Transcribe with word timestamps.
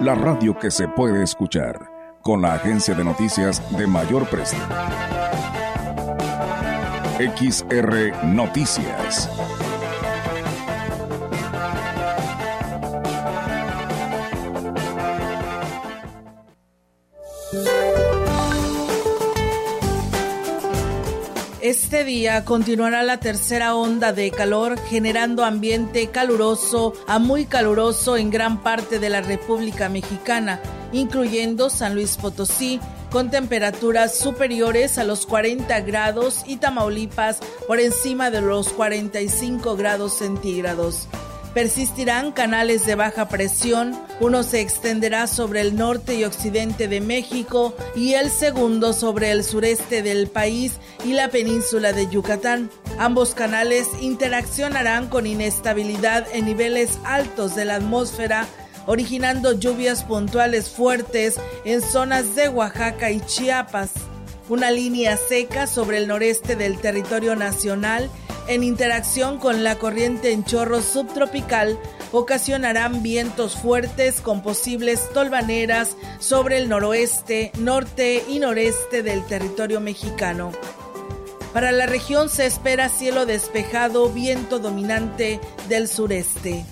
la 0.00 0.14
radio 0.14 0.58
que 0.58 0.70
se 0.70 0.88
puede 0.88 1.22
escuchar, 1.22 1.90
con 2.22 2.42
la 2.42 2.54
agencia 2.54 2.94
de 2.94 3.04
noticias 3.04 3.62
de 3.76 3.86
mayor 3.86 4.26
prestigio. 4.28 4.66
XR 7.18 8.24
Noticias. 8.24 9.30
Este 21.74 22.04
día 22.04 22.44
continuará 22.44 23.02
la 23.02 23.18
tercera 23.18 23.74
onda 23.74 24.12
de 24.12 24.30
calor 24.30 24.78
generando 24.78 25.44
ambiente 25.44 26.06
caluroso 26.06 26.92
a 27.08 27.18
muy 27.18 27.46
caluroso 27.46 28.16
en 28.16 28.30
gran 28.30 28.62
parte 28.62 29.00
de 29.00 29.10
la 29.10 29.22
República 29.22 29.88
Mexicana, 29.88 30.60
incluyendo 30.92 31.70
San 31.70 31.96
Luis 31.96 32.16
Potosí, 32.16 32.78
con 33.10 33.28
temperaturas 33.28 34.16
superiores 34.16 34.98
a 34.98 35.04
los 35.04 35.26
40 35.26 35.80
grados 35.80 36.44
y 36.46 36.58
Tamaulipas 36.58 37.40
por 37.66 37.80
encima 37.80 38.30
de 38.30 38.40
los 38.40 38.68
45 38.68 39.74
grados 39.74 40.14
centígrados. 40.14 41.08
Persistirán 41.54 42.32
canales 42.32 42.84
de 42.84 42.96
baja 42.96 43.28
presión, 43.28 43.96
uno 44.18 44.42
se 44.42 44.60
extenderá 44.60 45.28
sobre 45.28 45.60
el 45.60 45.76
norte 45.76 46.16
y 46.16 46.24
occidente 46.24 46.88
de 46.88 47.00
México 47.00 47.76
y 47.94 48.14
el 48.14 48.28
segundo 48.28 48.92
sobre 48.92 49.30
el 49.30 49.44
sureste 49.44 50.02
del 50.02 50.26
país 50.26 50.80
y 51.04 51.12
la 51.12 51.28
península 51.28 51.92
de 51.92 52.08
Yucatán. 52.08 52.70
Ambos 52.98 53.36
canales 53.36 53.86
interaccionarán 54.00 55.08
con 55.08 55.28
inestabilidad 55.28 56.26
en 56.32 56.46
niveles 56.46 56.98
altos 57.04 57.54
de 57.54 57.66
la 57.66 57.76
atmósfera 57.76 58.48
originando 58.86 59.52
lluvias 59.52 60.02
puntuales 60.02 60.68
fuertes 60.68 61.36
en 61.64 61.80
zonas 61.80 62.34
de 62.34 62.48
Oaxaca 62.48 63.12
y 63.12 63.20
Chiapas. 63.20 63.92
Una 64.48 64.70
línea 64.70 65.16
seca 65.16 65.66
sobre 65.66 65.96
el 65.98 66.06
noreste 66.06 66.54
del 66.54 66.78
territorio 66.78 67.34
nacional 67.34 68.10
en 68.46 68.62
interacción 68.62 69.38
con 69.38 69.64
la 69.64 69.78
corriente 69.78 70.32
en 70.32 70.44
chorro 70.44 70.82
subtropical 70.82 71.78
ocasionarán 72.12 73.02
vientos 73.02 73.56
fuertes 73.56 74.20
con 74.20 74.42
posibles 74.42 75.08
tolvaneras 75.14 75.96
sobre 76.18 76.58
el 76.58 76.68
noroeste, 76.68 77.52
norte 77.58 78.22
y 78.28 78.38
noreste 78.38 79.02
del 79.02 79.24
territorio 79.24 79.80
mexicano. 79.80 80.52
Para 81.54 81.72
la 81.72 81.86
región 81.86 82.28
se 82.28 82.44
espera 82.44 82.88
cielo 82.88 83.24
despejado, 83.26 84.10
viento 84.10 84.58
dominante 84.58 85.40
del 85.68 85.88
sureste. 85.88 86.66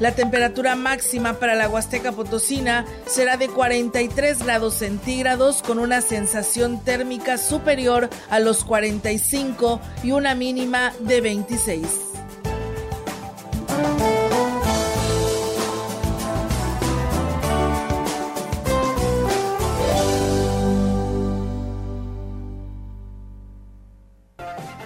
La 0.00 0.14
temperatura 0.14 0.76
máxima 0.76 1.34
para 1.34 1.56
la 1.56 1.68
Huasteca 1.68 2.12
Potosina 2.12 2.86
será 3.06 3.36
de 3.36 3.48
43 3.48 4.44
grados 4.44 4.74
centígrados 4.74 5.62
con 5.62 5.80
una 5.80 6.00
sensación 6.00 6.80
térmica 6.84 7.36
superior 7.36 8.08
a 8.30 8.38
los 8.38 8.64
45 8.64 9.80
y 10.04 10.12
una 10.12 10.36
mínima 10.36 10.92
de 11.00 11.20
26. 11.20 11.86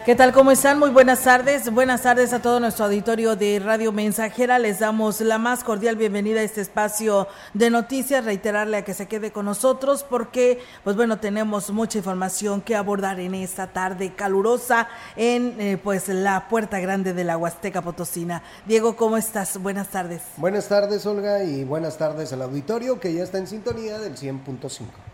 ¿Qué 0.05 0.17
tal? 0.17 0.33
¿Cómo 0.33 0.51
están? 0.51 0.81
Muy 0.81 0.91
buenas 0.91 1.23
tardes. 1.23 1.73
Buenas 1.73 2.03
tardes 2.03 2.33
a 2.33 2.43
todo 2.43 2.59
nuestro 2.59 2.87
auditorio 2.87 3.37
de 3.37 3.61
Radio 3.61 3.93
Mensajera. 3.93 4.59
Les 4.59 4.81
damos 4.81 5.21
la 5.21 5.39
más 5.39 5.63
cordial 5.63 5.95
bienvenida 5.95 6.41
a 6.41 6.43
este 6.43 6.61
espacio 6.61 7.29
de 7.55 7.71
noticias. 7.71 8.25
Reiterarle 8.25 8.79
a 8.79 8.85
que 8.85 8.95
se 8.95 9.07
quede 9.07 9.31
con 9.31 9.45
nosotros 9.45 10.03
porque, 10.03 10.61
pues 10.83 10.97
bueno, 10.97 11.21
tenemos 11.21 11.71
mucha 11.71 11.99
información 11.99 12.62
que 12.62 12.75
abordar 12.75 13.21
en 13.21 13.37
esta 13.37 13.69
tarde 13.69 14.12
calurosa 14.12 14.89
en, 15.15 15.55
eh, 15.61 15.79
pues, 15.81 16.09
la 16.09 16.49
puerta 16.49 16.81
grande 16.81 17.12
de 17.12 17.23
la 17.23 17.37
Huasteca 17.37 17.81
Potosina. 17.81 18.43
Diego, 18.67 18.97
¿cómo 18.97 19.17
estás? 19.17 19.57
Buenas 19.59 19.87
tardes. 19.87 20.23
Buenas 20.37 20.67
tardes, 20.67 21.07
Olga, 21.07 21.45
y 21.45 21.62
buenas 21.62 21.97
tardes 21.97 22.33
al 22.33 22.43
auditorio 22.43 22.99
que 22.99 23.15
ya 23.15 23.23
está 23.23 23.39
en 23.39 23.47
sintonía 23.47 24.01
del 24.01 24.17
100.5. 24.17 25.12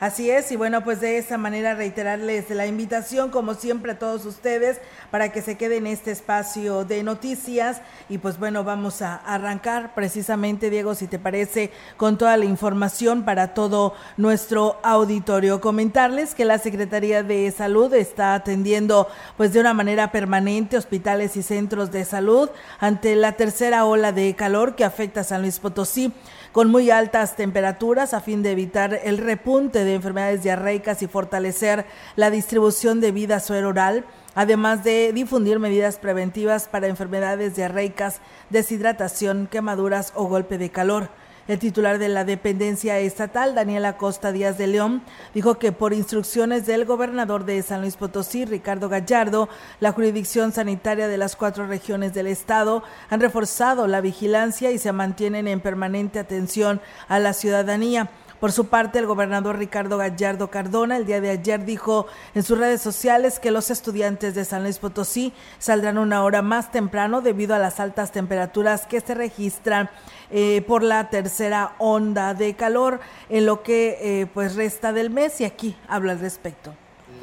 Así 0.00 0.30
es, 0.30 0.52
y 0.52 0.56
bueno, 0.56 0.84
pues 0.84 1.00
de 1.00 1.18
esa 1.18 1.38
manera 1.38 1.74
reiterarles 1.74 2.48
la 2.50 2.66
invitación, 2.66 3.30
como 3.30 3.54
siempre, 3.54 3.90
a 3.90 3.98
todos 3.98 4.26
ustedes, 4.26 4.80
para 5.10 5.32
que 5.32 5.42
se 5.42 5.56
queden 5.56 5.88
en 5.88 5.92
este 5.92 6.12
espacio 6.12 6.84
de 6.84 7.02
noticias. 7.02 7.82
Y 8.08 8.18
pues 8.18 8.38
bueno, 8.38 8.62
vamos 8.62 9.02
a 9.02 9.16
arrancar 9.16 9.96
precisamente, 9.96 10.70
Diego, 10.70 10.94
si 10.94 11.08
te 11.08 11.18
parece, 11.18 11.72
con 11.96 12.16
toda 12.16 12.36
la 12.36 12.44
información 12.44 13.24
para 13.24 13.54
todo 13.54 13.92
nuestro 14.16 14.78
auditorio. 14.84 15.60
Comentarles 15.60 16.36
que 16.36 16.44
la 16.44 16.58
Secretaría 16.58 17.24
de 17.24 17.50
Salud 17.50 17.92
está 17.92 18.34
atendiendo, 18.34 19.08
pues 19.36 19.52
de 19.52 19.58
una 19.58 19.74
manera 19.74 20.12
permanente, 20.12 20.76
hospitales 20.76 21.36
y 21.36 21.42
centros 21.42 21.90
de 21.90 22.04
salud 22.04 22.50
ante 22.78 23.16
la 23.16 23.32
tercera 23.32 23.84
ola 23.84 24.12
de 24.12 24.36
calor 24.36 24.76
que 24.76 24.84
afecta 24.84 25.22
a 25.22 25.24
San 25.24 25.42
Luis 25.42 25.58
Potosí 25.58 26.12
con 26.52 26.70
muy 26.70 26.90
altas 26.90 27.36
temperaturas 27.36 28.14
a 28.14 28.20
fin 28.20 28.42
de 28.42 28.52
evitar 28.52 29.00
el 29.04 29.18
repunte 29.18 29.84
de 29.84 29.94
enfermedades 29.94 30.42
diarreicas 30.42 31.02
y 31.02 31.06
fortalecer 31.06 31.86
la 32.16 32.30
distribución 32.30 33.00
de 33.00 33.12
vida 33.12 33.40
suero 33.40 33.68
oral 33.68 34.04
además 34.38 34.84
de 34.84 35.12
difundir 35.12 35.58
medidas 35.58 35.98
preventivas 35.98 36.68
para 36.68 36.86
enfermedades 36.86 37.56
diarreicas, 37.56 38.20
deshidratación, 38.50 39.48
quemaduras 39.50 40.12
o 40.14 40.26
golpe 40.26 40.58
de 40.58 40.70
calor. 40.70 41.10
El 41.48 41.58
titular 41.58 41.98
de 41.98 42.10
la 42.10 42.26
dependencia 42.26 42.98
estatal, 42.98 43.54
Daniel 43.54 43.86
Acosta 43.86 44.32
Díaz 44.32 44.58
de 44.58 44.66
León, 44.66 45.02
dijo 45.32 45.58
que 45.58 45.72
por 45.72 45.94
instrucciones 45.94 46.66
del 46.66 46.84
gobernador 46.84 47.46
de 47.46 47.62
San 47.62 47.80
Luis 47.80 47.96
Potosí, 47.96 48.44
Ricardo 48.44 48.90
Gallardo, 48.90 49.48
la 49.80 49.92
jurisdicción 49.92 50.52
sanitaria 50.52 51.08
de 51.08 51.16
las 51.16 51.36
cuatro 51.36 51.66
regiones 51.66 52.12
del 52.12 52.26
estado 52.26 52.82
han 53.08 53.20
reforzado 53.20 53.86
la 53.86 54.02
vigilancia 54.02 54.72
y 54.72 54.78
se 54.78 54.92
mantienen 54.92 55.48
en 55.48 55.60
permanente 55.60 56.18
atención 56.18 56.82
a 57.08 57.18
la 57.18 57.32
ciudadanía. 57.32 58.10
Por 58.40 58.52
su 58.52 58.66
parte, 58.66 59.00
el 59.00 59.06
gobernador 59.06 59.58
Ricardo 59.58 59.98
Gallardo 59.98 60.48
Cardona 60.48 60.96
el 60.96 61.06
día 61.06 61.20
de 61.20 61.30
ayer 61.30 61.64
dijo 61.64 62.06
en 62.34 62.44
sus 62.44 62.56
redes 62.56 62.80
sociales 62.80 63.40
que 63.40 63.50
los 63.50 63.70
estudiantes 63.70 64.36
de 64.36 64.44
San 64.44 64.62
Luis 64.62 64.78
Potosí 64.78 65.32
saldrán 65.58 65.98
una 65.98 66.22
hora 66.22 66.40
más 66.40 66.70
temprano 66.70 67.20
debido 67.20 67.56
a 67.56 67.58
las 67.58 67.80
altas 67.80 68.12
temperaturas 68.12 68.86
que 68.86 69.00
se 69.00 69.14
registran 69.14 69.90
eh, 70.30 70.62
por 70.68 70.84
la 70.84 71.10
tercera 71.10 71.74
onda 71.78 72.34
de 72.34 72.54
calor 72.54 73.00
en 73.28 73.44
lo 73.44 73.64
que 73.64 73.98
eh, 74.00 74.26
pues 74.26 74.54
resta 74.54 74.92
del 74.92 75.10
mes 75.10 75.40
y 75.40 75.44
aquí 75.44 75.76
habla 75.88 76.12
al 76.12 76.20
respecto. 76.20 76.72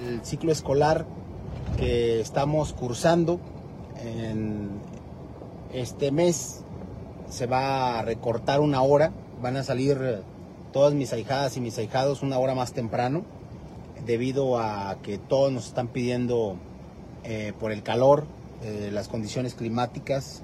El 0.06 0.26
ciclo 0.26 0.52
escolar 0.52 1.06
que 1.78 2.20
estamos 2.20 2.74
cursando 2.74 3.40
en 3.98 4.82
este 5.72 6.12
mes 6.12 6.66
se 7.30 7.48
va 7.48 8.00
a 8.00 8.02
recortar 8.02 8.60
una 8.60 8.82
hora, 8.82 9.14
van 9.42 9.56
a 9.56 9.64
salir 9.64 10.24
todas 10.76 10.94
mis 10.94 11.14
ahijadas 11.14 11.56
y 11.56 11.62
mis 11.62 11.78
ahijados 11.78 12.22
una 12.22 12.38
hora 12.38 12.54
más 12.54 12.74
temprano, 12.74 13.24
debido 14.06 14.60
a 14.60 14.98
que 15.04 15.18
todos 15.18 15.50
nos 15.50 15.68
están 15.68 15.88
pidiendo 15.88 16.58
eh, 17.24 17.54
por 17.58 17.72
el 17.72 17.82
calor, 17.82 18.26
eh, 18.62 18.90
las 18.92 19.08
condiciones 19.08 19.54
climáticas, 19.56 20.44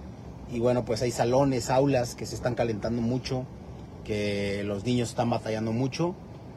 y 0.50 0.62
bueno, 0.62 0.86
pues 0.86 1.02
hay 1.02 1.12
salones, 1.12 1.70
aulas 1.70 2.16
que 2.16 2.26
se 2.26 2.36
están 2.36 2.56
calentando 2.56 3.02
mucho, 3.02 3.46
que 4.06 4.64
los 4.64 4.86
niños 4.86 5.10
están 5.10 5.30
batallando 5.30 5.74
mucho, 5.74 6.16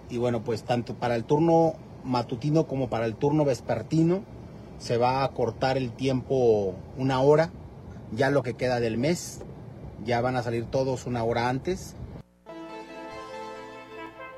y 0.08 0.18
bueno, 0.18 0.44
pues 0.44 0.62
tanto 0.62 0.94
para 0.94 1.16
el 1.16 1.24
turno 1.24 1.72
matutino 2.04 2.68
como 2.68 2.88
para 2.88 3.06
el 3.06 3.16
turno 3.16 3.44
vespertino 3.44 4.22
se 4.78 4.98
va 4.98 5.24
a 5.24 5.28
cortar 5.32 5.76
el 5.78 5.90
tiempo 5.90 6.76
una 6.96 7.18
hora, 7.18 7.50
ya 8.12 8.30
lo 8.30 8.44
que 8.44 8.54
queda 8.54 8.78
del 8.78 8.98
mes, 8.98 9.40
ya 10.06 10.20
van 10.20 10.36
a 10.36 10.44
salir 10.44 10.64
todos 10.66 11.06
una 11.06 11.24
hora 11.24 11.48
antes 11.48 11.96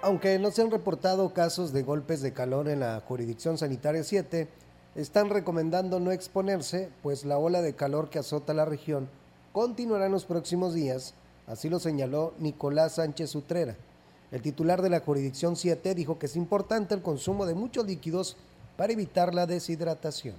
aunque 0.06 0.38
no 0.38 0.52
se 0.52 0.62
han 0.62 0.70
reportado 0.70 1.34
casos 1.34 1.72
de 1.72 1.82
golpes 1.82 2.22
de 2.22 2.32
calor 2.32 2.68
en 2.68 2.78
la 2.78 3.02
jurisdicción 3.08 3.58
sanitaria 3.58 4.04
7, 4.04 4.46
están 4.94 5.30
recomendando 5.30 5.98
no 5.98 6.12
exponerse, 6.12 6.90
pues 7.02 7.24
la 7.24 7.38
ola 7.38 7.60
de 7.60 7.74
calor 7.74 8.08
que 8.08 8.20
azota 8.20 8.54
la 8.54 8.64
región 8.64 9.08
continuará 9.50 10.06
en 10.06 10.12
los 10.12 10.24
próximos 10.24 10.74
días, 10.74 11.14
así 11.48 11.68
lo 11.68 11.80
señaló 11.80 12.34
Nicolás 12.38 12.92
Sánchez 12.92 13.34
Utrera, 13.34 13.74
El 14.30 14.42
titular 14.42 14.80
de 14.80 14.90
la 14.90 15.00
jurisdicción 15.00 15.56
7 15.56 15.96
dijo 15.96 16.20
que 16.20 16.26
es 16.26 16.36
importante 16.36 16.94
el 16.94 17.02
consumo 17.02 17.44
de 17.44 17.54
muchos 17.54 17.84
líquidos 17.84 18.36
para 18.76 18.92
evitar 18.92 19.34
la 19.34 19.46
deshidratación 19.46 20.36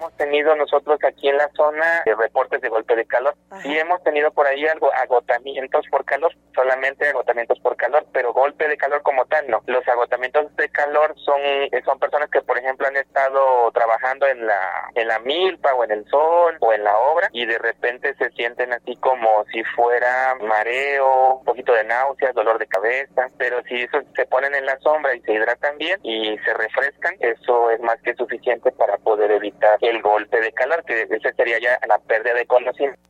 hemos 0.00 0.16
tenido 0.16 0.56
nosotros 0.56 0.98
aquí 1.04 1.28
en 1.28 1.36
la 1.36 1.50
zona 1.54 2.02
de 2.06 2.14
reportes 2.14 2.62
de 2.62 2.70
golpe 2.70 2.96
de 2.96 3.04
calor. 3.04 3.34
Sí 3.62 3.76
hemos 3.78 4.02
tenido 4.02 4.30
por 4.30 4.46
ahí 4.46 4.66
algo 4.66 4.90
agotamientos 4.94 5.84
por 5.90 6.06
calor, 6.06 6.32
solamente 6.54 7.08
agotamientos 7.08 7.60
por 7.60 7.76
calor, 7.76 8.06
pero 8.10 8.32
golpe 8.32 8.66
de 8.66 8.78
calor 8.78 9.02
como 9.02 9.26
tal 9.26 9.46
no. 9.48 9.60
Los 9.66 9.86
agotamientos 9.86 10.56
de 10.56 10.70
calor 10.70 11.14
son 11.18 11.40
eh, 11.42 11.82
son 11.84 11.98
personas 11.98 12.30
que 12.30 12.40
por 12.40 12.58
ejemplo 12.58 12.86
han 12.86 12.96
estado 12.96 13.70
trabajando 13.72 14.26
en 14.26 14.46
la 14.46 14.88
en 14.94 15.06
la 15.06 15.18
milpa 15.18 15.74
o 15.74 15.84
en 15.84 15.90
el 15.90 16.06
sol 16.08 16.56
o 16.60 16.72
en 16.72 16.82
la 16.82 16.96
obra 16.96 17.28
y 17.32 17.44
de 17.44 17.58
repente 17.58 18.14
se 18.14 18.30
sienten 18.30 18.72
así 18.72 18.96
como 18.96 19.44
si 19.52 19.62
fuera 19.76 20.34
mareo, 20.40 21.34
un 21.34 21.44
poquito 21.44 21.74
de 21.74 21.84
náuseas, 21.84 22.34
dolor 22.34 22.58
de 22.58 22.66
cabeza, 22.66 23.26
pero 23.36 23.62
si 23.64 23.82
eso 23.82 23.98
se 24.16 24.24
ponen 24.26 24.54
en 24.54 24.64
la 24.64 24.78
sombra 24.78 25.14
y 25.14 25.20
se 25.20 25.34
hidratan 25.34 25.76
bien 25.76 26.00
y 26.02 26.38
se 26.38 26.54
refrescan, 26.54 27.14
eso 27.20 27.70
es 27.70 27.80
más 27.80 28.00
que 28.00 28.14
suficiente 28.14 28.72
para 28.72 28.96
poder 28.96 29.30
evitar 29.32 29.78
el 29.90 30.02
golpe 30.02 30.40
de 30.40 30.52
calor, 30.52 30.84
que 30.84 31.02
ese 31.02 31.32
sería 31.36 31.58
ya 31.60 31.78
la 31.88 31.98
pérdida 31.98 32.34
de 32.34 32.46
conocimiento. 32.46 33.00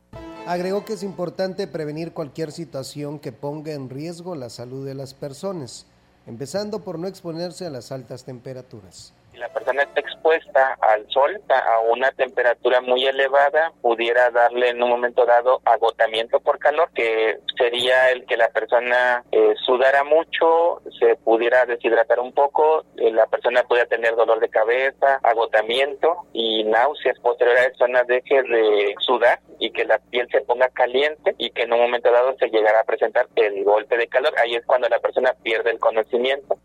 Agregó 0.47 0.83
que 0.83 0.93
es 0.93 1.03
importante 1.03 1.67
prevenir 1.67 2.13
cualquier 2.13 2.51
situación 2.51 3.19
que 3.19 3.31
ponga 3.31 3.73
en 3.73 3.89
riesgo 3.89 4.35
la 4.35 4.49
salud 4.49 4.85
de 4.85 4.95
las 4.95 5.13
personas, 5.13 5.87
empezando 6.25 6.83
por 6.83 6.97
no 6.99 7.07
exponerse 7.07 7.65
a 7.65 7.69
las 7.69 7.91
altas 7.91 8.25
temperaturas 8.25 9.13
si 9.31 9.37
la 9.37 9.49
persona 9.49 9.83
está 9.83 10.01
expuesta 10.01 10.77
al 10.81 11.07
sol 11.09 11.41
a 11.49 11.79
una 11.79 12.11
temperatura 12.11 12.81
muy 12.81 13.05
elevada, 13.05 13.71
pudiera 13.81 14.29
darle 14.31 14.69
en 14.69 14.81
un 14.83 14.89
momento 14.89 15.25
dado 15.25 15.61
agotamiento 15.65 16.39
por 16.39 16.59
calor, 16.59 16.89
que 16.93 17.37
sería 17.57 18.11
el 18.11 18.25
que 18.25 18.37
la 18.37 18.49
persona 18.49 19.23
eh, 19.31 19.53
sudara 19.65 20.03
mucho, 20.03 20.81
se 20.99 21.15
pudiera 21.17 21.65
deshidratar 21.65 22.19
un 22.19 22.33
poco, 22.33 22.85
eh, 22.97 23.11
la 23.11 23.27
persona 23.27 23.63
pudiera 23.63 23.87
tener 23.87 24.15
dolor 24.15 24.39
de 24.39 24.49
cabeza, 24.49 25.19
agotamiento 25.23 26.25
y 26.33 26.63
náuseas 26.63 27.19
posterior 27.19 27.57
a 27.57 27.63
eso, 27.63 27.85
deje 28.07 28.43
de 28.43 28.95
sudar 28.99 29.39
y 29.59 29.71
que 29.71 29.85
la 29.85 29.99
piel 29.99 30.27
se 30.31 30.41
ponga 30.41 30.69
caliente 30.69 31.35
y 31.37 31.51
que 31.51 31.63
en 31.63 31.73
un 31.73 31.79
momento 31.79 32.11
dado 32.11 32.35
se 32.37 32.47
llegara 32.47 32.81
a 32.81 32.83
presentar 32.83 33.27
el 33.35 33.63
golpe 33.63 33.97
de 33.97 34.07
calor. 34.07 34.33
Ahí 34.41 34.55
es 34.55 34.65
cuando 34.65 34.89
la 34.89 34.99
persona 34.99 35.33
pierde 35.43 35.71
el 35.71 35.79
conocimiento. 35.79 36.57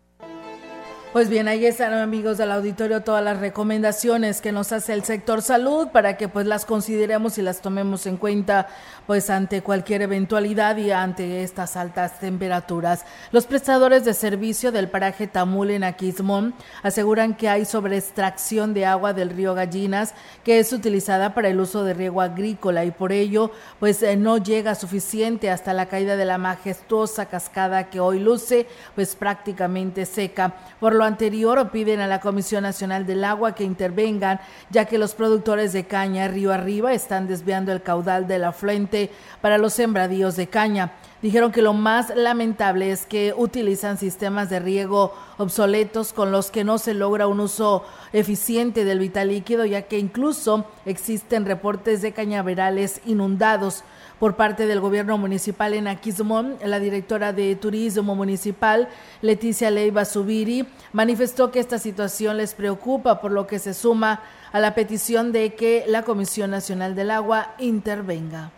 Pues 1.13 1.29
bien, 1.29 1.47
ahí 1.47 1.65
están 1.65 1.93
amigos 1.93 2.37
del 2.37 2.51
auditorio 2.51 3.01
todas 3.01 3.23
las 3.23 3.39
recomendaciones 3.39 4.41
que 4.41 4.51
nos 4.51 4.73
hace 4.73 4.91
el 4.91 5.05
sector 5.05 5.41
salud 5.41 5.87
para 5.87 6.17
que 6.17 6.27
pues 6.27 6.45
las 6.45 6.65
consideremos 6.65 7.37
y 7.37 7.41
las 7.41 7.61
tomemos 7.61 8.05
en 8.05 8.17
cuenta 8.17 8.67
pues 9.07 9.29
ante 9.29 9.61
cualquier 9.61 10.01
eventualidad 10.01 10.75
y 10.75 10.91
ante 10.91 11.43
estas 11.43 11.77
altas 11.77 12.19
temperaturas. 12.19 13.05
Los 13.31 13.45
prestadores 13.45 14.03
de 14.03 14.13
servicio 14.13 14.73
del 14.73 14.89
paraje 14.89 15.27
Tamul 15.27 15.71
en 15.71 15.85
Aquismón 15.85 16.53
aseguran 16.83 17.35
que 17.35 17.47
hay 17.47 17.63
sobreextracción 17.63 18.73
de 18.73 18.85
agua 18.85 19.13
del 19.13 19.29
río 19.29 19.53
Gallinas 19.55 20.13
que 20.43 20.59
es 20.59 20.73
utilizada 20.73 21.33
para 21.33 21.47
el 21.47 21.59
uso 21.61 21.85
de 21.85 21.93
riego 21.93 22.21
agrícola 22.21 22.83
y 22.83 22.91
por 22.91 23.13
ello 23.13 23.51
pues 23.79 24.03
eh, 24.03 24.17
no 24.17 24.39
llega 24.39 24.75
suficiente 24.75 25.49
hasta 25.51 25.73
la 25.73 25.85
caída 25.85 26.17
de 26.17 26.25
la 26.25 26.37
majestuosa 26.37 27.27
cascada 27.27 27.89
que 27.89 28.01
hoy 28.01 28.19
luce 28.19 28.67
pues 28.93 29.15
prácticamente 29.15 30.05
seca. 30.05 30.53
Por 30.81 30.96
lo 30.97 31.05
anterior, 31.05 31.69
piden 31.71 32.01
a 32.01 32.07
la 32.07 32.19
Comisión 32.19 32.63
Nacional 32.63 33.05
del 33.05 33.23
Agua 33.23 33.55
que 33.55 33.63
intervengan, 33.63 34.39
ya 34.69 34.85
que 34.85 34.97
los 34.97 35.15
productores 35.15 35.71
de 35.71 35.85
caña 35.85 36.27
río 36.27 36.51
arriba 36.51 36.93
están 36.93 37.27
desviando 37.27 37.71
el 37.71 37.81
caudal 37.81 38.27
de 38.27 38.39
la 38.39 38.51
fuente 38.51 39.11
para 39.41 39.57
los 39.57 39.73
sembradíos 39.73 40.35
de 40.35 40.47
caña. 40.47 40.93
Dijeron 41.21 41.51
que 41.51 41.63
lo 41.63 41.73
más 41.73 42.15
lamentable 42.15 42.91
es 42.91 43.05
que 43.05 43.33
utilizan 43.35 43.97
sistemas 43.97 44.49
de 44.49 44.59
riego 44.59 45.15
obsoletos 45.37 46.13
con 46.13 46.31
los 46.31 46.51
que 46.51 46.63
no 46.63 46.77
se 46.77 46.93
logra 46.93 47.27
un 47.27 47.39
uso 47.39 47.83
eficiente 48.13 48.85
del 48.85 48.99
vital 48.99 49.29
líquido, 49.29 49.65
ya 49.65 49.83
que 49.83 49.97
incluso 49.97 50.65
existen 50.85 51.45
reportes 51.45 52.01
de 52.01 52.11
cañaverales 52.11 53.01
inundados 53.05 53.83
por 54.19 54.35
parte 54.35 54.65
del 54.65 54.79
gobierno 54.79 55.17
municipal 55.17 55.73
en 55.73 55.87
Aquismón. 55.87 56.57
La 56.63 56.79
directora 56.79 57.33
de 57.33 57.55
Turismo 57.55 58.15
Municipal, 58.15 58.89
Leticia 59.21 59.71
Leiva 59.71 60.05
Subiri, 60.05 60.67
manifestó 60.93 61.51
que 61.51 61.59
esta 61.59 61.79
situación 61.79 62.37
les 62.37 62.53
preocupa, 62.53 63.21
por 63.21 63.31
lo 63.31 63.47
que 63.47 63.59
se 63.59 63.73
suma 63.73 64.21
a 64.51 64.59
la 64.59 64.75
petición 64.75 65.31
de 65.31 65.55
que 65.55 65.85
la 65.87 66.03
Comisión 66.03 66.51
Nacional 66.51 66.95
del 66.95 67.11
Agua 67.11 67.53
intervenga 67.59 68.51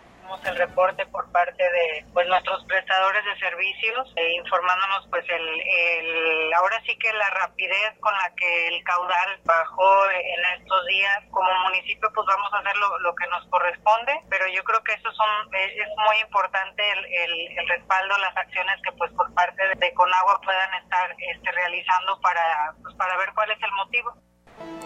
el 0.46 0.56
reporte 0.58 1.06
por 1.08 1.32
parte 1.32 1.64
de 1.64 2.06
pues 2.14 2.28
nuestros 2.28 2.64
prestadores 2.66 3.24
de 3.26 3.40
servicios 3.40 4.14
eh, 4.16 4.34
informándonos 4.36 5.08
pues 5.10 5.26
el, 5.28 5.62
el, 5.62 6.54
ahora 6.54 6.80
sí 6.86 6.96
que 6.98 7.12
la 7.14 7.30
rapidez 7.32 7.98
con 8.00 8.14
la 8.14 8.34
que 8.36 8.68
el 8.68 8.84
caudal 8.84 9.40
bajó 9.44 10.10
en 10.12 10.62
estos 10.62 10.86
días. 10.88 11.20
Como 11.32 11.50
municipio 11.66 12.12
pues 12.14 12.28
vamos 12.28 12.54
a 12.54 12.60
hacer 12.60 12.76
lo, 12.78 13.16
que 13.16 13.28
nos 13.28 13.46
corresponde 13.48 14.14
pero 14.30 14.46
yo 14.48 14.64
creo 14.64 14.84
que 14.84 14.94
eso 14.94 15.12
son 15.12 15.30
es, 15.54 15.72
muy 15.98 16.18
importante 16.22 16.84
el, 16.92 17.06
el, 17.06 17.58
el, 17.58 17.68
respaldo 17.68 18.18
las 18.18 18.38
acciones 18.38 18.80
que 18.84 18.92
pues 18.94 19.12
por 19.14 19.34
parte 19.34 19.64
de, 19.76 19.94
Conagua 19.94 20.40
puedan 20.42 20.74
estar 20.76 21.16
este, 21.18 21.52
realizando 21.52 22.20
para 22.22 22.74
pues, 22.82 22.96
para 22.96 23.18
ver 23.18 23.34
cuál 23.34 23.52
es 23.52 23.62
el 23.62 23.72
motivo 23.72 24.14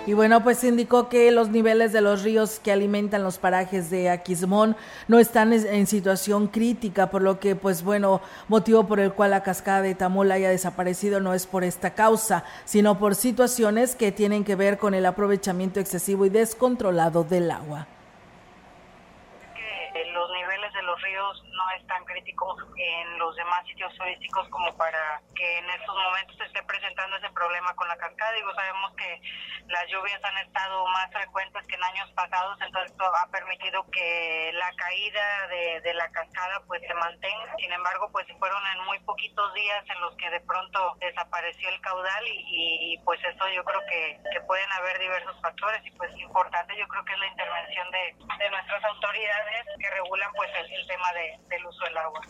y 0.05 0.13
bueno, 0.13 0.43
pues 0.43 0.61
indicó 0.65 1.07
que 1.07 1.31
los 1.31 1.47
niveles 1.47 1.93
de 1.93 2.01
los 2.01 2.23
ríos 2.23 2.59
que 2.59 2.73
alimentan 2.73 3.23
los 3.23 3.37
parajes 3.37 3.89
de 3.89 4.09
Aquismón 4.09 4.75
no 5.07 5.17
están 5.17 5.53
en 5.53 5.87
situación 5.87 6.47
crítica, 6.47 7.09
por 7.09 7.21
lo 7.21 7.39
que, 7.39 7.55
pues 7.55 7.83
bueno, 7.83 8.21
motivo 8.49 8.85
por 8.85 8.99
el 8.99 9.13
cual 9.13 9.31
la 9.31 9.43
cascada 9.43 9.81
de 9.81 9.95
Tamul 9.95 10.29
haya 10.33 10.49
desaparecido 10.49 11.21
no 11.21 11.33
es 11.33 11.47
por 11.47 11.63
esta 11.63 11.93
causa, 11.93 12.43
sino 12.65 12.99
por 12.99 13.15
situaciones 13.15 13.95
que 13.95 14.11
tienen 14.11 14.43
que 14.43 14.57
ver 14.57 14.77
con 14.77 14.93
el 14.93 15.05
aprovechamiento 15.05 15.79
excesivo 15.79 16.25
y 16.25 16.29
descontrolado 16.29 17.23
del 17.23 17.49
agua. 17.49 17.87
Los 20.13 20.31
niveles 20.31 20.73
de 20.73 20.83
los 20.83 21.01
ríos 21.01 21.43
no 21.45 21.63
están 21.79 22.03
críticos 22.03 22.57
en 22.83 23.17
los 23.17 23.35
demás 23.35 23.65
sitios 23.65 23.95
turísticos 23.95 24.47
como 24.49 24.75
para 24.75 25.21
que 25.35 25.57
en 25.57 25.69
estos 25.69 25.95
momentos 25.95 26.35
se 26.37 26.43
esté 26.43 26.61
presentando 26.63 27.15
ese 27.17 27.29
problema 27.31 27.73
con 27.75 27.87
la 27.87 27.95
cascada. 27.97 28.33
Digo, 28.33 28.53
sabemos 28.53 28.93
que 28.95 29.21
las 29.67 29.87
lluvias 29.87 30.21
han 30.23 30.37
estado 30.39 30.85
más 30.87 31.09
frecuentes 31.11 31.65
que 31.67 31.75
en 31.75 31.83
años 31.83 32.11
pasados, 32.11 32.59
entonces 32.61 32.91
esto 32.91 33.05
ha 33.05 33.27
permitido 33.31 33.85
que 33.89 34.51
la 34.53 34.69
caída 34.75 35.47
de, 35.47 35.93
la 35.93 36.09
cascada 36.11 36.61
pues 36.67 36.81
se 36.81 36.93
mantenga. 36.95 37.55
Sin 37.57 37.71
embargo, 37.71 38.09
pues 38.11 38.27
fueron 38.39 38.61
en 38.75 38.83
muy 38.85 38.99
poquitos 38.99 39.53
días 39.53 39.83
en 39.87 40.01
los 40.01 40.15
que 40.17 40.29
de 40.29 40.41
pronto 40.41 40.97
desapareció 40.99 41.69
el 41.69 41.79
caudal 41.81 42.23
y, 42.27 42.99
pues 43.05 43.19
eso 43.23 43.47
yo 43.49 43.63
creo 43.63 43.81
que, 43.89 44.19
que, 44.31 44.41
pueden 44.41 44.71
haber 44.73 44.99
diversos 44.99 45.39
factores 45.41 45.85
y 45.85 45.91
pues 45.91 46.11
importante 46.17 46.75
yo 46.77 46.87
creo 46.87 47.05
que 47.05 47.13
es 47.13 47.19
la 47.19 47.27
intervención 47.27 47.91
de, 47.91 48.15
nuestras 48.49 48.83
autoridades 48.83 49.65
que 49.79 49.89
regulan 49.89 50.31
pues 50.35 50.49
el, 50.59 50.73
el 50.73 50.87
tema 50.87 51.13
de, 51.13 51.39
del 51.47 51.65
uso 51.65 51.85
del 51.85 51.97
agua. 51.97 52.21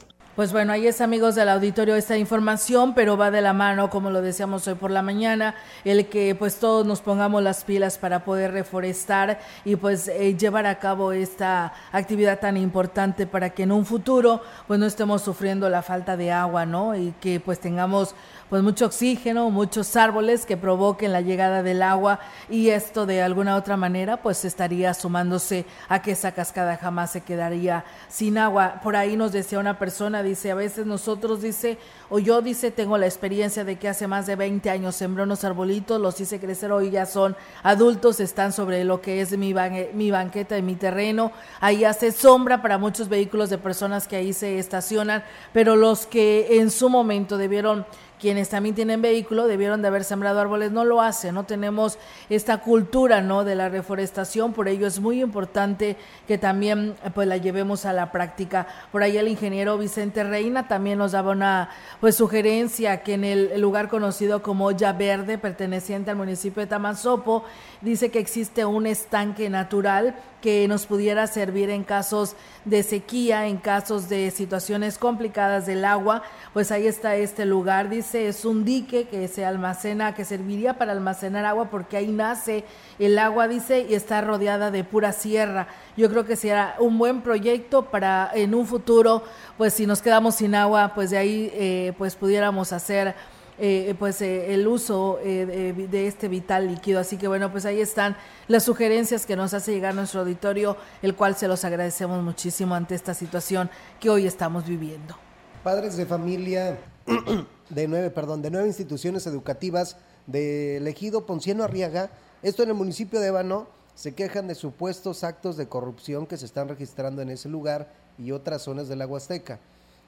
Pues 0.43 0.51
bueno, 0.51 0.73
ahí 0.73 0.87
es 0.87 0.99
amigos 0.99 1.35
del 1.35 1.47
auditorio 1.47 1.95
esta 1.95 2.17
información, 2.17 2.93
pero 2.93 3.15
va 3.15 3.31
de 3.31 3.39
la 3.39 3.53
mano, 3.53 3.89
como 3.89 4.09
lo 4.09 4.21
decíamos 4.21 4.67
hoy 4.67 4.73
por 4.73 4.91
la 4.91 5.01
mañana, 5.01 5.55
el 5.85 6.07
que 6.07 6.35
pues 6.35 6.57
todos 6.57 6.85
nos 6.85 6.99
pongamos 6.99 7.41
las 7.41 7.63
pilas 7.63 7.97
para 7.97 8.25
poder 8.25 8.51
reforestar 8.51 9.39
y 9.63 9.77
pues 9.77 10.09
eh, 10.09 10.35
llevar 10.35 10.65
a 10.65 10.79
cabo 10.79 11.13
esta 11.13 11.71
actividad 11.93 12.41
tan 12.41 12.57
importante 12.57 13.25
para 13.25 13.51
que 13.51 13.63
en 13.63 13.71
un 13.71 13.85
futuro 13.85 14.41
pues 14.67 14.81
no 14.81 14.85
estemos 14.85 15.21
sufriendo 15.21 15.69
la 15.69 15.81
falta 15.81 16.17
de 16.17 16.33
agua, 16.33 16.65
¿no? 16.65 16.93
Y 16.93 17.13
que 17.21 17.39
pues 17.39 17.61
tengamos 17.61 18.13
pues 18.49 18.61
mucho 18.61 18.85
oxígeno, 18.85 19.49
muchos 19.49 19.95
árboles 19.95 20.45
que 20.45 20.57
provoquen 20.57 21.11
la 21.11 21.21
llegada 21.21 21.63
del 21.63 21.81
agua 21.81 22.19
y 22.49 22.69
esto 22.69 23.05
de 23.05 23.21
alguna 23.21 23.55
otra 23.55 23.77
manera 23.77 24.17
pues 24.17 24.45
estaría 24.45 24.93
sumándose 24.93 25.65
a 25.89 26.01
que 26.01 26.11
esa 26.11 26.33
cascada 26.33 26.77
jamás 26.77 27.11
se 27.11 27.21
quedaría 27.21 27.83
sin 28.09 28.37
agua. 28.37 28.81
Por 28.83 28.95
ahí 28.95 29.15
nos 29.17 29.31
decía 29.31 29.59
una 29.59 29.79
persona, 29.79 30.23
dice, 30.23 30.51
a 30.51 30.55
veces 30.55 30.85
nosotros 30.85 31.41
dice, 31.41 31.77
o 32.09 32.19
yo 32.19 32.41
dice, 32.41 32.71
tengo 32.71 32.97
la 32.97 33.05
experiencia 33.05 33.63
de 33.63 33.77
que 33.77 33.89
hace 33.89 34.07
más 34.07 34.25
de 34.25 34.35
20 34.35 34.69
años 34.69 34.95
sembré 34.95 35.23
unos 35.23 35.43
arbolitos, 35.43 35.99
los 35.99 36.19
hice 36.19 36.39
crecer, 36.39 36.71
hoy 36.71 36.91
ya 36.91 37.05
son 37.05 37.35
adultos, 37.63 38.19
están 38.19 38.53
sobre 38.53 38.83
lo 38.83 39.01
que 39.01 39.21
es 39.21 39.37
mi, 39.37 39.53
mi 39.93 40.11
banqueta 40.11 40.55
de 40.55 40.61
mi 40.61 40.75
terreno, 40.75 41.31
ahí 41.59 41.85
hace 41.85 42.11
sombra 42.11 42.61
para 42.61 42.77
muchos 42.77 43.09
vehículos 43.09 43.49
de 43.49 43.57
personas 43.57 44.07
que 44.07 44.15
ahí 44.15 44.33
se 44.33 44.59
estacionan, 44.59 45.23
pero 45.53 45.75
los 45.75 46.05
que 46.05 46.59
en 46.59 46.69
su 46.69 46.89
momento 46.89 47.37
debieron 47.37 47.85
quienes 48.23 48.47
también 48.47 48.73
tienen 48.73 49.01
vehículo 49.01 49.47
debieron 49.47 49.81
de 49.81 49.89
haber 49.89 50.05
sembrado 50.05 50.39
árboles, 50.39 50.71
no 50.71 50.85
lo 50.85 51.01
hacen, 51.01 51.35
no 51.35 51.43
tenemos 51.43 51.99
esta 52.29 52.61
cultura, 52.61 53.19
¿no? 53.19 53.43
de 53.43 53.53
la 53.53 53.67
reforestación, 53.67 54.53
por 54.53 54.69
ello 54.69 54.87
es 54.87 55.01
muy 55.01 55.21
importante 55.21 55.97
que 56.25 56.37
también 56.37 56.95
pues 57.13 57.27
la 57.27 57.35
llevemos 57.35 57.85
a 57.85 57.91
la 57.91 58.13
práctica. 58.13 58.65
Por 58.93 59.03
ahí 59.03 59.17
el 59.17 59.27
ingeniero 59.27 59.77
Vicente 59.77 60.23
Reina 60.23 60.69
también 60.69 60.99
nos 60.99 61.11
daba 61.11 61.33
una 61.33 61.69
pues 61.99 62.15
sugerencia 62.15 63.03
que 63.03 63.15
en 63.15 63.25
el 63.25 63.59
lugar 63.59 63.89
conocido 63.89 64.41
como 64.41 64.71
Ya 64.71 64.93
Verde, 64.93 65.37
perteneciente 65.37 66.09
al 66.09 66.15
municipio 66.15 66.61
de 66.61 66.67
Tamazopo, 66.67 67.43
dice 67.81 68.09
que 68.09 68.19
existe 68.19 68.63
un 68.63 68.87
estanque 68.87 69.49
natural 69.49 70.15
que 70.43 70.67
nos 70.67 70.87
pudiera 70.87 71.25
servir 71.25 71.69
en 71.69 71.85
casos 71.85 72.35
de 72.65 72.83
sequía, 72.83 73.47
en 73.47 73.55
casos 73.55 74.09
de 74.09 74.29
situaciones 74.29 74.97
complicadas 74.97 75.65
del 75.65 75.85
agua, 75.85 76.21
pues 76.51 76.69
ahí 76.69 76.85
está 76.85 77.15
este 77.15 77.45
lugar, 77.45 77.87
dice, 77.87 78.27
es 78.27 78.43
un 78.43 78.65
dique 78.65 79.07
que 79.07 79.29
se 79.29 79.45
almacena, 79.45 80.13
que 80.13 80.25
serviría 80.25 80.77
para 80.77 80.91
almacenar 80.91 81.45
agua 81.45 81.69
porque 81.69 81.95
ahí 81.95 82.11
nace 82.11 82.65
el 82.99 83.17
agua, 83.19 83.47
dice, 83.47 83.87
y 83.89 83.93
está 83.93 84.19
rodeada 84.19 84.69
de 84.69 84.83
pura 84.83 85.13
sierra. 85.13 85.69
Yo 85.95 86.09
creo 86.09 86.25
que 86.25 86.35
será 86.35 86.75
un 86.77 86.97
buen 86.97 87.21
proyecto 87.21 87.85
para 87.85 88.29
en 88.33 88.53
un 88.53 88.67
futuro, 88.67 89.23
pues 89.57 89.73
si 89.73 89.85
nos 89.85 90.01
quedamos 90.01 90.35
sin 90.35 90.55
agua, 90.55 90.91
pues 90.93 91.11
de 91.11 91.19
ahí 91.19 91.51
eh, 91.53 91.93
pues 91.97 92.17
pudiéramos 92.17 92.73
hacer 92.73 93.15
eh, 93.57 93.93
pues 93.99 94.21
eh, 94.21 94.53
el 94.53 94.67
uso 94.67 95.19
eh, 95.23 95.73
de, 95.89 96.07
este 96.07 96.27
vital 96.27 96.67
líquido. 96.67 96.99
Así 96.99 97.17
que 97.17 97.27
bueno, 97.27 97.51
pues 97.51 97.65
ahí 97.65 97.81
están 97.81 98.15
las 98.47 98.63
sugerencias 98.63 99.25
que 99.25 99.35
nos 99.35 99.53
hace 99.53 99.71
llegar 99.71 99.93
nuestro 99.95 100.21
auditorio, 100.21 100.77
el 101.01 101.15
cual 101.15 101.35
se 101.35 101.47
los 101.47 101.63
agradecemos 101.65 102.23
muchísimo 102.23 102.75
ante 102.75 102.95
esta 102.95 103.13
situación 103.13 103.69
que 103.99 104.09
hoy 104.09 104.25
estamos 104.25 104.65
viviendo. 104.65 105.15
Padres 105.63 105.95
de 105.97 106.05
familia 106.05 106.79
de 107.69 107.87
nueve, 107.87 108.09
perdón, 108.09 108.41
de 108.41 108.51
nueve 108.51 108.67
instituciones 108.67 109.27
educativas 109.27 109.97
de 110.27 110.77
Ejido 110.89 111.25
Ponciano 111.25 111.63
Arriaga, 111.63 112.09
esto 112.41 112.63
en 112.63 112.69
el 112.69 112.75
municipio 112.75 113.19
de 113.19 113.27
Ébano, 113.27 113.67
se 113.95 114.13
quejan 114.13 114.47
de 114.47 114.55
supuestos 114.55 115.23
actos 115.23 115.57
de 115.57 115.67
corrupción 115.67 116.25
que 116.25 116.37
se 116.37 116.45
están 116.45 116.67
registrando 116.67 117.21
en 117.21 117.29
ese 117.29 117.49
lugar 117.49 117.93
y 118.17 118.31
otras 118.31 118.63
zonas 118.63 118.87
del 118.87 118.99
la 118.99 119.07
Huasteca, 119.07 119.59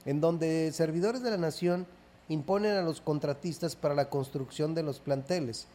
en 0.04 0.20
donde 0.20 0.72
servidores 0.72 1.22
de 1.22 1.30
la 1.30 1.36
nación 1.36 1.86
imponen 2.28 2.76
a 2.76 2.82
los 2.82 3.00
contratistas 3.00 3.76
para 3.76 3.94
la 3.94 4.10
construcción 4.10 4.74
de 4.74 4.82
los 4.82 4.98
planteles. 4.98 5.66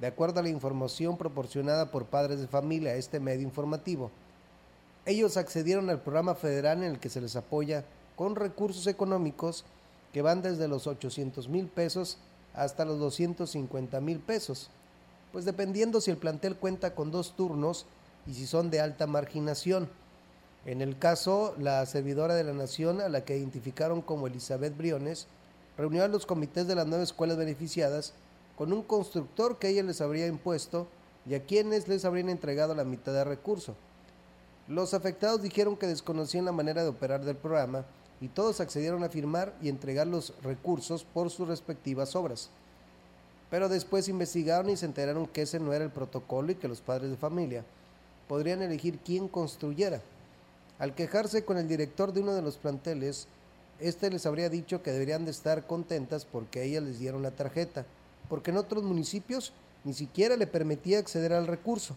De 0.00 0.06
acuerdo 0.06 0.40
a 0.40 0.42
la 0.42 0.48
información 0.48 1.18
proporcionada 1.18 1.90
por 1.90 2.06
padres 2.06 2.40
de 2.40 2.46
familia 2.46 2.92
a 2.92 2.96
este 2.96 3.20
medio 3.20 3.42
informativo, 3.42 4.10
ellos 5.04 5.36
accedieron 5.36 5.90
al 5.90 6.00
programa 6.00 6.34
federal 6.34 6.78
en 6.78 6.92
el 6.92 6.98
que 6.98 7.08
se 7.08 7.20
les 7.20 7.36
apoya 7.36 7.84
con 8.16 8.36
recursos 8.36 8.86
económicos 8.86 9.64
que 10.12 10.22
van 10.22 10.42
desde 10.42 10.68
los 10.68 10.86
800 10.86 11.48
mil 11.48 11.66
pesos 11.66 12.18
hasta 12.54 12.84
los 12.84 12.98
250 12.98 14.00
mil 14.00 14.18
pesos, 14.18 14.70
pues 15.32 15.44
dependiendo 15.44 16.00
si 16.00 16.10
el 16.10 16.16
plantel 16.16 16.56
cuenta 16.56 16.94
con 16.94 17.10
dos 17.10 17.36
turnos 17.36 17.86
y 18.26 18.34
si 18.34 18.46
son 18.46 18.70
de 18.70 18.80
alta 18.80 19.06
marginación. 19.06 19.88
En 20.66 20.82
el 20.82 20.98
caso, 20.98 21.54
la 21.58 21.84
servidora 21.86 22.34
de 22.34 22.44
la 22.44 22.52
Nación, 22.52 23.00
a 23.00 23.08
la 23.08 23.24
que 23.24 23.38
identificaron 23.38 24.02
como 24.02 24.26
Elizabeth 24.26 24.76
Briones, 24.76 25.26
reunió 25.80 26.04
a 26.04 26.08
los 26.08 26.26
comités 26.26 26.66
de 26.68 26.74
las 26.74 26.86
nueve 26.86 27.04
escuelas 27.04 27.38
beneficiadas 27.38 28.12
con 28.58 28.70
un 28.70 28.82
constructor 28.82 29.58
que 29.58 29.70
ella 29.70 29.82
les 29.82 30.02
habría 30.02 30.26
impuesto 30.26 30.86
y 31.24 31.34
a 31.34 31.46
quienes 31.46 31.88
les 31.88 32.04
habrían 32.04 32.28
entregado 32.28 32.74
la 32.74 32.84
mitad 32.84 33.14
de 33.14 33.24
recurso. 33.24 33.74
Los 34.68 34.92
afectados 34.92 35.40
dijeron 35.40 35.78
que 35.78 35.86
desconocían 35.86 36.44
la 36.44 36.52
manera 36.52 36.82
de 36.82 36.90
operar 36.90 37.24
del 37.24 37.36
programa 37.36 37.86
y 38.20 38.28
todos 38.28 38.60
accedieron 38.60 39.02
a 39.04 39.08
firmar 39.08 39.54
y 39.62 39.70
entregar 39.70 40.06
los 40.06 40.34
recursos 40.42 41.02
por 41.02 41.30
sus 41.30 41.48
respectivas 41.48 42.14
obras. 42.14 42.50
Pero 43.48 43.70
después 43.70 44.06
investigaron 44.08 44.68
y 44.68 44.76
se 44.76 44.84
enteraron 44.84 45.26
que 45.26 45.42
ese 45.42 45.60
no 45.60 45.72
era 45.72 45.84
el 45.84 45.90
protocolo 45.90 46.52
y 46.52 46.56
que 46.56 46.68
los 46.68 46.82
padres 46.82 47.10
de 47.10 47.16
familia 47.16 47.64
podrían 48.28 48.60
elegir 48.60 48.98
quién 48.98 49.28
construyera. 49.28 50.02
Al 50.78 50.94
quejarse 50.94 51.42
con 51.42 51.56
el 51.56 51.68
director 51.68 52.12
de 52.12 52.20
uno 52.20 52.34
de 52.34 52.42
los 52.42 52.58
planteles, 52.58 53.28
este 53.80 54.10
les 54.10 54.26
habría 54.26 54.48
dicho 54.48 54.82
que 54.82 54.92
deberían 54.92 55.24
de 55.24 55.30
estar 55.30 55.66
contentas 55.66 56.24
porque 56.24 56.64
ellas 56.64 56.82
les 56.82 56.98
dieron 56.98 57.22
la 57.22 57.30
tarjeta, 57.30 57.86
porque 58.28 58.50
en 58.50 58.58
otros 58.58 58.82
municipios 58.84 59.52
ni 59.84 59.92
siquiera 59.92 60.36
le 60.36 60.46
permitía 60.46 60.98
acceder 60.98 61.32
al 61.32 61.46
recurso. 61.46 61.96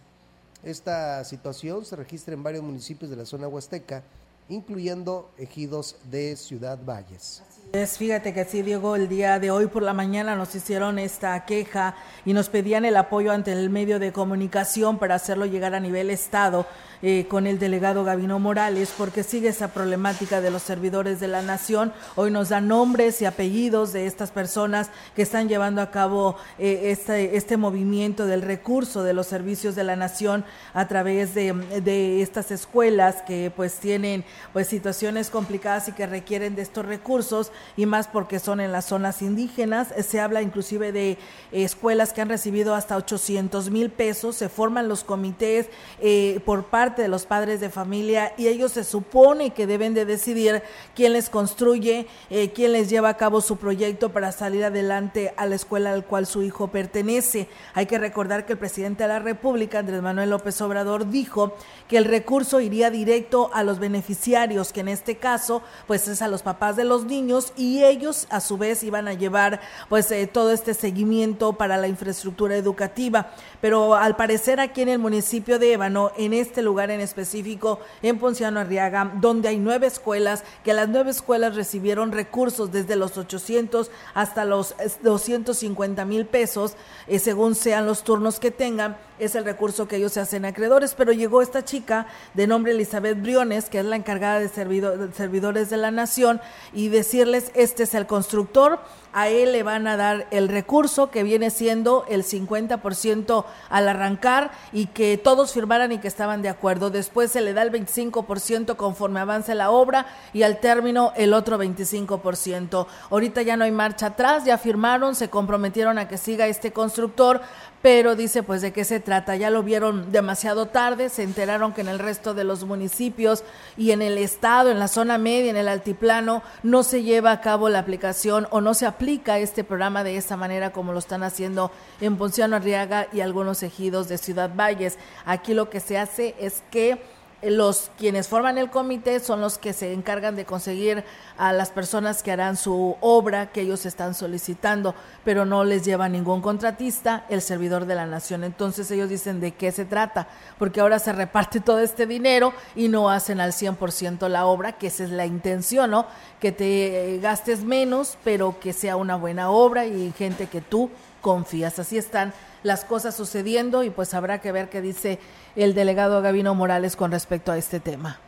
Esta 0.63 1.23
situación 1.25 1.85
se 1.85 1.95
registra 1.95 2.33
en 2.33 2.43
varios 2.43 2.63
municipios 2.63 3.11
de 3.11 3.17
la 3.17 3.25
zona 3.25 3.47
huasteca, 3.47 4.03
incluyendo 4.47 5.29
ejidos 5.37 5.97
de 6.09 6.35
Ciudad 6.37 6.79
Valles. 6.85 7.41
Es, 7.71 7.97
fíjate 7.97 8.35
que 8.35 8.45
sí, 8.45 8.61
Diego, 8.61 8.95
el 8.95 9.07
día 9.07 9.39
de 9.39 9.49
hoy 9.49 9.65
por 9.65 9.81
la 9.81 9.93
mañana 9.93 10.35
nos 10.35 10.53
hicieron 10.53 10.99
esta 10.99 11.43
queja 11.45 11.95
y 12.23 12.33
nos 12.33 12.49
pedían 12.49 12.85
el 12.85 12.95
apoyo 12.97 13.31
ante 13.31 13.51
el 13.51 13.71
medio 13.71 13.97
de 13.97 14.11
comunicación 14.11 14.99
para 14.99 15.15
hacerlo 15.15 15.47
llegar 15.47 15.73
a 15.73 15.79
nivel 15.79 16.11
Estado 16.11 16.67
eh, 17.01 17.25
con 17.27 17.47
el 17.47 17.59
delegado 17.59 18.03
Gabino 18.05 18.39
Morales, 18.39 18.93
porque 18.97 19.23
sigue 19.23 19.49
esa 19.49 19.73
problemática 19.73 20.39
de 20.39 20.51
los 20.51 20.61
servidores 20.61 21.19
de 21.19 21.27
la 21.27 21.41
nación. 21.41 21.91
Hoy 22.15 22.31
nos 22.31 22.49
dan 22.49 22.67
nombres 22.67 23.21
y 23.21 23.25
apellidos 23.25 23.91
de 23.91 24.05
estas 24.05 24.31
personas 24.31 24.89
que 25.15 25.23
están 25.23 25.49
llevando 25.49 25.81
a 25.81 25.91
cabo 25.91 26.37
eh, 26.59 26.91
este, 26.91 27.35
este 27.35 27.57
movimiento 27.57 28.25
del 28.25 28.41
recurso 28.41 29.03
de 29.03 29.13
los 29.13 29.27
servicios 29.27 29.75
de 29.75 29.83
la 29.83 29.95
nación 29.95 30.45
a 30.73 30.87
través 30.87 31.33
de, 31.33 31.53
de 31.53 32.21
estas 32.21 32.51
escuelas 32.51 33.21
que 33.23 33.51
pues 33.53 33.75
tienen 33.79 34.23
pues 34.53 34.67
situaciones 34.67 35.29
complicadas 35.29 35.89
y 35.89 35.91
que 35.91 36.05
requieren 36.05 36.55
de 36.55 36.61
estos 36.61 36.85
recursos 36.85 37.51
y 37.77 37.85
más 37.85 38.07
porque 38.07 38.39
son 38.39 38.59
en 38.59 38.71
las 38.71 38.85
zonas 38.85 39.21
indígenas. 39.21 39.93
Se 40.05 40.19
habla 40.19 40.41
inclusive 40.41 40.91
de 40.91 41.17
escuelas 41.51 42.13
que 42.13 42.21
han 42.21 42.29
recibido 42.29 42.75
hasta 42.75 42.97
800 42.97 43.69
mil 43.69 43.89
pesos, 43.89 44.35
se 44.35 44.49
forman 44.49 44.87
los 44.87 45.03
comités 45.03 45.69
eh, 45.99 46.39
por 46.45 46.65
parte 46.65 47.01
de 47.01 47.07
los 47.07 47.25
padres 47.25 47.59
de 47.59 47.69
familia 47.69 48.33
y 48.37 48.47
ellos 48.47 48.71
se 48.71 48.83
supone 48.83 49.51
que 49.51 49.67
deben 49.67 49.93
de 49.93 50.05
decidir 50.05 50.63
quién 50.95 51.13
les 51.13 51.29
construye, 51.29 52.07
eh, 52.29 52.51
quién 52.53 52.71
les 52.73 52.89
lleva 52.89 53.09
a 53.09 53.17
cabo 53.17 53.41
su 53.41 53.57
proyecto 53.57 54.11
para 54.11 54.31
salir 54.31 54.63
adelante 54.63 55.33
a 55.37 55.45
la 55.45 55.55
escuela 55.55 55.91
al 55.91 56.05
cual 56.05 56.25
su 56.25 56.43
hijo 56.43 56.67
pertenece. 56.67 57.47
Hay 57.73 57.85
que 57.85 57.97
recordar 57.97 58.45
que 58.45 58.53
el 58.53 58.59
presidente 58.59 59.03
de 59.03 59.09
la 59.09 59.19
República, 59.19 59.79
Andrés 59.79 60.01
Manuel 60.01 60.29
López 60.29 60.59
Obrador, 60.61 61.09
dijo 61.09 61.55
que 61.87 61.97
el 61.97 62.05
recurso 62.05 62.59
iría 62.59 62.89
directo 62.89 63.49
a 63.53 63.63
los 63.63 63.79
beneficiarios, 63.79 64.71
que 64.71 64.81
en 64.81 64.87
este 64.87 65.17
caso 65.17 65.61
pues 65.87 66.07
es 66.07 66.21
a 66.21 66.27
los 66.27 66.41
papás 66.41 66.75
de 66.75 66.83
los 66.83 67.05
niños 67.05 67.42
y 67.57 67.83
ellos 67.83 68.27
a 68.29 68.39
su 68.39 68.57
vez 68.57 68.83
iban 68.83 69.07
a 69.07 69.13
llevar 69.13 69.59
pues 69.89 70.09
eh, 70.11 70.27
todo 70.27 70.51
este 70.51 70.73
seguimiento 70.73 71.53
para 71.53 71.77
la 71.77 71.87
infraestructura 71.87 72.55
educativa. 72.55 73.31
Pero 73.59 73.95
al 73.95 74.15
parecer 74.15 74.59
aquí 74.59 74.81
en 74.81 74.89
el 74.89 74.99
municipio 74.99 75.59
de 75.59 75.73
Ébano, 75.73 76.11
en 76.17 76.33
este 76.33 76.61
lugar 76.61 76.91
en 76.91 77.01
específico, 77.01 77.79
en 78.01 78.19
Ponciano 78.19 78.59
Arriaga, 78.59 79.11
donde 79.15 79.49
hay 79.49 79.57
nueve 79.57 79.87
escuelas, 79.87 80.43
que 80.63 80.73
las 80.73 80.87
nueve 80.87 81.11
escuelas 81.11 81.55
recibieron 81.55 82.11
recursos 82.11 82.71
desde 82.71 82.95
los 82.95 83.17
800 83.17 83.91
hasta 84.13 84.45
los 84.45 84.75
250 85.01 86.05
mil 86.05 86.25
pesos, 86.25 86.75
eh, 87.07 87.19
según 87.19 87.55
sean 87.55 87.85
los 87.85 88.03
turnos 88.03 88.39
que 88.39 88.51
tengan, 88.51 88.97
es 89.25 89.35
el 89.35 89.45
recurso 89.45 89.87
que 89.87 89.97
ellos 89.97 90.13
se 90.13 90.19
hacen 90.19 90.45
acreedores. 90.45 90.93
Pero 90.95 91.11
llegó 91.11 91.41
esta 91.41 91.63
chica 91.65 92.07
de 92.33 92.47
nombre 92.47 92.71
Elizabeth 92.73 93.21
Briones, 93.21 93.69
que 93.69 93.79
es 93.79 93.85
la 93.85 93.95
encargada 93.95 94.39
de 94.39 94.49
servidores 94.49 95.69
de 95.69 95.77
la 95.77 95.91
nación, 95.91 96.41
y 96.73 96.89
decirles, 96.89 97.51
este 97.55 97.83
es 97.83 97.93
el 97.93 98.07
constructor, 98.07 98.79
a 99.13 99.29
él 99.29 99.51
le 99.51 99.63
van 99.63 99.87
a 99.87 99.95
dar 99.95 100.27
el 100.31 100.49
recurso 100.49 101.11
que 101.11 101.23
viene 101.23 101.51
siendo 101.51 102.05
el 102.09 102.23
50% 102.23 103.45
al 103.69 103.87
arrancar 103.87 104.51
y 104.71 104.87
que 104.87 105.17
todos 105.17 105.53
firmaran 105.53 105.91
y 105.91 105.99
que 105.99 106.07
estaban 106.07 106.41
de 106.41 106.49
acuerdo. 106.49 106.89
Después 106.89 107.31
se 107.31 107.41
le 107.41 107.53
da 107.53 107.61
el 107.61 107.71
25% 107.71 108.75
conforme 108.75 109.19
avance 109.19 109.53
la 109.53 109.69
obra 109.69 110.07
y 110.33 110.41
al 110.41 110.59
término 110.59 111.13
el 111.15 111.33
otro 111.33 111.59
25%. 111.59 112.87
Ahorita 113.11 113.43
ya 113.43 113.55
no 113.55 113.65
hay 113.65 113.71
marcha 113.71 114.07
atrás, 114.07 114.45
ya 114.45 114.57
firmaron, 114.57 115.15
se 115.15 115.29
comprometieron 115.29 115.99
a 115.99 116.07
que 116.07 116.17
siga 116.17 116.47
este 116.47 116.73
constructor, 116.73 117.41
pero 117.83 118.15
dice 118.15 118.43
pues 118.43 118.61
de 118.61 118.71
qué 118.71 118.85
se 118.85 119.01
trata. 119.01 119.35
Ya 119.35 119.49
lo 119.49 119.61
vieron 119.61 120.13
demasiado 120.13 120.67
tarde, 120.67 121.09
se 121.09 121.21
enteraron 121.21 121.73
que 121.73 121.81
en 121.81 121.89
el 121.89 121.99
resto 121.99 122.33
de 122.33 122.45
los 122.45 122.63
municipios 122.63 123.43
y 123.75 123.91
en 123.91 124.01
el 124.01 124.17
estado, 124.17 124.71
en 124.71 124.79
la 124.79 124.87
zona 124.87 125.17
media, 125.17 125.51
en 125.51 125.57
el 125.57 125.67
altiplano, 125.67 126.43
no 126.63 126.83
se 126.83 127.03
lleva 127.03 127.31
a 127.31 127.41
cabo 127.41 127.67
la 127.67 127.79
aplicación 127.79 128.47
o 128.51 128.61
no 128.61 128.73
se 128.73 128.85
aplica 128.85 129.37
este 129.37 129.65
programa 129.65 130.05
de 130.05 130.15
esta 130.15 130.37
manera 130.37 130.71
como 130.71 130.93
lo 130.93 130.99
están 130.99 131.23
haciendo 131.23 131.71
en 131.99 132.15
Ponciano 132.15 132.55
Arriaga 132.55 133.07
y 133.11 133.19
algunos 133.19 133.61
ejidos 133.63 134.07
de 134.07 134.17
Ciudad 134.17 134.51
Valles. 134.55 134.97
Aquí 135.25 135.53
lo 135.53 135.69
que 135.69 135.81
se 135.81 135.97
hace 135.97 136.35
es 136.39 136.63
que 136.71 137.01
los 137.45 137.91
quienes 137.97 138.27
forman 138.27 138.57
el 138.57 138.69
comité 138.69 139.19
son 139.19 139.41
los 139.41 139.57
que 139.57 139.73
se 139.73 139.93
encargan 139.93 140.35
de 140.35 140.45
conseguir 140.45 141.03
a 141.37 141.51
las 141.53 141.71
personas 141.71 142.23
que 142.23 142.31
harán 142.31 142.57
su 142.57 142.95
obra 143.01 143.51
que 143.51 143.61
ellos 143.61 143.85
están 143.85 144.13
solicitando, 144.13 144.95
pero 145.23 145.45
no 145.45 145.63
les 145.63 145.83
lleva 145.83 146.09
ningún 146.09 146.41
contratista 146.41 147.25
el 147.29 147.41
servidor 147.41 147.85
de 147.85 147.95
la 147.95 148.05
nación. 148.05 148.43
Entonces 148.43 148.89
ellos 148.91 149.09
dicen 149.09 149.39
de 149.39 149.53
qué 149.53 149.71
se 149.71 149.85
trata, 149.85 150.27
porque 150.57 150.81
ahora 150.81 150.99
se 150.99 151.13
reparte 151.13 151.59
todo 151.59 151.79
este 151.79 152.05
dinero 152.05 152.53
y 152.75 152.87
no 152.87 153.09
hacen 153.09 153.41
al 153.41 153.51
100% 153.51 154.27
la 154.29 154.45
obra, 154.45 154.73
que 154.73 154.87
esa 154.87 155.03
es 155.03 155.09
la 155.09 155.25
intención, 155.25 155.91
¿no? 155.91 156.05
Que 156.39 156.51
te 156.51 157.19
gastes 157.21 157.63
menos, 157.63 158.17
pero 158.23 158.59
que 158.59 158.73
sea 158.73 158.95
una 158.95 159.15
buena 159.15 159.49
obra 159.49 159.85
y 159.85 160.13
gente 160.17 160.47
que 160.47 160.61
tú 160.61 160.89
confías. 161.21 161.79
Así 161.79 161.97
están 161.97 162.33
las 162.63 162.85
cosas 162.85 163.15
sucediendo 163.15 163.83
y 163.83 163.89
pues 163.89 164.13
habrá 164.13 164.41
que 164.41 164.51
ver 164.51 164.69
qué 164.69 164.81
dice 164.81 165.19
el 165.55 165.73
delegado 165.75 166.21
Gabino 166.21 166.55
Morales 166.55 166.95
con 166.95 167.11
respecto 167.11 167.51
a 167.51 167.57
este 167.57 167.79
tema. 167.79 168.19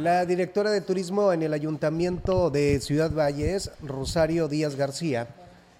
La 0.00 0.26
directora 0.26 0.70
de 0.70 0.82
turismo 0.82 1.32
en 1.32 1.42
el 1.42 1.54
ayuntamiento 1.54 2.50
de 2.50 2.78
Ciudad 2.80 3.10
Valles, 3.10 3.70
Rosario 3.82 4.48
Díaz 4.48 4.76
García, 4.76 5.28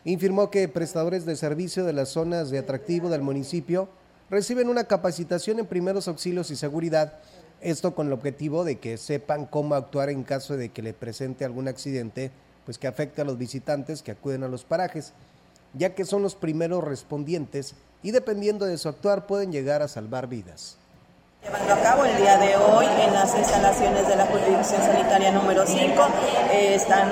informó 0.05 0.51
que 0.51 0.67
prestadores 0.67 1.27
de 1.27 1.37
servicio 1.37 1.85
de 1.85 1.93
las 1.93 2.09
zonas 2.09 2.51
de 2.51 2.59
atractivo 2.59 3.11
del 3.11 3.21
municipio 3.21 3.91
reciben 4.31 4.71
una 4.71 4.85
capacitación 4.85 5.59
en 5.59 5.67
primeros 5.67 6.09
auxilios 6.09 6.51
y 6.51 6.57
seguridad, 6.57 7.19
esto 7.65 7.95
con 7.95 8.09
el 8.09 8.13
objetivo 8.13 8.63
de 8.63 8.79
que 8.79 8.99
sepan 8.99 9.47
cómo 9.47 9.75
actuar 9.75 10.11
en 10.11 10.23
caso 10.23 10.57
de 10.57 10.69
que 10.69 10.83
le 10.83 10.93
presente 10.93 11.45
algún 11.45 11.67
accidente, 11.67 12.31
pues 12.65 12.79
que 12.79 12.87
afecte 12.87 13.23
a 13.23 13.25
los 13.25 13.39
visitantes 13.39 14.03
que 14.03 14.13
acuden 14.13 14.45
a 14.45 14.49
los 14.49 14.65
parajes, 14.65 15.13
ya 15.73 15.95
que 15.95 16.05
son 16.05 16.23
los 16.23 16.35
primeros 16.35 16.85
respondientes 16.85 17.75
y 18.03 18.11
dependiendo 18.11 18.67
de 18.67 18.79
su 18.79 18.89
actuar 18.89 19.27
pueden 19.27 19.51
llegar 19.51 19.83
a 19.83 19.89
salvar 19.89 20.29
vidas 20.29 20.77
llevando 21.45 21.75
a 21.75 21.81
cabo 21.83 22.05
el 22.07 22.17
día 22.17 22.39
de 22.39 22.57
hoy 22.57 22.87
en 22.87 23.13
las 23.13 23.37
instalaciones 23.37 24.09
de 24.09 24.17
la 24.17 24.25
jurisdicción 24.27 24.81
sanitaria 24.81 25.31
número 25.31 25.67
5. 25.67 25.83
Eh, 26.51 26.75
están 26.75 27.09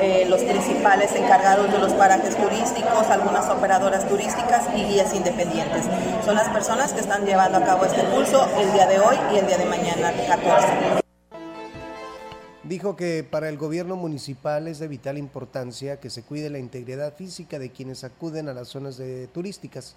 eh, 0.00 0.26
los 0.28 0.42
principales 0.42 1.14
encargados 1.14 1.70
de 1.70 1.78
los 1.78 1.92
parajes 1.92 2.36
turísticos, 2.36 3.06
algunas 3.08 3.48
operadoras 3.48 4.08
turísticas 4.08 4.66
y 4.74 4.84
guías 4.84 5.14
independientes. 5.14 5.86
Son 6.24 6.34
las 6.34 6.48
personas 6.48 6.92
que 6.92 7.00
están 7.00 7.24
llevando 7.24 7.58
a 7.58 7.64
cabo 7.64 7.84
este 7.84 8.02
curso 8.06 8.48
el 8.58 8.72
día 8.72 8.86
de 8.86 8.98
hoy 8.98 9.16
y 9.32 9.38
el 9.38 9.46
día 9.46 9.58
de 9.58 9.66
mañana 9.66 10.12
14. 10.26 10.66
Dijo 12.64 12.96
que 12.96 13.24
para 13.24 13.48
el 13.48 13.56
gobierno 13.56 13.96
municipal 13.96 14.66
es 14.66 14.80
de 14.80 14.88
vital 14.88 15.16
importancia 15.16 16.00
que 16.00 16.10
se 16.10 16.22
cuide 16.22 16.50
la 16.50 16.58
integridad 16.58 17.14
física 17.14 17.58
de 17.58 17.70
quienes 17.70 18.02
acuden 18.02 18.48
a 18.48 18.54
las 18.54 18.68
zonas 18.68 18.96
de 18.98 19.28
turísticas. 19.28 19.94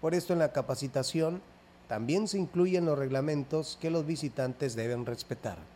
Por 0.00 0.14
esto 0.14 0.32
en 0.32 0.40
la 0.40 0.50
capacitación 0.50 1.42
también 1.88 2.28
se 2.28 2.38
incluyen 2.38 2.86
los 2.86 2.98
reglamentos 2.98 3.78
que 3.80 3.90
los 3.90 4.06
visitantes 4.06 4.76
deben 4.76 5.06
respetar. 5.06 5.71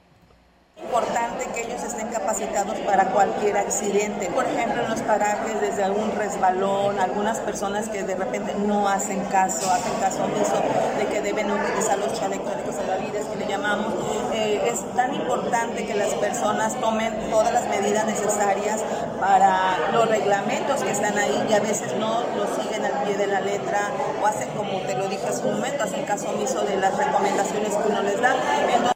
Importante 0.82 1.46
que 1.54 1.62
ellos 1.62 1.82
estén 1.82 2.08
capacitados 2.08 2.78
para 2.80 3.06
cualquier 3.06 3.56
accidente. 3.56 4.30
Por 4.30 4.44
ejemplo, 4.44 4.82
en 4.82 4.90
los 4.90 5.00
parajes, 5.00 5.58
desde 5.60 5.84
algún 5.84 6.12
resbalón, 6.12 6.98
algunas 7.00 7.38
personas 7.40 7.88
que 7.88 8.02
de 8.02 8.14
repente 8.14 8.54
no 8.54 8.86
hacen 8.86 9.24
caso, 9.24 9.70
hacen 9.70 9.94
caso 10.00 10.24
omiso 10.24 10.54
de 10.98 11.06
que 11.06 11.22
deben 11.22 11.50
utilizar 11.50 11.98
los 11.98 12.12
chalecos 12.12 12.52
salvavidas 12.74 13.24
que 13.24 13.36
le 13.36 13.46
llamamos. 13.46 13.94
Eh, 14.34 14.70
es 14.70 14.84
tan 14.94 15.14
importante 15.14 15.86
que 15.86 15.94
las 15.94 16.14
personas 16.14 16.78
tomen 16.78 17.30
todas 17.30 17.54
las 17.54 17.66
medidas 17.68 18.04
necesarias 18.04 18.80
para 19.18 19.90
los 19.92 20.08
reglamentos 20.08 20.82
que 20.82 20.90
están 20.90 21.16
ahí 21.16 21.46
y 21.48 21.54
a 21.54 21.60
veces 21.60 21.94
no 21.96 22.22
los 22.36 22.50
siguen 22.62 22.84
al 22.84 23.02
pie 23.02 23.16
de 23.16 23.26
la 23.26 23.40
letra 23.40 23.80
o 24.22 24.26
hacen 24.26 24.50
como 24.50 24.80
te 24.80 24.94
lo 24.94 25.08
dije 25.08 25.26
hace 25.26 25.42
un 25.46 25.54
momento, 25.54 25.84
hacen 25.84 26.04
caso 26.04 26.28
omiso 26.28 26.60
de 26.62 26.76
las 26.76 26.96
recomendaciones 26.96 27.74
que 27.74 27.88
uno 27.88 28.02
les 28.02 28.20
da. 28.20 28.95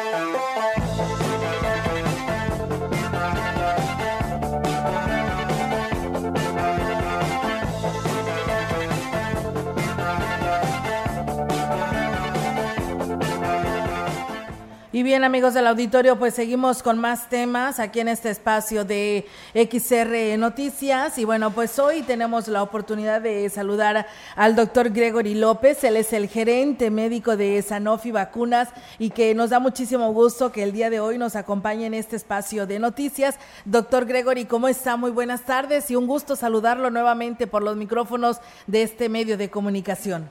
Y 15.01 15.03
bien 15.03 15.23
amigos 15.23 15.55
del 15.55 15.65
auditorio, 15.65 16.19
pues 16.19 16.35
seguimos 16.35 16.83
con 16.83 16.99
más 16.99 17.27
temas 17.27 17.79
aquí 17.79 18.01
en 18.01 18.07
este 18.07 18.29
espacio 18.29 18.85
de 18.85 19.25
XR 19.55 20.37
Noticias. 20.37 21.17
Y 21.17 21.25
bueno, 21.25 21.49
pues 21.49 21.79
hoy 21.79 22.03
tenemos 22.03 22.47
la 22.47 22.61
oportunidad 22.61 23.19
de 23.19 23.49
saludar 23.49 24.05
al 24.35 24.55
doctor 24.55 24.91
Gregory 24.91 25.33
López. 25.33 25.83
Él 25.85 25.97
es 25.97 26.13
el 26.13 26.27
gerente 26.27 26.91
médico 26.91 27.35
de 27.35 27.59
Sanofi 27.63 28.11
Vacunas 28.11 28.69
y 28.99 29.09
que 29.09 29.33
nos 29.33 29.49
da 29.49 29.57
muchísimo 29.57 30.13
gusto 30.13 30.51
que 30.51 30.61
el 30.61 30.71
día 30.71 30.91
de 30.91 30.99
hoy 30.99 31.17
nos 31.17 31.35
acompañe 31.35 31.87
en 31.87 31.95
este 31.95 32.15
espacio 32.15 32.67
de 32.67 32.77
noticias. 32.77 33.39
Doctor 33.65 34.05
Gregory, 34.05 34.45
¿cómo 34.45 34.67
está? 34.67 34.97
Muy 34.97 35.09
buenas 35.09 35.41
tardes 35.45 35.89
y 35.89 35.95
un 35.95 36.05
gusto 36.05 36.35
saludarlo 36.35 36.91
nuevamente 36.91 37.47
por 37.47 37.63
los 37.63 37.75
micrófonos 37.75 38.37
de 38.67 38.83
este 38.83 39.09
medio 39.09 39.35
de 39.35 39.49
comunicación. 39.49 40.29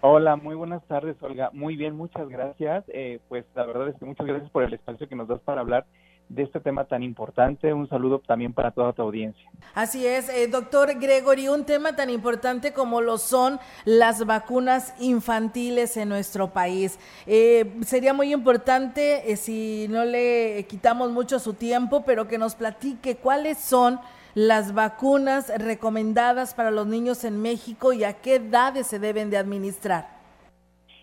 Hola, 0.00 0.36
muy 0.36 0.54
buenas 0.54 0.86
tardes, 0.86 1.16
Olga. 1.22 1.50
Muy 1.52 1.74
bien, 1.74 1.96
muchas 1.96 2.28
gracias. 2.28 2.84
Eh, 2.86 3.18
pues 3.28 3.44
la 3.56 3.66
verdad 3.66 3.88
es 3.88 3.96
que 3.96 4.04
muchas 4.04 4.26
gracias 4.26 4.48
por 4.50 4.62
el 4.62 4.72
espacio 4.72 5.08
que 5.08 5.16
nos 5.16 5.26
das 5.26 5.40
para 5.40 5.60
hablar 5.60 5.86
de 6.28 6.44
este 6.44 6.60
tema 6.60 6.84
tan 6.84 7.02
importante. 7.02 7.72
Un 7.72 7.88
saludo 7.88 8.20
también 8.24 8.52
para 8.52 8.70
toda 8.70 8.92
tu 8.92 9.02
audiencia. 9.02 9.50
Así 9.74 10.06
es, 10.06 10.28
eh, 10.28 10.46
doctor 10.46 11.00
Gregory, 11.00 11.48
un 11.48 11.64
tema 11.64 11.96
tan 11.96 12.10
importante 12.10 12.72
como 12.72 13.00
lo 13.00 13.18
son 13.18 13.58
las 13.84 14.24
vacunas 14.24 14.94
infantiles 15.00 15.96
en 15.96 16.10
nuestro 16.10 16.50
país. 16.50 17.00
Eh, 17.26 17.80
sería 17.84 18.12
muy 18.12 18.32
importante, 18.32 19.34
si 19.36 19.88
no 19.90 20.04
le 20.04 20.64
quitamos 20.68 21.10
mucho 21.10 21.40
su 21.40 21.54
tiempo, 21.54 22.04
pero 22.04 22.28
que 22.28 22.38
nos 22.38 22.54
platique 22.54 23.16
cuáles 23.16 23.58
son 23.58 23.98
las 24.38 24.72
vacunas 24.72 25.52
recomendadas 25.58 26.54
para 26.54 26.70
los 26.70 26.86
niños 26.86 27.24
en 27.24 27.42
México 27.42 27.92
y 27.92 28.04
a 28.04 28.20
qué 28.22 28.36
edades 28.36 28.86
se 28.86 29.00
deben 29.00 29.30
de 29.30 29.36
administrar? 29.36 30.06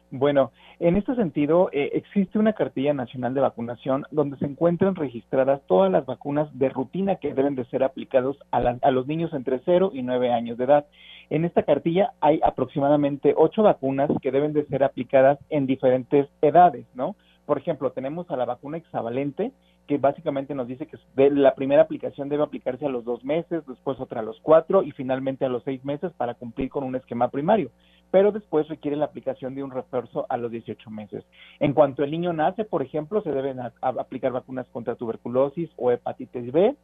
Bueno, 0.10 0.54
en 0.80 0.96
este 0.96 1.16
sentido, 1.16 1.70
eh, 1.74 1.90
existe 1.96 2.40
una 2.40 2.54
cartilla 2.54 2.94
nacional 2.94 3.34
de 3.34 3.42
vacunación 3.42 4.06
donde 4.10 4.38
se 4.38 4.46
encuentran 4.46 4.96
registradas 4.96 5.60
todas 5.68 5.92
las 5.92 6.06
vacunas 6.06 6.48
de 6.58 6.70
rutina 6.70 7.18
que 7.18 7.34
deben 7.34 7.56
de 7.56 7.66
ser 7.66 7.84
aplicados 7.84 8.38
a, 8.52 8.60
a 8.82 8.92
los 8.92 9.06
niños 9.06 9.34
entre 9.34 9.60
0 9.66 9.92
y 9.94 10.02
9 10.02 10.32
años 10.32 10.58
de 10.58 10.64
edad. 10.64 10.86
En 11.30 11.44
esta 11.44 11.64
cartilla 11.64 12.14
hay 12.22 12.40
aproximadamente 12.42 13.34
ocho 13.36 13.64
vacunas 13.64 14.10
que 14.22 14.32
deben 14.32 14.54
de 14.54 14.66
ser 14.68 14.82
aplicadas 14.82 15.40
en 15.50 15.68
diferentes 15.68 16.30
edades, 16.42 16.86
¿no? 16.94 17.18
Por 17.46 17.58
ejemplo, 17.58 17.92
tenemos 17.92 18.30
a 18.32 18.38
la 18.38 18.46
vacuna 18.46 18.78
hexavalente, 18.78 19.52
que 19.88 19.98
básicamente 19.98 20.56
nos 20.56 20.68
dice 20.68 20.88
que 20.88 20.98
la 21.30 21.54
primera 21.54 21.84
aplicación 21.84 22.28
debe 22.28 22.44
aplicarse 22.44 22.86
a 22.86 22.90
los 22.90 23.06
dos 23.06 23.24
meses, 23.24 23.66
después 23.68 24.00
otra 24.00 24.22
a 24.22 24.24
los 24.24 24.40
cuatro 24.42 24.82
y 24.82 24.92
finalmente 24.92 25.46
a 25.46 25.50
los 25.50 25.64
seis 25.64 25.86
meses 25.86 26.12
para 26.14 26.34
cumplir 26.34 26.70
con 26.70 26.84
un 26.84 26.96
esquema 26.96 27.30
primario. 27.30 27.70
Pero 28.10 28.32
después 28.32 28.68
requiere 28.68 28.98
la 28.98 29.06
aplicación 29.06 29.54
de 29.54 29.64
un 29.64 29.72
refuerzo 29.72 30.26
a 30.30 30.38
los 30.38 30.50
18 30.50 30.90
meses. 30.90 31.24
En 31.60 31.74
cuanto 31.74 32.04
el 32.04 32.12
niño 32.12 32.34
nace, 32.34 32.66
por 32.66 32.82
ejemplo, 32.82 33.22
se 33.22 33.32
deben 33.32 33.60
aplicar 33.82 34.32
vacunas 34.32 34.68
contra 34.70 34.96
tuberculosis 34.96 35.70
o 35.78 35.92
hepatitis 35.92 36.52
B 36.52 36.76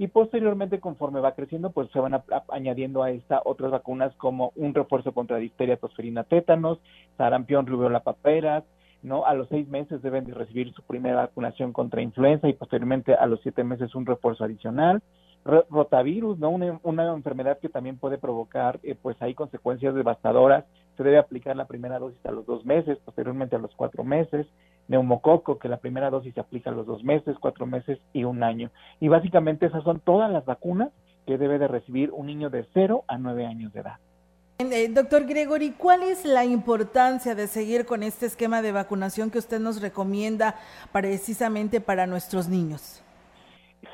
y 0.00 0.08
posteriormente 0.08 0.80
conforme 0.80 1.20
va 1.20 1.34
creciendo 1.34 1.72
pues 1.72 1.90
se 1.90 2.00
van 2.00 2.22
añadiendo 2.48 3.02
a 3.02 3.10
esta 3.10 3.42
otras 3.44 3.70
vacunas 3.70 4.14
como 4.14 4.50
un 4.56 4.72
refuerzo 4.72 5.12
contra 5.12 5.36
difteria, 5.36 5.76
tosferina, 5.76 6.24
tétanos, 6.24 6.78
sarampión, 7.18 7.66
rubiola, 7.66 8.00
paperas, 8.00 8.64
¿no? 9.02 9.24
A 9.24 9.34
los 9.34 9.48
seis 9.48 9.68
meses 9.68 10.02
deben 10.02 10.24
de 10.24 10.34
recibir 10.34 10.72
su 10.72 10.82
primera 10.82 11.16
vacunación 11.16 11.72
contra 11.72 12.02
influenza 12.02 12.48
y 12.48 12.52
posteriormente 12.52 13.14
a 13.14 13.26
los 13.26 13.40
siete 13.42 13.64
meses 13.64 13.94
un 13.94 14.06
refuerzo 14.06 14.44
adicional. 14.44 15.02
rotavirus, 15.44 16.38
¿no? 16.38 16.50
Una, 16.50 17.14
enfermedad 17.14 17.58
que 17.58 17.70
también 17.70 17.96
puede 17.96 18.18
provocar, 18.18 18.78
eh, 18.82 18.94
pues, 19.00 19.16
hay 19.22 19.34
consecuencias 19.34 19.94
devastadoras. 19.94 20.66
Se 20.98 21.02
debe 21.02 21.16
aplicar 21.16 21.56
la 21.56 21.66
primera 21.66 21.98
dosis 21.98 22.24
a 22.26 22.30
los 22.30 22.44
dos 22.44 22.66
meses, 22.66 22.98
posteriormente 23.04 23.56
a 23.56 23.58
los 23.58 23.74
cuatro 23.74 24.04
meses. 24.04 24.46
Neumococo, 24.88 25.58
que 25.58 25.68
la 25.68 25.78
primera 25.78 26.10
dosis 26.10 26.34
se 26.34 26.40
aplica 26.40 26.68
a 26.68 26.74
los 26.74 26.86
dos 26.86 27.02
meses, 27.04 27.36
cuatro 27.40 27.64
meses 27.64 27.98
y 28.12 28.24
un 28.24 28.42
año. 28.42 28.70
Y 29.00 29.08
básicamente 29.08 29.66
esas 29.66 29.82
son 29.82 30.00
todas 30.00 30.30
las 30.30 30.44
vacunas 30.44 30.90
que 31.26 31.38
debe 31.38 31.58
de 31.58 31.68
recibir 31.68 32.10
un 32.12 32.26
niño 32.26 32.50
de 32.50 32.66
cero 32.74 33.04
a 33.08 33.16
nueve 33.16 33.46
años 33.46 33.72
de 33.72 33.80
edad. 33.80 33.98
Eh, 34.60 34.88
doctor 34.92 35.24
Gregory, 35.24 35.70
¿cuál 35.70 36.02
es 36.02 36.26
la 36.26 36.44
importancia 36.44 37.34
de 37.34 37.46
seguir 37.46 37.86
con 37.86 38.02
este 38.02 38.26
esquema 38.26 38.60
de 38.60 38.72
vacunación 38.72 39.30
que 39.30 39.38
usted 39.38 39.58
nos 39.58 39.80
recomienda 39.80 40.54
precisamente 40.92 41.80
para 41.80 42.06
nuestros 42.06 42.46
niños? 42.46 43.02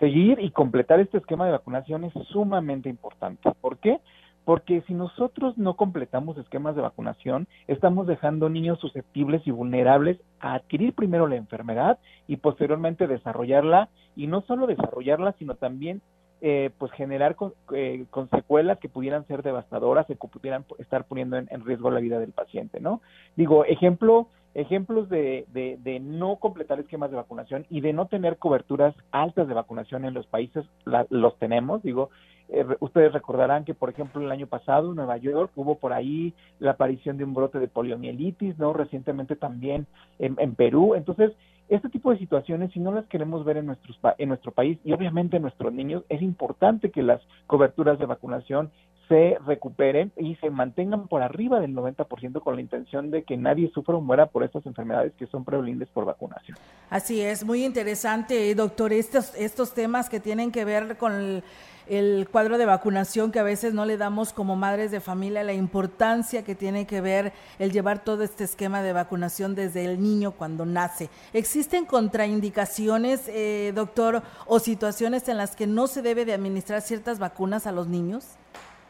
Seguir 0.00 0.40
y 0.40 0.50
completar 0.50 0.98
este 0.98 1.18
esquema 1.18 1.46
de 1.46 1.52
vacunación 1.52 2.02
es 2.02 2.12
sumamente 2.32 2.88
importante. 2.88 3.48
¿Por 3.60 3.78
qué? 3.78 4.00
Porque 4.44 4.82
si 4.88 4.94
nosotros 4.94 5.56
no 5.56 5.76
completamos 5.76 6.36
esquemas 6.36 6.74
de 6.74 6.82
vacunación, 6.82 7.46
estamos 7.68 8.08
dejando 8.08 8.48
niños 8.48 8.80
susceptibles 8.80 9.46
y 9.46 9.52
vulnerables 9.52 10.18
a 10.40 10.54
adquirir 10.54 10.94
primero 10.94 11.28
la 11.28 11.36
enfermedad 11.36 12.00
y 12.26 12.38
posteriormente 12.38 13.06
desarrollarla, 13.06 13.88
y 14.16 14.26
no 14.26 14.40
solo 14.40 14.66
desarrollarla, 14.66 15.36
sino 15.38 15.54
también 15.54 16.02
eh, 16.42 16.70
pues 16.78 16.92
generar 16.92 17.34
con, 17.34 17.54
eh, 17.74 18.04
con, 18.10 18.28
secuelas 18.28 18.78
que 18.78 18.88
pudieran 18.90 19.26
ser 19.26 19.42
devastadoras 19.42 20.06
que 20.06 20.16
pudieran 20.16 20.64
estar 20.78 21.04
poniendo 21.04 21.38
en, 21.38 21.64
riesgo 21.64 21.90
la 21.90 22.00
vida 22.00 22.18
del 22.18 22.32
paciente, 22.32 22.78
¿no? 22.78 23.00
Digo, 23.36 23.64
ejemplo, 23.64 24.28
ejemplos 24.54 25.08
de, 25.08 25.46
de, 25.52 26.00
no 26.00 26.36
completar 26.36 26.78
esquemas 26.78 27.10
de 27.10 27.16
vacunación 27.16 27.66
y 27.70 27.80
de 27.80 27.92
no 27.92 28.06
tener 28.06 28.36
coberturas 28.36 28.94
altas 29.12 29.48
de 29.48 29.54
vacunación 29.54 30.04
en 30.04 30.14
los 30.14 30.26
países, 30.26 30.66
los 31.10 31.38
tenemos, 31.38 31.82
digo, 31.82 32.10
eh, 32.48 32.64
ustedes 32.80 33.12
recordarán 33.12 33.64
que, 33.64 33.74
por 33.74 33.90
ejemplo, 33.90 34.22
el 34.22 34.30
año 34.30 34.46
pasado 34.46 34.90
en 34.90 34.96
Nueva 34.96 35.16
York 35.16 35.50
hubo 35.56 35.76
por 35.76 35.92
ahí 35.92 36.34
la 36.58 36.72
aparición 36.72 37.16
de 37.16 37.24
un 37.24 37.34
brote 37.34 37.58
de 37.58 37.68
poliomielitis, 37.68 38.58
¿no? 38.58 38.72
Recientemente 38.72 39.36
también 39.36 39.86
en, 40.18 40.54
Perú. 40.54 40.94
Entonces, 40.94 41.32
este 41.68 41.88
tipo 41.88 42.12
de 42.12 42.18
situaciones, 42.18 42.72
si 42.72 42.78
no 42.78 42.92
las 42.92 43.06
queremos 43.06 43.44
ver 43.44 43.56
en, 43.56 43.66
nuestros, 43.66 43.98
en 44.18 44.28
nuestro 44.28 44.52
país 44.52 44.78
y 44.84 44.92
obviamente 44.92 45.36
en 45.36 45.42
nuestros 45.42 45.72
niños, 45.72 46.04
es 46.08 46.22
importante 46.22 46.90
que 46.90 47.02
las 47.02 47.20
coberturas 47.46 47.98
de 47.98 48.06
vacunación 48.06 48.70
se 49.08 49.38
recuperen 49.46 50.12
y 50.16 50.34
se 50.36 50.50
mantengan 50.50 51.06
por 51.08 51.22
arriba 51.22 51.60
del 51.60 51.74
90% 51.74 52.40
con 52.42 52.56
la 52.56 52.60
intención 52.60 53.10
de 53.10 53.22
que 53.22 53.36
nadie 53.36 53.70
sufra 53.72 53.94
o 53.94 54.00
muera 54.00 54.26
por 54.26 54.42
estas 54.42 54.66
enfermedades 54.66 55.12
que 55.14 55.26
son 55.26 55.44
prevalientes 55.44 55.88
por 55.88 56.04
vacunación. 56.04 56.56
Así 56.90 57.20
es, 57.20 57.44
muy 57.44 57.64
interesante, 57.64 58.52
doctor, 58.54 58.92
estos, 58.92 59.34
estos 59.36 59.74
temas 59.74 60.08
que 60.08 60.20
tienen 60.20 60.50
que 60.50 60.64
ver 60.64 60.96
con 60.96 61.42
el 61.86 62.28
cuadro 62.30 62.58
de 62.58 62.66
vacunación 62.66 63.30
que 63.30 63.38
a 63.38 63.44
veces 63.44 63.74
no 63.74 63.84
le 63.84 63.96
damos 63.96 64.32
como 64.32 64.56
madres 64.56 64.90
de 64.90 65.00
familia, 65.00 65.44
la 65.44 65.52
importancia 65.52 66.42
que 66.42 66.54
tiene 66.54 66.86
que 66.86 67.00
ver 67.00 67.32
el 67.58 67.72
llevar 67.72 68.02
todo 68.04 68.22
este 68.22 68.44
esquema 68.44 68.82
de 68.82 68.92
vacunación 68.92 69.54
desde 69.54 69.84
el 69.84 70.02
niño 70.02 70.32
cuando 70.32 70.66
nace. 70.66 71.08
¿Existen 71.32 71.86
contraindicaciones, 71.86 73.22
eh, 73.28 73.72
doctor, 73.74 74.22
o 74.46 74.58
situaciones 74.58 75.28
en 75.28 75.36
las 75.36 75.56
que 75.56 75.66
no 75.66 75.86
se 75.86 76.02
debe 76.02 76.24
de 76.24 76.34
administrar 76.34 76.82
ciertas 76.82 77.18
vacunas 77.18 77.66
a 77.66 77.72
los 77.72 77.86
niños? 77.86 78.24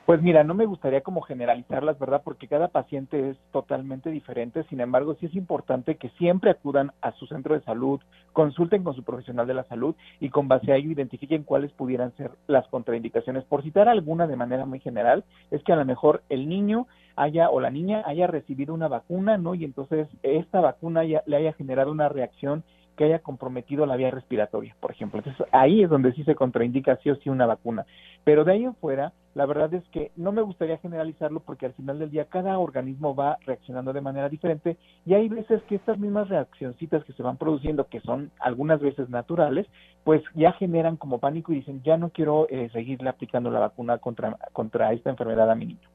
Pues 0.06 0.22
mira, 0.22 0.44
no 0.44 0.54
me 0.54 0.66
gustaría 0.66 1.00
como 1.00 1.20
generalizarlas, 1.20 1.98
¿verdad? 1.98 2.22
Porque 2.24 2.46
cada 2.46 2.68
paciente 2.68 3.30
es 3.30 3.36
totalmente 3.50 4.08
diferente. 4.10 4.62
Sin 4.68 4.80
embargo, 4.80 5.16
sí 5.18 5.26
es 5.26 5.34
importante 5.34 5.96
que 5.96 6.10
siempre 6.10 6.52
acudan 6.52 6.92
a 7.00 7.10
su 7.10 7.26
centro 7.26 7.56
de 7.56 7.60
salud, 7.62 8.00
consulten 8.32 8.84
con 8.84 8.94
su 8.94 9.02
profesional 9.02 9.48
de 9.48 9.54
la 9.54 9.64
salud 9.64 9.96
y 10.20 10.30
con 10.30 10.46
base 10.46 10.70
a 10.70 10.76
ello 10.76 10.92
identifiquen 10.92 11.42
cuáles 11.42 11.72
pudieran 11.72 12.12
ser 12.16 12.30
las 12.46 12.68
contraindicaciones. 12.68 13.42
Por 13.46 13.64
citar 13.64 13.88
alguna 13.88 14.28
de 14.28 14.36
manera 14.36 14.64
muy 14.64 14.78
general, 14.78 15.24
es 15.50 15.60
que 15.64 15.72
a 15.72 15.76
lo 15.76 15.84
mejor 15.84 16.22
el 16.28 16.48
niño 16.48 16.86
haya 17.16 17.50
o 17.50 17.58
la 17.58 17.70
niña 17.70 18.04
haya 18.06 18.28
recibido 18.28 18.74
una 18.74 18.86
vacuna, 18.86 19.38
¿no? 19.38 19.56
Y 19.56 19.64
entonces 19.64 20.06
esta 20.22 20.60
vacuna 20.60 21.02
ya, 21.02 21.24
le 21.26 21.36
haya 21.36 21.52
generado 21.54 21.90
una 21.90 22.08
reacción 22.08 22.62
que 22.96 23.04
haya 23.04 23.20
comprometido 23.20 23.86
la 23.86 23.96
vía 23.96 24.10
respiratoria, 24.10 24.74
por 24.80 24.90
ejemplo. 24.90 25.20
Entonces, 25.20 25.46
ahí 25.52 25.82
es 25.82 25.90
donde 25.90 26.12
sí 26.12 26.24
se 26.24 26.34
contraindica 26.34 26.96
sí 27.02 27.10
o 27.10 27.16
sí 27.16 27.28
una 27.28 27.46
vacuna. 27.46 27.86
Pero 28.24 28.44
de 28.44 28.52
ahí 28.52 28.64
en 28.64 28.74
fuera, 28.74 29.12
la 29.34 29.46
verdad 29.46 29.72
es 29.74 29.84
que 29.90 30.10
no 30.16 30.32
me 30.32 30.42
gustaría 30.42 30.78
generalizarlo 30.78 31.40
porque 31.40 31.66
al 31.66 31.74
final 31.74 31.98
del 31.98 32.10
día 32.10 32.24
cada 32.24 32.58
organismo 32.58 33.14
va 33.14 33.38
reaccionando 33.46 33.92
de 33.92 34.00
manera 34.00 34.28
diferente 34.28 34.78
y 35.04 35.14
hay 35.14 35.28
veces 35.28 35.62
que 35.64 35.76
estas 35.76 35.98
mismas 35.98 36.28
reaccioncitas 36.28 37.04
que 37.04 37.12
se 37.12 37.22
van 37.22 37.36
produciendo, 37.36 37.86
que 37.86 38.00
son 38.00 38.30
algunas 38.40 38.80
veces 38.80 39.10
naturales, 39.10 39.66
pues 40.04 40.22
ya 40.34 40.52
generan 40.52 40.96
como 40.96 41.18
pánico 41.18 41.52
y 41.52 41.56
dicen, 41.56 41.82
ya 41.84 41.96
no 41.96 42.10
quiero 42.10 42.48
eh, 42.48 42.70
seguirle 42.72 43.10
aplicando 43.10 43.50
la 43.50 43.60
vacuna 43.60 43.98
contra, 43.98 44.36
contra 44.52 44.92
esta 44.92 45.10
enfermedad 45.10 45.50
a 45.50 45.54
mi 45.54 45.66
niño 45.66 45.88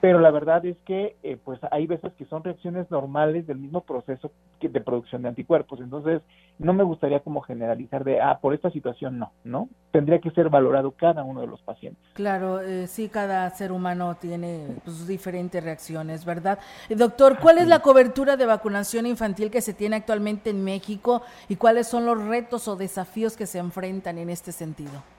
pero 0.00 0.20
la 0.20 0.30
verdad 0.30 0.64
es 0.66 0.76
que 0.84 1.16
eh, 1.22 1.38
pues 1.42 1.58
hay 1.70 1.86
veces 1.86 2.12
que 2.14 2.26
son 2.26 2.44
reacciones 2.44 2.90
normales 2.90 3.46
del 3.46 3.58
mismo 3.58 3.80
proceso 3.80 4.30
que 4.60 4.68
de 4.68 4.80
producción 4.80 5.22
de 5.22 5.28
anticuerpos. 5.28 5.80
Entonces 5.80 6.22
no 6.58 6.72
me 6.72 6.84
gustaría 6.84 7.20
como 7.20 7.40
generalizar 7.40 8.04
de 8.04 8.20
ah 8.20 8.38
por 8.40 8.54
esta 8.54 8.70
situación 8.70 9.18
no 9.18 9.32
no 9.44 9.68
tendría 9.90 10.20
que 10.20 10.30
ser 10.30 10.48
valorado 10.48 10.92
cada 10.92 11.22
uno 11.24 11.40
de 11.40 11.46
los 11.46 11.60
pacientes. 11.62 12.02
Claro 12.14 12.60
eh, 12.60 12.86
sí 12.86 13.08
cada 13.08 13.48
ser 13.50 13.72
humano 13.72 14.16
tiene 14.20 14.66
pues, 14.84 15.06
diferentes 15.06 15.62
reacciones 15.62 16.24
verdad 16.24 16.58
eh, 16.88 16.94
doctor 16.94 17.38
cuál 17.40 17.58
es 17.58 17.68
la 17.68 17.80
cobertura 17.80 18.36
de 18.36 18.46
vacunación 18.46 19.06
infantil 19.06 19.50
que 19.50 19.60
se 19.60 19.74
tiene 19.74 19.96
actualmente 19.96 20.50
en 20.50 20.64
México 20.64 21.22
y 21.48 21.56
cuáles 21.56 21.86
son 21.88 22.06
los 22.06 22.22
retos 22.26 22.68
o 22.68 22.76
desafíos 22.76 23.36
que 23.36 23.46
se 23.46 23.58
enfrentan 23.58 24.18
en 24.18 24.30
este 24.30 24.52
sentido 24.52 25.15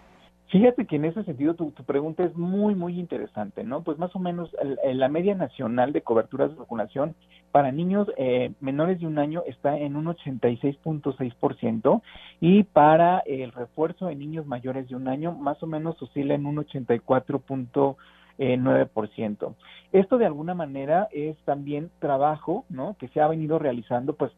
Fíjate 0.50 0.86
que 0.86 0.96
en 0.96 1.04
ese 1.04 1.26
sentido 1.26 1.56
tu, 1.56 1.74
pregunta 1.84 2.24
es 2.24 2.34
muy, 2.38 2.74
muy 2.74 2.98
interesante, 2.98 3.66
¿no? 3.66 3.84
Pues 3.84 3.98
más 3.98 4.16
o 4.16 4.20
menos 4.20 4.50
la 4.84 5.10
media 5.10 5.36
nacional 5.36 5.92
de 5.92 6.04
coberturas 6.04 6.52
de 6.52 6.56
vacunación 6.56 7.16
para 7.52 7.74
niños 7.74 8.08
eh, 8.18 8.54
menores 8.62 9.02
de 9.02 9.08
un 9.08 9.20
año 9.20 9.44
está 9.46 9.78
en 9.78 9.98
un 9.98 10.06
86.6% 10.06 12.02
y 12.40 12.64
para 12.64 13.20
el 13.26 13.52
refuerzo 13.52 14.06
de 14.08 14.16
niños 14.16 14.46
mayores 14.46 14.88
de 14.88 14.96
un 14.96 15.10
año 15.10 15.34
más 15.34 15.62
o 15.64 15.68
menos 15.68 16.02
oscila 16.02 16.36
en 16.36 16.46
un 16.46 16.56
84.9%. 16.58 19.56
Esto 19.92 20.18
de 20.18 20.26
alguna 20.26 20.54
manera 20.54 21.10
es 21.12 21.36
también 21.46 21.92
trabajo, 22.00 22.64
¿no? 22.70 22.96
Que 23.00 23.10
se 23.10 23.20
ha 23.20 23.28
venido 23.28 23.60
realizando, 23.60 24.16
pues, 24.16 24.32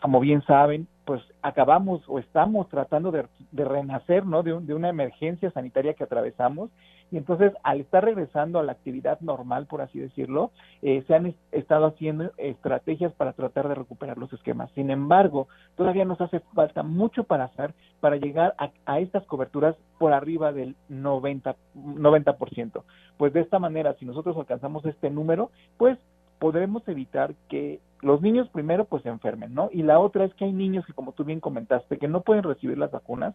como 0.00 0.20
bien 0.20 0.42
saben, 0.42 0.88
pues 1.04 1.22
acabamos 1.42 2.02
o 2.08 2.18
estamos 2.18 2.68
tratando 2.68 3.10
de, 3.10 3.26
renacer, 3.52 4.24
¿no? 4.24 4.42
De, 4.42 4.58
de, 4.60 4.74
una 4.74 4.88
emergencia 4.88 5.50
sanitaria 5.50 5.94
que 5.94 6.04
atravesamos 6.04 6.70
y 7.10 7.16
entonces 7.16 7.52
al 7.64 7.80
estar 7.80 8.04
regresando 8.04 8.58
a 8.58 8.62
la 8.62 8.72
actividad 8.72 9.18
normal, 9.20 9.66
por 9.66 9.80
así 9.80 9.98
decirlo, 9.98 10.52
eh, 10.82 11.02
se 11.06 11.14
han 11.14 11.34
estado 11.50 11.86
haciendo 11.86 12.30
estrategias 12.36 13.12
para 13.14 13.32
tratar 13.32 13.68
de 13.68 13.74
recuperar 13.74 14.18
los 14.18 14.32
esquemas. 14.32 14.70
Sin 14.74 14.90
embargo, 14.90 15.48
todavía 15.76 16.04
nos 16.04 16.20
hace 16.20 16.40
falta 16.54 16.82
mucho 16.82 17.24
para 17.24 17.44
hacer 17.44 17.74
para 17.98 18.16
llegar 18.16 18.54
a, 18.58 18.70
a 18.86 19.00
estas 19.00 19.26
coberturas 19.26 19.74
por 19.98 20.12
arriba 20.12 20.52
del 20.52 20.76
90, 20.88 21.56
90%. 21.74 22.82
Pues 23.16 23.32
de 23.32 23.40
esta 23.40 23.58
manera, 23.58 23.94
si 23.94 24.06
nosotros 24.06 24.36
alcanzamos 24.36 24.84
este 24.86 25.10
número, 25.10 25.50
pues 25.76 25.98
podremos 26.40 26.82
evitar 26.88 27.34
que 27.48 27.80
los 28.00 28.22
niños 28.22 28.48
primero 28.48 28.86
pues 28.86 29.02
se 29.02 29.10
enfermen, 29.10 29.54
¿no? 29.54 29.68
Y 29.72 29.82
la 29.82 30.00
otra 30.00 30.24
es 30.24 30.34
que 30.34 30.46
hay 30.46 30.52
niños 30.52 30.86
que 30.86 30.94
como 30.94 31.12
tú 31.12 31.22
bien 31.22 31.38
comentaste 31.38 31.98
que 31.98 32.08
no 32.08 32.22
pueden 32.22 32.42
recibir 32.42 32.78
las 32.78 32.90
vacunas. 32.90 33.34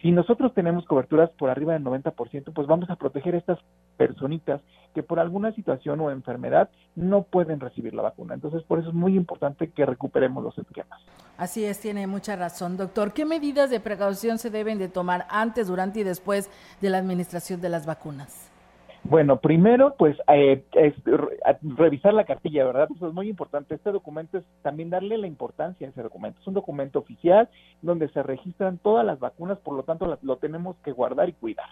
Si 0.00 0.10
nosotros 0.10 0.54
tenemos 0.54 0.86
coberturas 0.86 1.30
por 1.38 1.50
arriba 1.50 1.74
del 1.74 1.84
90%, 1.84 2.52
pues 2.54 2.66
vamos 2.66 2.88
a 2.88 2.96
proteger 2.96 3.34
a 3.34 3.38
estas 3.38 3.58
personitas 3.98 4.62
que 4.94 5.02
por 5.02 5.20
alguna 5.20 5.52
situación 5.52 6.00
o 6.00 6.10
enfermedad 6.10 6.70
no 6.94 7.22
pueden 7.24 7.60
recibir 7.60 7.94
la 7.94 8.02
vacuna. 8.02 8.34
Entonces, 8.34 8.62
por 8.62 8.78
eso 8.78 8.88
es 8.88 8.94
muy 8.94 9.14
importante 9.16 9.70
que 9.70 9.84
recuperemos 9.84 10.42
los 10.42 10.56
esquemas. 10.56 10.98
Así 11.36 11.64
es, 11.64 11.78
tiene 11.80 12.06
mucha 12.06 12.36
razón, 12.36 12.78
doctor. 12.78 13.12
¿Qué 13.12 13.26
medidas 13.26 13.68
de 13.68 13.80
precaución 13.80 14.38
se 14.38 14.48
deben 14.48 14.78
de 14.78 14.88
tomar 14.88 15.26
antes, 15.28 15.68
durante 15.68 16.00
y 16.00 16.04
después 16.04 16.50
de 16.80 16.88
la 16.88 16.96
administración 16.96 17.60
de 17.60 17.68
las 17.68 17.84
vacunas? 17.84 18.55
Bueno, 19.08 19.38
primero, 19.40 19.94
pues, 19.96 20.16
eh, 20.26 20.64
revisar 21.62 22.12
la 22.12 22.24
cartilla, 22.24 22.64
¿verdad? 22.64 22.88
Eso 22.94 23.06
es 23.06 23.14
muy 23.14 23.28
importante. 23.28 23.76
Este 23.76 23.92
documento 23.92 24.38
es 24.38 24.44
también 24.62 24.90
darle 24.90 25.16
la 25.16 25.28
importancia 25.28 25.86
a 25.86 25.90
ese 25.90 26.02
documento. 26.02 26.40
Es 26.40 26.46
un 26.48 26.54
documento 26.54 26.98
oficial 26.98 27.48
donde 27.82 28.08
se 28.08 28.24
registran 28.24 28.78
todas 28.78 29.06
las 29.06 29.20
vacunas, 29.20 29.58
por 29.58 29.76
lo 29.76 29.84
tanto, 29.84 30.18
lo 30.20 30.36
tenemos 30.38 30.76
que 30.84 30.90
guardar 30.90 31.28
y 31.28 31.34
cuidar. 31.34 31.68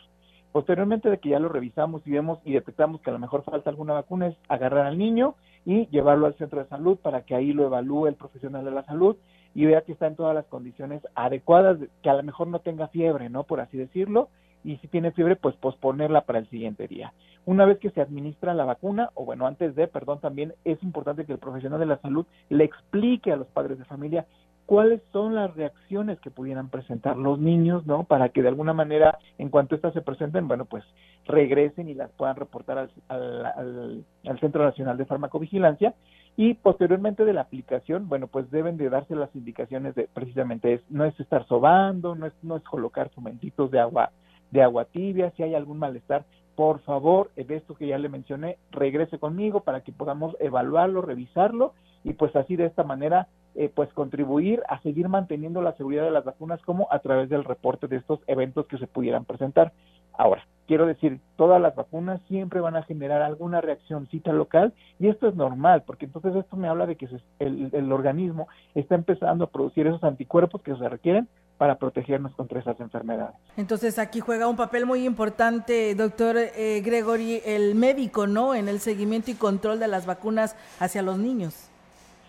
Posteriormente 0.52 1.10
de 1.10 1.18
que 1.18 1.30
ya 1.30 1.40
lo 1.40 1.48
revisamos 1.48 2.06
y 2.06 2.12
vemos 2.12 2.38
y 2.44 2.52
detectamos 2.52 3.00
que 3.00 3.10
a 3.10 3.14
lo 3.14 3.18
mejor 3.18 3.42
falta 3.42 3.68
alguna 3.68 3.94
vacuna, 3.94 4.28
es 4.28 4.36
agarrar 4.48 4.86
al 4.86 4.96
niño 4.96 5.34
y 5.64 5.88
llevarlo 5.88 6.26
al 6.26 6.36
centro 6.36 6.62
de 6.62 6.68
salud 6.68 6.98
para 6.98 7.22
que 7.22 7.34
ahí 7.34 7.52
lo 7.52 7.64
evalúe 7.64 8.06
el 8.06 8.14
profesional 8.14 8.64
de 8.64 8.70
la 8.70 8.84
salud 8.84 9.16
y 9.56 9.64
vea 9.64 9.80
que 9.80 9.90
está 9.90 10.06
en 10.06 10.14
todas 10.14 10.36
las 10.36 10.46
condiciones 10.46 11.02
adecuadas, 11.16 11.78
que 12.00 12.10
a 12.10 12.14
lo 12.14 12.22
mejor 12.22 12.46
no 12.46 12.60
tenga 12.60 12.86
fiebre, 12.86 13.28
¿no? 13.28 13.42
Por 13.42 13.60
así 13.60 13.76
decirlo, 13.76 14.28
y 14.64 14.78
si 14.78 14.88
tiene 14.88 15.12
fiebre, 15.12 15.36
pues 15.36 15.54
posponerla 15.56 16.22
para 16.22 16.38
el 16.38 16.48
siguiente 16.48 16.88
día. 16.88 17.12
Una 17.44 17.66
vez 17.66 17.78
que 17.78 17.90
se 17.90 18.00
administra 18.00 18.54
la 18.54 18.64
vacuna, 18.64 19.10
o 19.14 19.26
bueno, 19.26 19.46
antes 19.46 19.74
de, 19.74 19.86
perdón, 19.86 20.20
también 20.20 20.54
es 20.64 20.82
importante 20.82 21.26
que 21.26 21.32
el 21.32 21.38
profesional 21.38 21.78
de 21.78 21.86
la 21.86 21.98
salud 21.98 22.26
le 22.48 22.64
explique 22.64 23.30
a 23.30 23.36
los 23.36 23.46
padres 23.48 23.78
de 23.78 23.84
familia 23.84 24.26
cuáles 24.66 25.02
son 25.12 25.34
las 25.34 25.54
reacciones 25.54 26.18
que 26.20 26.30
pudieran 26.30 26.70
presentar 26.70 27.18
los 27.18 27.38
niños, 27.38 27.86
¿no? 27.86 28.04
Para 28.04 28.30
que 28.30 28.40
de 28.40 28.48
alguna 28.48 28.72
manera, 28.72 29.18
en 29.36 29.50
cuanto 29.50 29.74
éstas 29.74 29.92
se 29.92 30.00
presenten, 30.00 30.48
bueno, 30.48 30.64
pues 30.64 30.84
regresen 31.26 31.88
y 31.88 31.94
las 31.94 32.10
puedan 32.12 32.36
reportar 32.36 32.88
al, 33.08 33.46
al, 33.46 34.40
Centro 34.40 34.64
Nacional 34.64 34.96
de 34.96 35.04
Farmacovigilancia 35.04 35.94
y 36.36 36.54
posteriormente 36.54 37.24
de 37.24 37.32
la 37.32 37.42
aplicación, 37.42 38.08
bueno, 38.08 38.26
pues 38.26 38.50
deben 38.50 38.76
de 38.76 38.88
darse 38.88 39.14
las 39.14 39.34
indicaciones 39.36 39.94
de 39.94 40.08
precisamente 40.12 40.74
es, 40.74 40.90
no 40.90 41.04
es 41.04 41.18
estar 41.20 41.46
sobando, 41.46 42.14
no 42.14 42.26
es, 42.26 42.32
no 42.42 42.56
es 42.56 42.64
colocar 42.64 43.10
fomentitos 43.10 43.70
de 43.70 43.80
agua 43.80 44.10
de 44.54 44.62
agua 44.62 44.84
tibia, 44.84 45.32
si 45.32 45.42
hay 45.42 45.54
algún 45.56 45.78
malestar, 45.78 46.24
por 46.54 46.78
favor, 46.82 47.32
de 47.34 47.56
esto 47.56 47.74
que 47.74 47.88
ya 47.88 47.98
le 47.98 48.08
mencioné, 48.08 48.56
regrese 48.70 49.18
conmigo 49.18 49.64
para 49.64 49.80
que 49.80 49.90
podamos 49.90 50.36
evaluarlo, 50.38 51.02
revisarlo 51.02 51.74
y 52.04 52.12
pues 52.12 52.34
así 52.36 52.54
de 52.54 52.66
esta 52.66 52.84
manera 52.84 53.26
eh, 53.56 53.68
pues 53.74 53.92
contribuir 53.92 54.62
a 54.68 54.80
seguir 54.82 55.08
manteniendo 55.08 55.60
la 55.60 55.72
seguridad 55.72 56.04
de 56.04 56.12
las 56.12 56.24
vacunas 56.24 56.62
como 56.62 56.86
a 56.92 57.00
través 57.00 57.28
del 57.28 57.42
reporte 57.42 57.88
de 57.88 57.96
estos 57.96 58.20
eventos 58.28 58.66
que 58.68 58.78
se 58.78 58.86
pudieran 58.86 59.24
presentar. 59.24 59.72
Ahora, 60.12 60.46
quiero 60.68 60.86
decir, 60.86 61.18
todas 61.34 61.60
las 61.60 61.74
vacunas 61.74 62.20
siempre 62.28 62.60
van 62.60 62.76
a 62.76 62.84
generar 62.84 63.22
alguna 63.22 63.60
reaccióncita 63.60 64.32
local 64.32 64.72
y 65.00 65.08
esto 65.08 65.26
es 65.26 65.34
normal, 65.34 65.82
porque 65.84 66.04
entonces 66.04 66.36
esto 66.36 66.56
me 66.56 66.68
habla 66.68 66.86
de 66.86 66.94
que 66.94 67.08
el 67.40 67.90
organismo 67.90 68.46
está 68.76 68.94
empezando 68.94 69.44
a 69.46 69.50
producir 69.50 69.88
esos 69.88 70.04
anticuerpos 70.04 70.62
que 70.62 70.76
se 70.76 70.88
requieren 70.88 71.28
para 71.58 71.78
protegernos 71.78 72.34
contra 72.34 72.60
esas 72.60 72.78
enfermedades. 72.80 73.36
Entonces 73.56 73.98
aquí 73.98 74.20
juega 74.20 74.48
un 74.48 74.56
papel 74.56 74.86
muy 74.86 75.04
importante, 75.04 75.94
doctor 75.94 76.36
eh, 76.36 76.82
Gregory, 76.84 77.42
el 77.44 77.74
médico, 77.74 78.26
¿no? 78.26 78.54
En 78.54 78.68
el 78.68 78.80
seguimiento 78.80 79.30
y 79.30 79.34
control 79.34 79.78
de 79.78 79.88
las 79.88 80.06
vacunas 80.06 80.56
hacia 80.80 81.02
los 81.02 81.18
niños. 81.18 81.70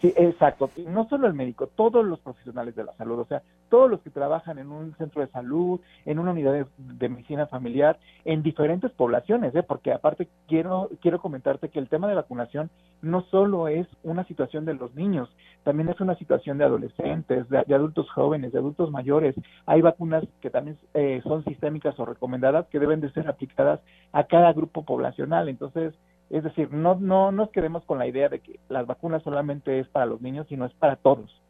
Sí, 0.06 0.14
exacto. 0.18 0.70
No 0.88 1.10
solo 1.10 1.26
el 1.26 1.34
médico, 1.34 1.66
todos 1.66 2.06
los 2.06 2.20
profesionales 2.20 2.76
de 2.76 2.84
la 2.84 2.94
salud, 2.94 3.18
o 3.18 3.26
sea, 3.26 3.42
todos 3.70 3.90
los 3.90 4.02
que 4.02 4.12
trabajan 4.12 4.60
en 4.60 4.70
un 4.70 4.96
centro 4.98 5.22
de 5.22 5.32
salud, 5.32 5.80
en 6.06 6.20
una 6.20 6.30
unidad 6.30 6.68
de, 6.78 7.10
medicina 7.10 7.48
familiar, 7.48 7.98
en 8.24 8.44
diferentes 8.44 8.92
poblaciones, 8.92 9.56
¿eh? 9.56 9.64
porque 9.64 9.92
aparte 9.92 10.28
quiero, 10.48 10.92
quiero 11.02 11.20
comentarte 11.20 11.70
que 11.70 11.80
el 11.80 11.90
tema 11.90 12.08
de 12.08 12.14
vacunación 12.14 12.70
no 13.02 13.24
solo 13.32 13.68
es 13.68 13.88
una 14.04 14.26
situación 14.26 14.64
de 14.66 14.76
los 14.76 14.94
niños, 14.94 15.28
también 15.64 15.90
es 15.90 16.00
una 16.00 16.16
situación 16.18 16.60
de 16.60 16.66
adolescentes, 16.66 17.50
de, 17.50 17.74
adultos 17.74 18.08
jóvenes, 18.12 18.52
de 18.52 18.60
adultos 18.60 18.92
mayores. 18.92 19.34
Hay 19.66 19.82
vacunas 19.82 20.24
que 20.40 20.52
también 20.52 20.78
eh, 20.94 21.22
son 21.24 21.44
sistémicas 21.46 22.00
o 22.00 22.06
recomendadas 22.06 22.68
que 22.68 22.78
deben 22.78 23.02
de 23.02 23.12
ser 23.12 23.28
aplicadas 23.28 23.80
a 24.12 24.26
cada 24.26 24.54
grupo 24.54 24.86
poblacional. 24.86 25.50
Entonces, 25.50 25.96
es 26.30 26.44
decir, 26.44 26.72
no, 26.72 26.96
no 26.96 27.32
nos 27.32 27.50
quedemos 27.52 27.84
con 27.86 28.00
la 28.00 28.08
idea 28.08 28.30
de 28.30 28.40
que 28.40 28.60
las 28.70 28.86
vacunas 28.88 29.24
solamente 29.24 29.80
es 29.80 29.88
para 29.88 30.06
los 30.06 30.22
niños, 30.22 30.48
sino 30.50 30.66
es 30.66 30.74
para 30.74 30.96
todos. 30.96 31.42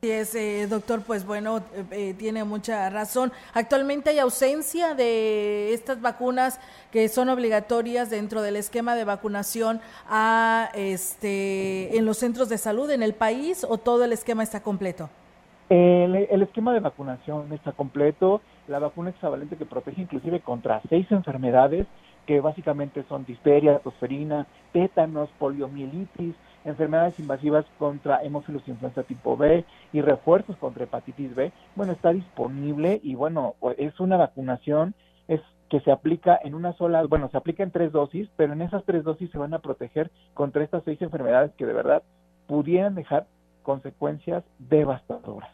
Sí, 0.00 0.12
es, 0.12 0.32
eh, 0.36 0.68
doctor, 0.68 1.02
pues 1.04 1.26
bueno, 1.26 1.58
eh, 1.74 1.84
eh, 1.90 2.14
tiene 2.16 2.44
mucha 2.44 2.88
razón. 2.88 3.32
Actualmente 3.52 4.10
hay 4.10 4.20
ausencia 4.20 4.94
de 4.94 5.74
estas 5.74 6.00
vacunas 6.00 6.60
que 6.92 7.08
son 7.08 7.28
obligatorias 7.28 8.08
dentro 8.08 8.40
del 8.42 8.54
esquema 8.54 8.94
de 8.94 9.04
vacunación 9.04 9.80
a, 10.08 10.68
este, 10.74 11.98
en 11.98 12.06
los 12.06 12.18
centros 12.18 12.48
de 12.48 12.58
salud 12.58 12.88
en 12.90 13.02
el 13.02 13.12
país 13.12 13.66
o 13.68 13.76
todo 13.76 14.04
el 14.04 14.12
esquema 14.12 14.44
está 14.44 14.62
completo. 14.62 15.10
El, 15.68 16.14
el 16.14 16.42
esquema 16.42 16.72
de 16.72 16.78
vacunación 16.78 17.52
está 17.52 17.72
completo. 17.72 18.40
La 18.68 18.78
vacuna 18.78 19.10
hexavalente 19.10 19.56
que 19.56 19.66
protege 19.66 20.02
inclusive 20.02 20.40
contra 20.40 20.80
seis 20.88 21.10
enfermedades 21.10 21.88
que 22.28 22.42
básicamente 22.42 23.06
son 23.08 23.24
difteria, 23.24 23.78
tosferina, 23.78 24.46
tétanos, 24.72 25.30
poliomielitis, 25.38 26.34
enfermedades 26.66 27.18
invasivas 27.18 27.64
contra 27.78 28.22
hemófilos 28.22 28.68
influenza 28.68 29.02
tipo 29.02 29.38
B 29.38 29.64
y 29.94 30.02
refuerzos 30.02 30.54
contra 30.58 30.84
hepatitis 30.84 31.34
B, 31.34 31.52
bueno, 31.74 31.92
está 31.92 32.12
disponible 32.12 33.00
y 33.02 33.14
bueno, 33.14 33.54
es 33.78 33.98
una 33.98 34.18
vacunación 34.18 34.94
es 35.26 35.40
que 35.70 35.80
se 35.80 35.90
aplica 35.90 36.38
en 36.44 36.54
una 36.54 36.74
sola, 36.74 37.02
bueno, 37.06 37.30
se 37.30 37.38
aplica 37.38 37.62
en 37.62 37.70
tres 37.70 37.92
dosis, 37.92 38.28
pero 38.36 38.52
en 38.52 38.60
esas 38.60 38.84
tres 38.84 39.04
dosis 39.04 39.30
se 39.30 39.38
van 39.38 39.54
a 39.54 39.60
proteger 39.60 40.10
contra 40.34 40.62
estas 40.62 40.84
seis 40.84 41.00
enfermedades 41.00 41.52
que 41.56 41.64
de 41.64 41.72
verdad 41.72 42.02
pudieran 42.46 42.94
dejar 42.94 43.26
consecuencias 43.62 44.44
devastadoras. 44.58 45.50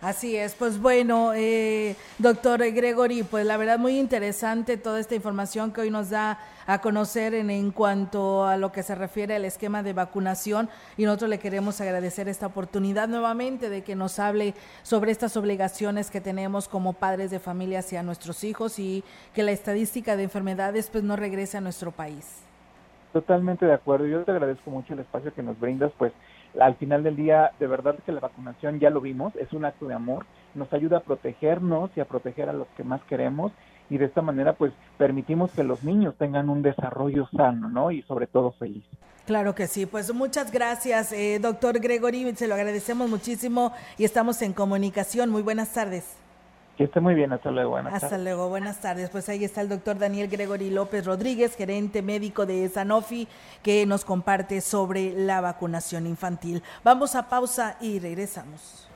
Así 0.00 0.36
es, 0.36 0.54
pues 0.54 0.80
bueno, 0.80 1.32
eh, 1.34 1.96
doctor 2.18 2.60
Gregory, 2.60 3.24
pues 3.24 3.44
la 3.44 3.56
verdad 3.56 3.80
muy 3.80 3.98
interesante 3.98 4.76
toda 4.76 5.00
esta 5.00 5.16
información 5.16 5.72
que 5.72 5.80
hoy 5.80 5.90
nos 5.90 6.10
da 6.10 6.38
a 6.68 6.80
conocer 6.80 7.34
en, 7.34 7.50
en 7.50 7.72
cuanto 7.72 8.46
a 8.46 8.56
lo 8.56 8.70
que 8.70 8.84
se 8.84 8.94
refiere 8.94 9.34
al 9.34 9.44
esquema 9.44 9.82
de 9.82 9.94
vacunación 9.94 10.68
y 10.96 11.04
nosotros 11.04 11.30
le 11.30 11.40
queremos 11.40 11.80
agradecer 11.80 12.28
esta 12.28 12.46
oportunidad 12.46 13.08
nuevamente 13.08 13.70
de 13.70 13.82
que 13.82 13.96
nos 13.96 14.20
hable 14.20 14.54
sobre 14.84 15.10
estas 15.10 15.36
obligaciones 15.36 16.12
que 16.12 16.20
tenemos 16.20 16.68
como 16.68 16.92
padres 16.92 17.32
de 17.32 17.40
familia 17.40 17.80
hacia 17.80 18.04
nuestros 18.04 18.44
hijos 18.44 18.78
y 18.78 19.02
que 19.34 19.42
la 19.42 19.50
estadística 19.50 20.16
de 20.16 20.22
enfermedades 20.22 20.90
pues 20.92 21.02
no 21.02 21.16
regrese 21.16 21.56
a 21.56 21.60
nuestro 21.60 21.90
país. 21.90 22.44
Totalmente 23.12 23.66
de 23.66 23.72
acuerdo, 23.72 24.06
yo 24.06 24.22
te 24.22 24.30
agradezco 24.30 24.70
mucho 24.70 24.92
el 24.92 25.00
espacio 25.00 25.34
que 25.34 25.42
nos 25.42 25.58
brindas, 25.58 25.90
pues 25.98 26.12
al 26.60 26.76
final 26.76 27.02
del 27.02 27.16
día, 27.16 27.52
de 27.58 27.66
verdad 27.66 27.96
que 28.04 28.12
la 28.12 28.20
vacunación 28.20 28.80
ya 28.80 28.90
lo 28.90 29.00
vimos, 29.00 29.34
es 29.36 29.52
un 29.52 29.64
acto 29.64 29.86
de 29.86 29.94
amor, 29.94 30.26
nos 30.54 30.72
ayuda 30.72 30.98
a 30.98 31.02
protegernos 31.02 31.90
y 31.96 32.00
a 32.00 32.04
proteger 32.04 32.48
a 32.48 32.52
los 32.52 32.68
que 32.76 32.84
más 32.84 33.02
queremos 33.04 33.52
y 33.90 33.98
de 33.98 34.06
esta 34.06 34.22
manera 34.22 34.54
pues 34.54 34.72
permitimos 34.96 35.50
que 35.52 35.64
los 35.64 35.82
niños 35.82 36.14
tengan 36.18 36.50
un 36.50 36.62
desarrollo 36.62 37.28
sano, 37.34 37.68
¿no? 37.68 37.90
Y 37.90 38.02
sobre 38.02 38.26
todo 38.26 38.52
feliz. 38.52 38.84
Claro 39.26 39.54
que 39.54 39.66
sí, 39.66 39.86
pues 39.86 40.12
muchas 40.12 40.50
gracias, 40.50 41.12
eh, 41.12 41.38
doctor 41.40 41.80
Gregory, 41.80 42.34
se 42.34 42.48
lo 42.48 42.54
agradecemos 42.54 43.10
muchísimo 43.10 43.72
y 43.98 44.04
estamos 44.04 44.40
en 44.42 44.52
comunicación. 44.52 45.30
Muy 45.30 45.42
buenas 45.42 45.72
tardes. 45.72 46.16
Que 46.78 46.84
esté 46.84 47.00
muy 47.00 47.16
bien, 47.16 47.32
hasta 47.32 47.50
luego. 47.50 47.70
Buenas 47.70 48.04
hasta 48.04 48.18
luego, 48.18 48.48
buenas 48.48 48.80
tardes. 48.80 49.10
Pues 49.10 49.28
ahí 49.28 49.44
está 49.44 49.62
el 49.62 49.68
doctor 49.68 49.98
Daniel 49.98 50.28
Gregory 50.28 50.70
López 50.70 51.04
Rodríguez, 51.04 51.56
gerente 51.56 52.02
médico 52.02 52.46
de 52.46 52.68
Sanofi, 52.68 53.26
que 53.64 53.84
nos 53.84 54.04
comparte 54.04 54.60
sobre 54.60 55.10
la 55.10 55.40
vacunación 55.40 56.06
infantil. 56.06 56.62
Vamos 56.84 57.16
a 57.16 57.28
pausa 57.28 57.76
y 57.80 57.98
regresamos. 57.98 58.88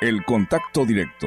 El 0.00 0.24
contacto 0.24 0.86
directo 0.86 1.26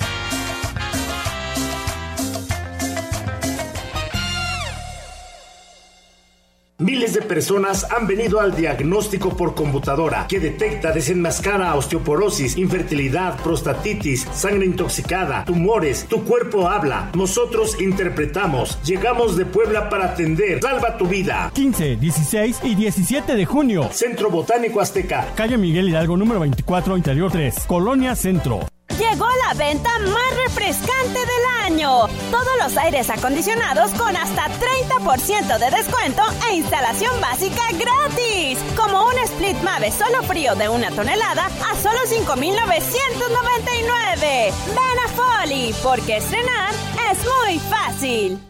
Miles 6.81 7.12
de 7.12 7.21
personas 7.21 7.87
han 7.90 8.07
venido 8.07 8.40
al 8.40 8.57
diagnóstico 8.57 9.37
por 9.37 9.55
computadora 9.55 10.27
que 10.27 10.40
detecta, 10.40 10.93
desenmascara 10.93 11.75
osteoporosis, 11.75 12.57
infertilidad, 12.57 13.38
prostatitis, 13.43 14.27
sangre 14.33 14.64
intoxicada, 14.64 15.45
tumores. 15.45 16.07
Tu 16.09 16.25
cuerpo 16.25 16.71
habla. 16.71 17.11
Nosotros 17.14 17.79
interpretamos. 17.83 18.79
Llegamos 18.83 19.37
de 19.37 19.45
Puebla 19.45 19.90
para 19.90 20.07
atender. 20.07 20.62
Salva 20.62 20.97
tu 20.97 21.07
vida. 21.07 21.51
15, 21.53 21.97
16 21.97 22.61
y 22.64 22.75
17 22.75 23.35
de 23.35 23.45
junio. 23.45 23.90
Centro 23.93 24.31
Botánico 24.31 24.81
Azteca. 24.81 25.29
Calle 25.35 25.59
Miguel 25.59 25.90
Hidalgo 25.90 26.16
número 26.16 26.40
24, 26.40 26.97
Interior 26.97 27.31
3. 27.31 27.66
Colonia 27.66 28.16
Centro. 28.16 28.61
Llegó 29.01 29.27
la 29.47 29.55
venta 29.55 29.89
más 29.99 30.37
refrescante 30.45 31.21
del 31.21 31.45
año. 31.65 32.07
Todos 32.31 32.55
los 32.63 32.77
aires 32.77 33.09
acondicionados 33.09 33.93
con 33.93 34.15
hasta 34.15 34.45
30% 34.45 35.59
de 35.59 35.71
descuento 35.75 36.23
e 36.51 36.57
instalación 36.57 37.19
básica 37.19 37.63
gratis. 37.79 38.59
Como 38.77 39.07
un 39.07 39.17
Split 39.25 39.57
Mave 39.63 39.91
solo 39.91 40.23
frío 40.25 40.55
de 40.55 40.69
una 40.69 40.91
tonelada 40.91 41.47
a 41.47 41.75
solo 41.77 41.99
5.999. 42.09 44.21
Ven 44.21 44.99
a 45.03 45.09
Folly, 45.17 45.75
porque 45.83 46.19
estrenar 46.19 46.75
es 47.11 47.25
muy 47.25 47.59
fácil. 47.59 48.50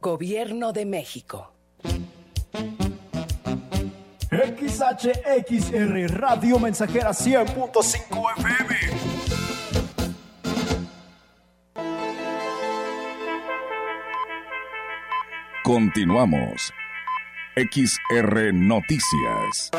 Gobierno 0.00 0.72
de 0.72 0.86
México. 0.86 1.52
XHXR 4.30 6.18
Radio 6.18 6.58
Mensajera 6.58 7.10
100.5 7.10 8.32
FM. 8.36 8.76
Continuamos. 15.62 16.72
XR 17.56 18.52
Noticias. 18.52 19.70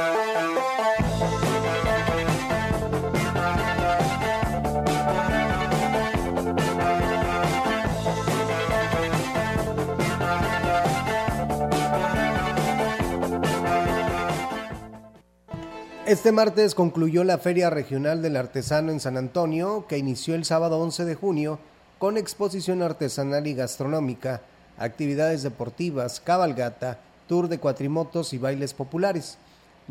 Este 16.08 16.32
martes 16.32 16.74
concluyó 16.74 17.26
la 17.26 17.38
Feria 17.38 17.70
Regional 17.70 18.22
del 18.22 18.38
Artesano 18.38 18.94
en 18.94 19.02
San 19.02 19.18
Antonio, 19.18 19.88
que 19.90 19.98
inició 19.98 20.36
el 20.36 20.46
sábado 20.46 20.80
11 20.80 21.04
de 21.04 21.16
junio 21.16 21.60
con 22.00 22.16
exposición 22.16 22.82
artesanal 22.82 23.46
y 23.46 23.54
gastronómica, 23.54 24.42
actividades 24.78 25.44
deportivas, 25.44 26.22
cabalgata, 26.22 27.02
tour 27.28 27.50
de 27.50 27.58
cuatrimotos 27.58 28.32
y 28.32 28.38
bailes 28.38 28.74
populares. 28.74 29.38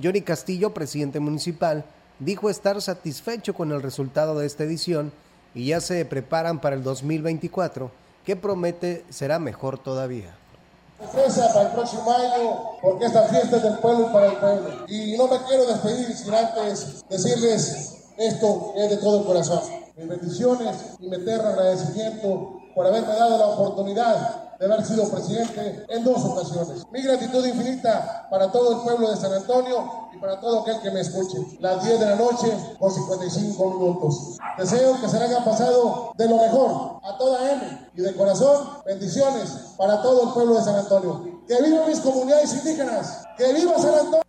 Johnny 0.03 0.23
Castillo, 0.23 0.73
presidente 0.73 1.21
municipal, 1.21 1.85
dijo 2.19 2.49
estar 2.49 2.81
satisfecho 2.81 3.53
con 3.53 3.71
el 3.71 3.83
resultado 3.83 4.39
de 4.39 4.47
esta 4.47 4.65
edición 4.65 5.13
y 5.55 5.67
ya 5.67 5.83
se 5.83 6.03
preparan 6.07 6.63
para 6.63 6.77
el 6.77 6.83
2024, 6.83 7.91
que 8.25 8.37
promete 8.37 9.05
será 9.11 9.39
mejor 9.39 9.77
todavía 9.77 10.35
para 10.99 11.63
el 11.63 11.69
próximo 11.73 12.11
año, 12.11 12.61
porque 12.83 13.07
esta 13.07 13.23
fiesta 13.25 13.57
es 13.57 13.63
del 13.63 13.79
pueblo 13.79 14.07
y 14.09 14.13
para 14.13 14.27
el 14.27 14.37
pueblo. 14.37 14.71
Y 14.89 15.17
no 15.17 15.29
me 15.29 15.39
quiero 15.43 15.67
despedir 15.67 16.17
sin 16.17 16.35
antes 16.35 17.05
decirles 17.09 17.97
esto 18.17 18.73
es 18.77 18.91
de 18.91 18.97
todo 18.97 19.27
corazón. 19.27 19.61
Mis 19.97 20.09
bendiciones 20.09 20.77
y 20.99 21.09
mi 21.09 21.17
eterno 21.17 21.49
agradecimiento 21.49 22.61
por 22.75 22.87
haberme 22.87 23.15
dado 23.15 23.39
la 23.39 23.47
oportunidad 23.47 24.46
de 24.59 24.67
haber 24.67 24.85
sido 24.85 25.09
presidente 25.11 25.85
en 25.89 26.05
dos 26.05 26.25
ocasiones. 26.25 26.87
Mi 26.91 27.03
gratitud 27.03 27.45
infinita 27.45 28.27
para 28.31 28.51
todo 28.51 28.77
el 28.77 28.83
pueblo 28.83 29.11
de 29.11 29.17
San 29.17 29.33
Antonio 29.33 30.09
y 30.15 30.19
para 30.19 30.41
todo 30.41 30.61
aquel 30.61 30.81
que 30.81 30.91
me 30.91 31.01
escuche. 31.01 31.39
Las 31.61 31.85
10 31.85 32.01
de 32.01 32.07
la 32.07 32.17
noche 32.17 32.53
con 32.79 32.91
55 32.91 33.71
minutos. 33.71 34.39
Deseo 34.59 35.01
que 35.01 35.09
se 35.09 35.19
le 35.19 35.25
haya 35.27 35.45
pasado 35.45 36.13
de 36.17 36.29
lo 36.29 36.37
mejor 36.37 37.01
a 37.03 37.19
toda 37.19 37.53
M 37.53 37.89
y 37.95 38.01
de 38.01 38.15
corazón 38.15 38.69
bendiciones 38.85 39.51
para 39.77 40.03
todo 40.03 40.29
el 40.29 40.35
pueblo 40.35 40.55
de 40.55 40.63
San 40.63 40.77
Antonio. 40.77 41.43
Que 41.47 41.63
viva 41.63 41.87
mis 41.87 42.01
comunidades 42.01 42.55
indígenas. 42.55 43.25
Que 43.37 43.53
viva 43.53 43.79
San 43.79 43.95
Antonio. 43.95 44.23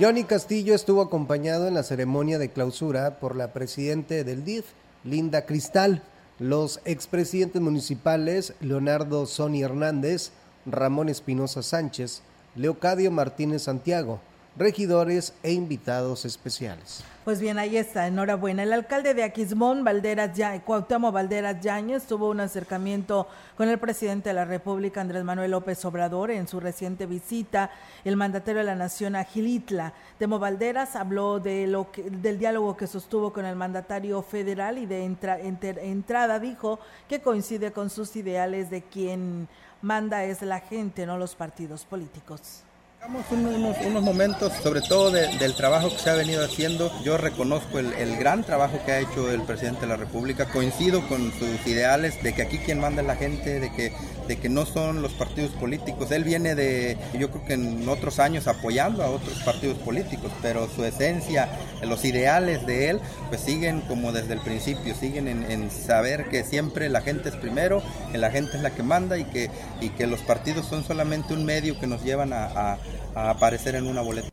Johnny 0.00 0.24
Castillo 0.24 0.74
estuvo 0.74 1.02
acompañado 1.02 1.68
en 1.68 1.74
la 1.74 1.82
ceremonia 1.82 2.38
de 2.38 2.50
clausura 2.50 3.20
por 3.20 3.36
la 3.36 3.52
presidente 3.52 4.24
del 4.24 4.42
DIF, 4.42 4.64
Linda 5.04 5.44
Cristal 5.44 6.02
los 6.42 6.80
expresidentes 6.84 7.62
municipales 7.62 8.54
Leonardo 8.60 9.26
Sony 9.26 9.62
Hernández, 9.62 10.32
Ramón 10.66 11.08
Espinosa 11.08 11.62
Sánchez, 11.62 12.22
Leocadio 12.56 13.12
Martínez 13.12 13.62
Santiago, 13.62 14.20
regidores 14.56 15.34
e 15.42 15.52
invitados 15.52 16.24
especiales. 16.24 17.04
Pues 17.24 17.40
bien, 17.40 17.56
ahí 17.56 17.76
está, 17.76 18.08
enhorabuena. 18.08 18.64
El 18.64 18.72
alcalde 18.72 19.14
de 19.14 19.22
Aquismón, 19.22 19.84
Valderas 19.84 20.36
ya, 20.36 20.60
Cuauhtémoc 20.60 21.14
Valderas 21.14 21.60
Yáñez, 21.60 22.04
tuvo 22.04 22.28
un 22.28 22.40
acercamiento 22.40 23.28
con 23.56 23.68
el 23.68 23.78
presidente 23.78 24.30
de 24.30 24.34
la 24.34 24.44
República, 24.44 25.00
Andrés 25.00 25.22
Manuel 25.22 25.52
López 25.52 25.84
Obrador, 25.84 26.32
en 26.32 26.48
su 26.48 26.58
reciente 26.58 27.06
visita. 27.06 27.70
El 28.04 28.16
mandatario 28.16 28.58
de 28.58 28.66
la 28.66 28.74
Nación 28.74 29.14
a 29.14 29.22
Gilitla, 29.22 29.92
Temo 30.18 30.40
Valderas, 30.40 30.96
habló 30.96 31.38
de 31.38 31.68
lo 31.68 31.86
del 31.94 32.40
diálogo 32.40 32.76
que 32.76 32.88
sostuvo 32.88 33.32
con 33.32 33.46
el 33.46 33.54
mandatario 33.54 34.20
federal 34.22 34.78
y 34.78 34.86
de 34.86 35.04
entrada 35.04 36.40
dijo 36.40 36.80
que 37.08 37.22
coincide 37.22 37.70
con 37.70 37.88
sus 37.88 38.16
ideales 38.16 38.68
de 38.68 38.82
quien 38.82 39.48
manda 39.80 40.24
es 40.24 40.42
la 40.42 40.58
gente, 40.58 41.06
no 41.06 41.18
los 41.18 41.36
partidos 41.36 41.84
políticos. 41.84 42.64
Unos, 43.08 43.76
unos, 43.84 44.02
momentos, 44.02 44.52
sobre 44.62 44.80
todo 44.80 45.10
del 45.10 45.56
trabajo 45.56 45.90
que 45.90 45.98
se 45.98 46.08
ha 46.08 46.14
venido 46.14 46.44
haciendo. 46.44 46.92
Yo 47.02 47.16
reconozco 47.16 47.80
el, 47.80 48.16
gran 48.16 48.44
trabajo 48.44 48.78
que 48.86 48.92
ha 48.92 49.00
hecho 49.00 49.28
el 49.28 49.42
presidente 49.42 49.80
de 49.80 49.86
la 49.88 49.96
República. 49.96 50.46
Coincido 50.46 51.06
con 51.08 51.32
sus 51.32 51.66
ideales 51.66 52.22
de 52.22 52.32
que 52.32 52.42
aquí 52.42 52.58
quien 52.58 52.78
manda 52.78 53.02
es 53.02 53.08
la 53.08 53.16
gente, 53.16 53.58
de 53.58 53.72
que, 53.72 53.92
de 54.28 54.36
que 54.36 54.48
no 54.48 54.66
son 54.66 55.02
los 55.02 55.12
partidos 55.14 55.50
políticos. 55.50 56.12
Él 56.12 56.22
viene 56.22 56.54
de, 56.54 56.96
yo 57.18 57.28
creo 57.32 57.44
que 57.44 57.54
en 57.54 57.88
otros 57.88 58.20
años 58.20 58.46
apoyando 58.46 59.02
a 59.02 59.10
otros 59.10 59.34
partidos 59.42 59.78
políticos, 59.78 60.30
pero 60.40 60.68
su 60.68 60.84
esencia, 60.84 61.48
los 61.82 62.04
ideales 62.04 62.64
de 62.66 62.90
él, 62.90 63.00
pues 63.30 63.40
siguen 63.40 63.80
como 63.80 64.12
desde 64.12 64.34
el 64.34 64.40
principio, 64.40 64.94
siguen 64.94 65.26
en, 65.26 65.70
saber 65.72 66.28
que 66.28 66.44
siempre 66.44 66.88
la 66.88 67.00
gente 67.00 67.30
es 67.30 67.34
primero, 67.34 67.82
que 68.12 68.18
la 68.18 68.30
gente 68.30 68.56
es 68.58 68.62
la 68.62 68.70
que 68.70 68.84
manda 68.84 69.18
y 69.18 69.24
que, 69.24 69.50
y 69.80 69.88
que 69.88 70.06
los 70.06 70.20
partidos 70.20 70.66
son 70.66 70.84
solamente 70.84 71.34
un 71.34 71.44
medio 71.44 71.80
que 71.80 71.88
nos 71.88 72.04
llevan 72.04 72.32
a 72.32 72.78
a 73.14 73.30
aparecer 73.30 73.74
en 73.74 73.86
una 73.86 74.00
boleta. 74.00 74.28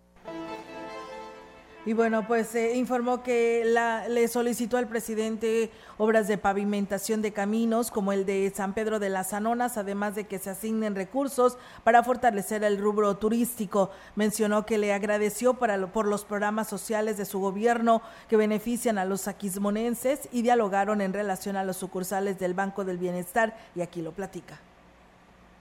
Y 1.86 1.93
bueno, 1.93 2.28
pues 2.28 2.48
se 2.48 2.76
informó 2.76 3.24
que 3.24 3.63
le 4.10 4.28
solicitó 4.28 4.78
al 4.78 4.88
presidente 4.88 5.72
obras 5.98 6.28
de 6.28 6.38
pavimentación 6.38 7.22
de 7.22 7.34
caminos 7.34 7.89
como 7.89 8.12
el 8.12 8.26
de 8.26 8.52
San 8.54 8.74
Pedro 8.74 9.00
de 9.00 9.10
las 9.10 9.34
Anonas, 9.34 9.76
además 9.76 10.13
de 10.13 10.26
que 10.26 10.39
se 10.39 10.50
asignen 10.50 10.93
recursos 10.93 11.58
para 11.86 12.04
fortalecer 12.04 12.63
el 12.63 12.78
rubro 12.78 13.15
turístico. 13.15 13.91
Mencionó 14.15 14.65
que 14.65 14.78
le 14.78 14.93
agradeció 14.93 15.56
por 15.56 16.06
los 16.06 16.26
programas 16.26 16.67
sociales 16.67 17.17
de 17.17 17.26
su 17.26 17.39
gobierno 17.39 18.04
que 18.28 18.38
benefician 18.38 18.98
a 18.98 19.06
los 19.06 19.28
aquismonenses 19.28 20.28
y 20.34 20.41
dialogaron 20.41 21.00
en 21.00 21.13
relación 21.13 21.56
a 21.56 21.63
los 21.63 21.78
sucursales 21.78 22.38
del 22.38 22.54
Banco 22.54 22.84
del 22.84 22.98
Bienestar 22.98 23.58
y 23.74 23.82
aquí 23.82 24.02
lo 24.02 24.12
platica 24.12 24.60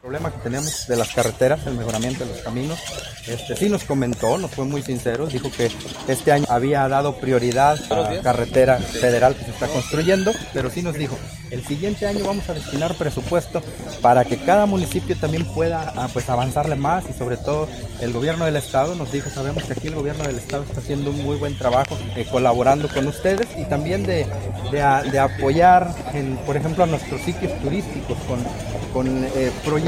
problema 0.00 0.30
que 0.30 0.38
tenemos 0.38 0.86
de 0.86 0.96
las 0.96 1.12
carreteras, 1.12 1.66
el 1.66 1.74
mejoramiento 1.74 2.24
de 2.24 2.30
los 2.30 2.42
caminos. 2.42 2.78
Este, 3.26 3.56
sí 3.56 3.68
nos 3.68 3.84
comentó, 3.84 4.38
nos 4.38 4.50
fue 4.52 4.64
muy 4.64 4.80
sincero, 4.80 5.26
dijo 5.26 5.50
que 5.50 5.70
este 6.06 6.32
año 6.32 6.46
había 6.48 6.86
dado 6.88 7.16
prioridad 7.16 7.78
a 7.90 7.96
la 7.96 8.22
carretera 8.22 8.78
federal 8.78 9.34
que 9.34 9.44
se 9.44 9.50
está 9.50 9.66
construyendo, 9.66 10.32
pero 10.54 10.70
sí 10.70 10.82
nos 10.82 10.94
dijo, 10.94 11.18
el 11.50 11.64
siguiente 11.64 12.06
año 12.06 12.24
vamos 12.24 12.48
a 12.48 12.54
destinar 12.54 12.94
presupuesto 12.94 13.60
para 14.00 14.24
que 14.24 14.38
cada 14.38 14.66
municipio 14.66 15.16
también 15.16 15.44
pueda 15.44 15.92
ah, 15.96 16.08
pues 16.12 16.28
avanzarle 16.30 16.76
más 16.76 17.04
y 17.10 17.12
sobre 17.12 17.36
todo 17.36 17.68
el 18.00 18.12
gobierno 18.12 18.44
del 18.44 18.56
estado 18.56 18.94
nos 18.94 19.10
dijo, 19.10 19.28
sabemos 19.30 19.64
que 19.64 19.72
aquí 19.72 19.88
el 19.88 19.96
gobierno 19.96 20.24
del 20.24 20.38
estado 20.38 20.62
está 20.62 20.80
haciendo 20.80 21.10
un 21.10 21.22
muy 21.22 21.36
buen 21.36 21.58
trabajo 21.58 21.98
eh, 22.16 22.26
colaborando 22.30 22.88
con 22.88 23.06
ustedes 23.08 23.48
y 23.58 23.64
también 23.64 24.04
de, 24.04 24.26
de, 24.70 25.18
apoyar, 25.18 25.92
en, 26.14 26.36
por 26.38 26.56
ejemplo, 26.56 26.84
a 26.84 26.86
nuestros 26.86 27.20
sitios 27.22 27.52
turísticos 27.60 28.16
con, 28.26 28.38
con 28.92 29.24
eh, 29.24 29.50
proyectos 29.64 29.87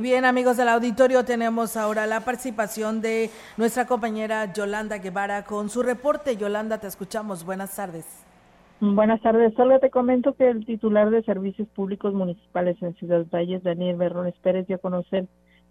Bien, 0.00 0.24
amigos 0.24 0.56
del 0.56 0.68
auditorio, 0.68 1.24
tenemos 1.24 1.76
ahora 1.76 2.06
la 2.06 2.20
participación 2.20 3.00
de 3.00 3.30
nuestra 3.56 3.86
compañera 3.86 4.52
Yolanda 4.52 4.98
Guevara 4.98 5.44
con 5.44 5.68
su 5.68 5.82
reporte. 5.82 6.36
Yolanda, 6.36 6.78
te 6.78 6.86
escuchamos. 6.86 7.44
Buenas 7.44 7.74
tardes. 7.74 8.06
Buenas 8.80 9.20
tardes. 9.22 9.52
Solo 9.54 9.80
te 9.80 9.90
comento 9.90 10.34
que 10.34 10.48
el 10.48 10.64
titular 10.64 11.10
de 11.10 11.22
Servicios 11.24 11.66
Públicos 11.68 12.14
Municipales 12.14 12.76
en 12.80 12.94
Ciudad 12.94 13.26
Valles, 13.32 13.64
Daniel 13.64 13.96
Berrones 13.96 14.34
Pérez, 14.40 14.68
dio 14.68 14.76
a 14.76 14.78
conocer 14.78 15.26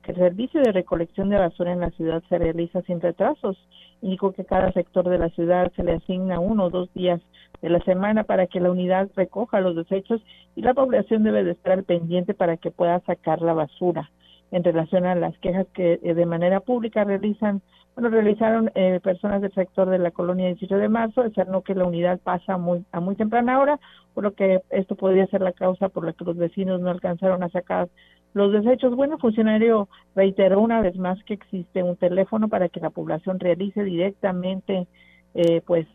el 0.07 0.15
servicio 0.15 0.61
de 0.61 0.71
recolección 0.71 1.29
de 1.29 1.37
basura 1.37 1.73
en 1.73 1.81
la 1.81 1.91
ciudad 1.91 2.23
se 2.29 2.37
realiza 2.37 2.81
sin 2.83 3.01
retrasos. 3.01 3.57
Indicó 4.01 4.31
que 4.31 4.45
cada 4.45 4.71
sector 4.71 5.09
de 5.09 5.17
la 5.17 5.29
ciudad 5.29 5.71
se 5.75 5.83
le 5.83 5.93
asigna 5.93 6.39
uno 6.39 6.65
o 6.65 6.69
dos 6.69 6.93
días 6.93 7.19
de 7.61 7.69
la 7.69 7.79
semana 7.81 8.23
para 8.23 8.47
que 8.47 8.61
la 8.61 8.71
unidad 8.71 9.09
recoja 9.17 9.59
los 9.59 9.75
desechos 9.75 10.21
y 10.55 10.61
la 10.61 10.73
población 10.73 11.23
debe 11.23 11.43
de 11.43 11.51
estar 11.51 11.83
pendiente 11.83 12.33
para 12.33 12.55
que 12.55 12.71
pueda 12.71 13.01
sacar 13.01 13.41
la 13.41 13.53
basura 13.53 14.09
en 14.51 14.63
relación 14.63 15.05
a 15.05 15.15
las 15.15 15.37
quejas 15.39 15.67
que 15.73 15.99
eh, 16.01 16.13
de 16.13 16.25
manera 16.25 16.61
pública 16.61 17.03
realizan, 17.03 17.61
bueno, 17.95 18.09
realizaron 18.09 18.71
eh, 18.75 19.01
personas 19.03 19.41
del 19.41 19.53
sector 19.53 19.89
de 19.89 19.99
la 19.99 20.11
colonia 20.11 20.47
18 20.47 20.77
de 20.77 20.87
marzo, 20.87 21.23
no 21.49 21.63
que 21.63 21.75
la 21.75 21.85
unidad 21.85 22.19
pasa 22.19 22.57
muy, 22.57 22.85
a 22.93 23.01
muy 23.01 23.15
temprana 23.15 23.59
hora, 23.59 23.77
por 24.13 24.23
lo 24.23 24.33
que 24.33 24.61
esto 24.69 24.95
podría 24.95 25.27
ser 25.27 25.41
la 25.41 25.51
causa 25.51 25.89
por 25.89 26.05
la 26.05 26.13
que 26.13 26.23
los 26.23 26.37
vecinos 26.37 26.79
no 26.79 26.91
alcanzaron 26.91 27.43
a 27.43 27.49
sacar 27.49 27.89
los 28.33 28.51
desechos. 28.51 28.95
Bueno, 28.95 29.17
funcionario 29.17 29.87
reiteró 30.15 30.61
una 30.61 30.81
vez 30.81 30.95
más 30.97 31.21
que 31.23 31.33
existe 31.33 31.83
un 31.83 31.95
teléfono 31.95 32.49
para 32.49 32.69
que 32.69 32.79
la 32.79 32.89
población 32.89 33.39
realice 33.39 33.83
directamente, 33.83 34.87
eh, 35.33 35.61
pues 35.65 35.87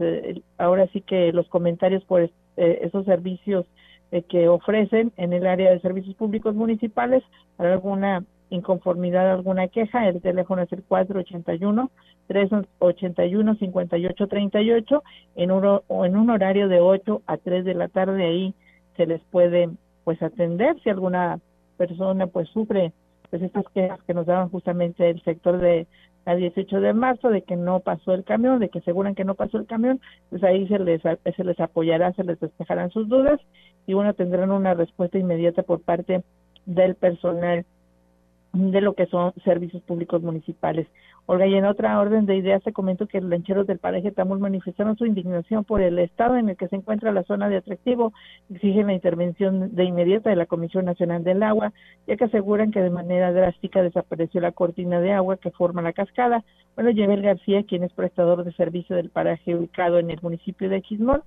ahora 0.59 0.87
sí 0.89 1.01
que 1.01 1.33
los 1.33 1.49
comentarios 1.49 2.05
por 2.05 2.31
esos 2.57 3.05
servicios 3.07 3.67
que 4.29 4.47
ofrecen 4.49 5.11
en 5.17 5.33
el 5.33 5.47
área 5.47 5.71
de 5.71 5.81
servicios 5.81 6.15
públicos 6.17 6.55
municipales 6.55 7.23
para 7.57 7.73
alguna 7.73 8.25
inconformidad 8.55 9.33
alguna 9.33 9.69
queja, 9.69 10.09
el 10.09 10.21
teléfono 10.21 10.63
es 10.63 10.73
el 10.73 10.83
481 10.83 11.91
381 12.27 13.55
5838 13.57 15.03
en 15.37 15.51
un 15.51 15.81
en 15.89 16.17
un 16.17 16.31
horario 16.31 16.69
de 16.69 16.81
8 16.81 17.23
a 17.27 17.37
3 17.39 17.65
de 17.65 17.75
la 17.75 17.89
tarde 17.89 18.25
ahí 18.25 18.55
se 18.97 19.07
les 19.07 19.21
puede 19.31 19.71
pues 20.05 20.23
atender 20.23 20.77
si 20.83 20.91
alguna 20.91 21.41
persona 21.77 22.27
pues 22.27 22.49
sufre 22.51 22.93
pues 23.31 23.43
estas 23.43 23.65
quejas 23.75 24.01
que 24.07 24.15
nos 24.15 24.27
daban 24.27 24.51
justamente 24.51 25.09
el 25.09 25.23
sector 25.23 25.59
de 25.59 25.87
la 26.27 26.37
18 26.37 26.81
de 26.81 26.93
marzo 26.93 27.31
de 27.31 27.43
que 27.43 27.57
no 27.57 27.81
pasó 27.81 28.13
el 28.13 28.25
camión, 28.25 28.61
de 28.61 28.69
que 28.69 28.79
aseguran 28.79 29.15
que 29.15 29.25
no 29.25 29.35
pasó 29.35 29.59
el 29.59 29.67
camión, 29.67 30.01
pues 30.31 30.45
ahí 30.45 30.69
se 30.69 30.79
les 30.79 31.03
se 31.03 31.45
les 31.45 31.59
apoyará, 31.59 32.13
se 32.13 32.25
les 32.25 32.39
despejarán 32.39 32.91
sus 32.91 33.09
dudas 33.09 33.41
y 33.87 33.95
bueno, 33.95 34.15
tendrán 34.15 34.53
una 34.53 34.75
respuesta 34.75 35.19
inmediata 35.19 35.63
por 35.63 35.81
parte 35.81 36.23
del 36.67 36.95
personal 36.95 37.65
de 38.53 38.81
lo 38.81 38.95
que 38.95 39.07
son 39.07 39.33
servicios 39.45 39.83
públicos 39.83 40.23
municipales. 40.23 40.87
Olga, 41.27 41.47
y 41.47 41.55
en 41.55 41.65
otra 41.65 42.01
orden 42.01 42.27
de 42.27 42.37
ideas 42.37 42.63
se 42.65 42.73
comentó 42.73 43.07
que 43.07 43.21
los 43.21 43.31
lancheros 43.31 43.67
del 43.67 43.79
paraje 43.79 44.11
Tamul 44.11 44.41
manifestaron 44.41 44.97
su 44.97 45.07
indignación 45.07 45.65
por 45.65 45.81
el 45.81 45.99
estado 46.01 46.37
en 46.37 46.49
el 46.49 46.57
que 46.57 46.67
se 46.67 46.77
encuentra 46.77 47.13
la 47.13 47.23
zona 47.23 47.49
de 47.49 47.59
atractivo, 47.59 48.13
exigen 48.51 48.89
la 48.89 48.95
intervención 48.95 49.75
de 49.75 49.85
inmediata 49.85 50.31
de 50.31 50.37
la 50.37 50.47
Comisión 50.47 50.85
Nacional 50.85 51.23
del 51.23 51.43
Agua, 51.45 51.73
ya 52.09 52.17
que 52.17 52.25
aseguran 52.25 52.73
que 52.73 52.81
de 52.81 52.91
manera 52.91 53.33
drástica 53.33 53.83
desapareció 53.83 54.41
la 54.41 54.53
cortina 54.53 55.01
de 55.01 55.13
agua 55.13 55.37
que 55.37 55.53
forma 55.53 55.81
la 55.81 55.93
cascada. 55.93 56.45
Bueno, 56.75 56.91
Yebel 56.91 57.23
García, 57.23 57.63
quien 57.63 57.85
es 57.85 57.93
prestador 57.93 58.43
de 58.45 58.53
servicio 58.53 58.97
del 58.97 59.11
paraje 59.11 59.55
ubicado 59.55 59.99
en 59.99 60.11
el 60.11 60.19
municipio 60.23 60.69
de 60.69 60.83
Chismol, 60.83 61.23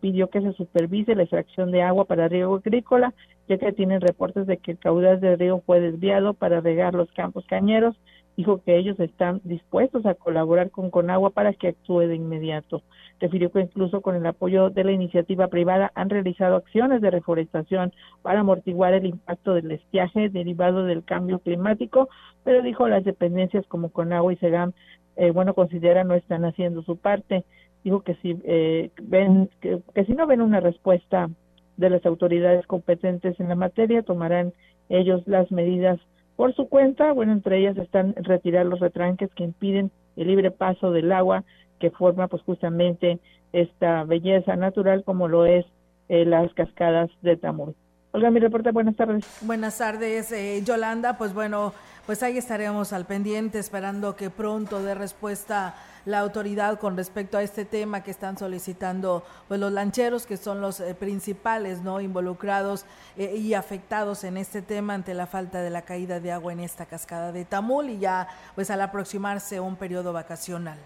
pidió 0.00 0.28
que 0.28 0.40
se 0.40 0.52
supervise 0.52 1.14
la 1.14 1.22
extracción 1.22 1.70
de 1.70 1.82
agua 1.82 2.04
para 2.04 2.28
riego 2.28 2.56
agrícola, 2.56 3.14
ya 3.48 3.58
que 3.58 3.72
tienen 3.72 4.00
reportes 4.00 4.46
de 4.46 4.58
que 4.58 4.72
el 4.72 4.78
caudal 4.78 5.20
del 5.20 5.38
río 5.38 5.62
fue 5.64 5.80
desviado 5.80 6.34
para 6.34 6.60
regar 6.60 6.94
los 6.94 7.10
campos 7.12 7.44
cañeros. 7.46 7.96
Dijo 8.38 8.62
que 8.62 8.78
ellos 8.78 8.98
están 9.00 9.40
dispuestos 9.42 10.06
a 10.06 10.14
colaborar 10.14 10.70
con 10.70 10.90
Conagua 10.90 11.30
para 11.30 11.52
que 11.52 11.68
actúe 11.68 12.06
de 12.06 12.14
inmediato. 12.14 12.82
Refirió 13.18 13.50
que 13.50 13.60
incluso 13.60 14.00
con 14.00 14.14
el 14.14 14.24
apoyo 14.24 14.70
de 14.70 14.84
la 14.84 14.92
iniciativa 14.92 15.48
privada 15.48 15.90
han 15.94 16.08
realizado 16.08 16.54
acciones 16.54 17.02
de 17.02 17.10
reforestación 17.10 17.92
para 18.22 18.40
amortiguar 18.40 18.94
el 18.94 19.06
impacto 19.06 19.54
del 19.54 19.72
estiaje 19.72 20.28
derivado 20.28 20.84
del 20.84 21.04
cambio 21.04 21.40
climático, 21.40 22.08
pero 22.44 22.62
dijo 22.62 22.86
las 22.88 23.02
dependencias 23.02 23.66
como 23.66 23.90
Conagua 23.90 24.32
y 24.32 24.36
Segam, 24.36 24.72
eh, 25.16 25.32
bueno, 25.32 25.52
consideran 25.52 26.06
no 26.06 26.14
están 26.14 26.44
haciendo 26.44 26.82
su 26.82 26.96
parte 26.96 27.44
dijo 27.84 28.02
que 28.02 28.14
si 28.16 28.38
eh, 28.44 28.90
ven 29.02 29.48
que, 29.60 29.80
si 30.06 30.12
no 30.12 30.26
ven 30.26 30.40
una 30.40 30.60
respuesta 30.60 31.30
de 31.76 31.90
las 31.90 32.04
autoridades 32.06 32.66
competentes 32.66 33.38
en 33.40 33.48
la 33.48 33.54
materia 33.54 34.02
tomarán 34.02 34.52
ellos 34.88 35.22
las 35.26 35.50
medidas 35.50 35.98
por 36.38 36.54
su 36.54 36.68
cuenta 36.68 37.10
bueno 37.10 37.32
entre 37.32 37.58
ellas 37.58 37.76
están 37.76 38.14
retirar 38.14 38.64
los 38.64 38.78
retranques 38.78 39.28
que 39.34 39.42
impiden 39.42 39.90
el 40.14 40.28
libre 40.28 40.52
paso 40.52 40.92
del 40.92 41.10
agua 41.10 41.42
que 41.80 41.90
forma 41.90 42.28
pues 42.28 42.42
justamente 42.42 43.18
esta 43.52 44.04
belleza 44.04 44.54
natural 44.54 45.02
como 45.02 45.26
lo 45.26 45.46
es 45.46 45.66
eh, 46.08 46.24
las 46.24 46.52
cascadas 46.54 47.10
de 47.22 47.36
Tamul. 47.36 47.74
Olga, 48.12 48.30
mi 48.30 48.40
reporte, 48.40 48.70
buenas 48.70 48.96
tardes. 48.96 49.26
Buenas 49.42 49.76
tardes, 49.78 50.32
eh, 50.32 50.62
Yolanda. 50.64 51.18
Pues 51.18 51.34
bueno, 51.34 51.74
pues 52.08 52.22
ahí 52.22 52.38
estaremos 52.38 52.94
al 52.94 53.04
pendiente 53.04 53.58
esperando 53.58 54.16
que 54.16 54.30
pronto 54.30 54.82
dé 54.82 54.94
respuesta 54.94 55.74
la 56.06 56.20
autoridad 56.20 56.78
con 56.78 56.96
respecto 56.96 57.36
a 57.36 57.42
este 57.42 57.66
tema 57.66 58.02
que 58.02 58.10
están 58.10 58.38
solicitando 58.38 59.24
pues 59.46 59.60
los 59.60 59.70
lancheros 59.70 60.24
que 60.24 60.38
son 60.38 60.62
los 60.62 60.80
eh, 60.80 60.94
principales 60.94 61.82
no 61.82 62.00
involucrados 62.00 62.86
eh, 63.18 63.36
y 63.36 63.52
afectados 63.52 64.24
en 64.24 64.38
este 64.38 64.62
tema 64.62 64.94
ante 64.94 65.12
la 65.12 65.26
falta 65.26 65.60
de 65.60 65.68
la 65.68 65.82
caída 65.82 66.18
de 66.18 66.32
agua 66.32 66.54
en 66.54 66.60
esta 66.60 66.86
cascada 66.86 67.30
de 67.30 67.44
Tamul 67.44 67.90
y 67.90 67.98
ya 67.98 68.26
pues 68.54 68.70
al 68.70 68.80
aproximarse 68.80 69.60
un 69.60 69.76
periodo 69.76 70.14
vacacional. 70.14 70.78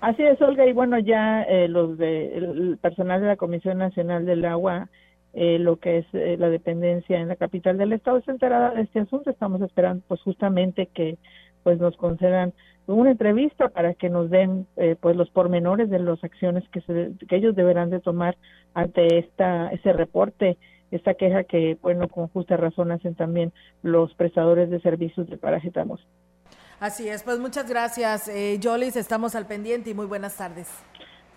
Así 0.00 0.22
es, 0.22 0.40
Olga, 0.40 0.64
y 0.64 0.72
bueno, 0.72 1.00
ya 1.00 1.42
eh, 1.42 1.66
los 1.66 1.98
de, 1.98 2.36
el 2.36 2.78
personal 2.80 3.20
de 3.20 3.26
la 3.26 3.36
Comisión 3.36 3.78
Nacional 3.78 4.24
del 4.26 4.44
Agua 4.44 4.88
lo 5.32 5.76
que 5.76 5.98
es 5.98 6.06
la 6.12 6.48
dependencia 6.48 7.20
en 7.20 7.28
la 7.28 7.36
capital 7.36 7.78
del 7.78 7.92
estado 7.92 8.18
está 8.18 8.32
enterada 8.32 8.70
de 8.70 8.82
este 8.82 9.00
asunto. 9.00 9.30
Estamos 9.30 9.60
esperando 9.62 10.02
pues 10.08 10.20
justamente 10.22 10.86
que 10.86 11.18
pues 11.62 11.78
nos 11.78 11.96
concedan 11.96 12.52
una 12.86 13.10
entrevista 13.10 13.68
para 13.68 13.94
que 13.94 14.08
nos 14.08 14.30
den 14.30 14.66
eh, 14.76 14.96
pues 15.00 15.16
los 15.16 15.30
pormenores 15.30 15.90
de 15.90 15.98
las 15.98 16.22
acciones 16.24 16.64
que, 16.70 16.80
se, 16.82 17.12
que 17.28 17.36
ellos 17.36 17.54
deberán 17.54 17.90
de 17.90 18.00
tomar 18.00 18.36
ante 18.74 19.18
esta 19.18 19.68
ese 19.68 19.92
reporte 19.92 20.58
esta 20.90 21.14
queja 21.14 21.44
que 21.44 21.78
bueno 21.80 22.08
con 22.08 22.28
justa 22.28 22.56
razón 22.56 22.90
hacen 22.90 23.14
también 23.14 23.52
los 23.82 24.12
prestadores 24.14 24.70
de 24.70 24.80
servicios 24.80 25.28
de 25.28 25.36
parajetamos 25.36 26.00
Así 26.80 27.06
es, 27.10 27.22
pues 27.22 27.38
muchas 27.38 27.68
gracias, 27.68 28.26
eh, 28.28 28.58
Jolis, 28.62 28.96
estamos 28.96 29.34
al 29.34 29.46
pendiente 29.46 29.90
y 29.90 29.94
muy 29.94 30.06
buenas 30.06 30.38
tardes. 30.38 30.66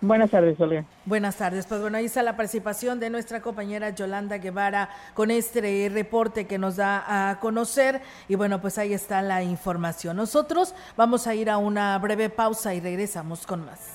Buenas 0.06 0.30
tardes, 0.30 0.60
Olga. 0.60 0.84
Buenas 1.06 1.36
tardes. 1.36 1.66
Pues 1.66 1.80
bueno, 1.80 1.96
ahí 1.96 2.04
está 2.04 2.22
la 2.22 2.36
participación 2.36 3.00
de 3.00 3.08
nuestra 3.08 3.40
compañera 3.40 3.88
Yolanda 3.88 4.36
Guevara 4.36 4.90
con 5.14 5.30
este 5.30 5.90
reporte 5.90 6.46
que 6.46 6.58
nos 6.58 6.76
da 6.76 7.30
a 7.30 7.40
conocer. 7.40 8.02
Y 8.28 8.34
bueno, 8.34 8.60
pues 8.60 8.76
ahí 8.76 8.92
está 8.92 9.22
la 9.22 9.42
información. 9.42 10.18
Nosotros 10.18 10.74
vamos 10.94 11.26
a 11.26 11.34
ir 11.34 11.48
a 11.48 11.56
una 11.56 11.98
breve 11.98 12.28
pausa 12.28 12.74
y 12.74 12.80
regresamos 12.80 13.46
con 13.46 13.64
más. 13.64 13.94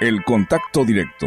El 0.00 0.22
contacto 0.22 0.84
directo 0.84 1.26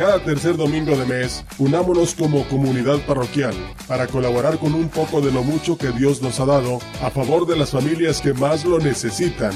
Cada 0.00 0.18
tercer 0.18 0.56
domingo 0.56 0.96
de 0.96 1.04
mes, 1.04 1.44
unámonos 1.58 2.14
como 2.14 2.48
comunidad 2.48 2.98
parroquial 3.06 3.52
para 3.86 4.06
colaborar 4.06 4.56
con 4.56 4.72
un 4.72 4.88
poco 4.88 5.20
de 5.20 5.30
lo 5.30 5.42
mucho 5.42 5.76
que 5.76 5.92
Dios 5.92 6.22
nos 6.22 6.40
ha 6.40 6.46
dado 6.46 6.78
a 7.02 7.10
favor 7.10 7.46
de 7.46 7.54
las 7.54 7.72
familias 7.72 8.22
que 8.22 8.32
más 8.32 8.64
lo 8.64 8.78
necesitan. 8.78 9.52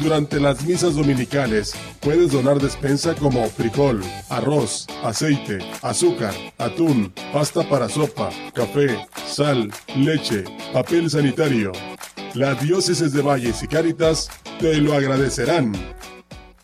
Durante 0.00 0.40
las 0.40 0.64
misas 0.64 0.96
dominicales 0.96 1.76
puedes 2.00 2.32
donar 2.32 2.58
despensa 2.60 3.14
como 3.14 3.48
frijol, 3.50 4.02
arroz, 4.30 4.88
aceite, 5.04 5.58
azúcar, 5.80 6.34
atún, 6.58 7.12
pasta 7.32 7.62
para 7.68 7.88
sopa, 7.88 8.30
café, 8.52 8.98
sal, 9.28 9.70
leche, 9.96 10.42
papel 10.72 11.08
sanitario. 11.08 11.70
La 12.34 12.56
diócesis 12.56 13.12
de 13.12 13.22
Valles 13.22 13.62
y 13.62 13.68
Cáritas 13.68 14.28
te 14.58 14.74
lo 14.78 14.92
agradecerán. 14.94 15.72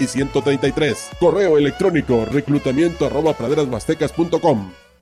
y 0.00 0.06
133. 0.06 1.10
Correo 1.18 1.58
electrónico 1.58 2.24
reclutamiento 2.24 3.06
arroba 3.06 3.34
praderasmastecas.com. 3.34 4.85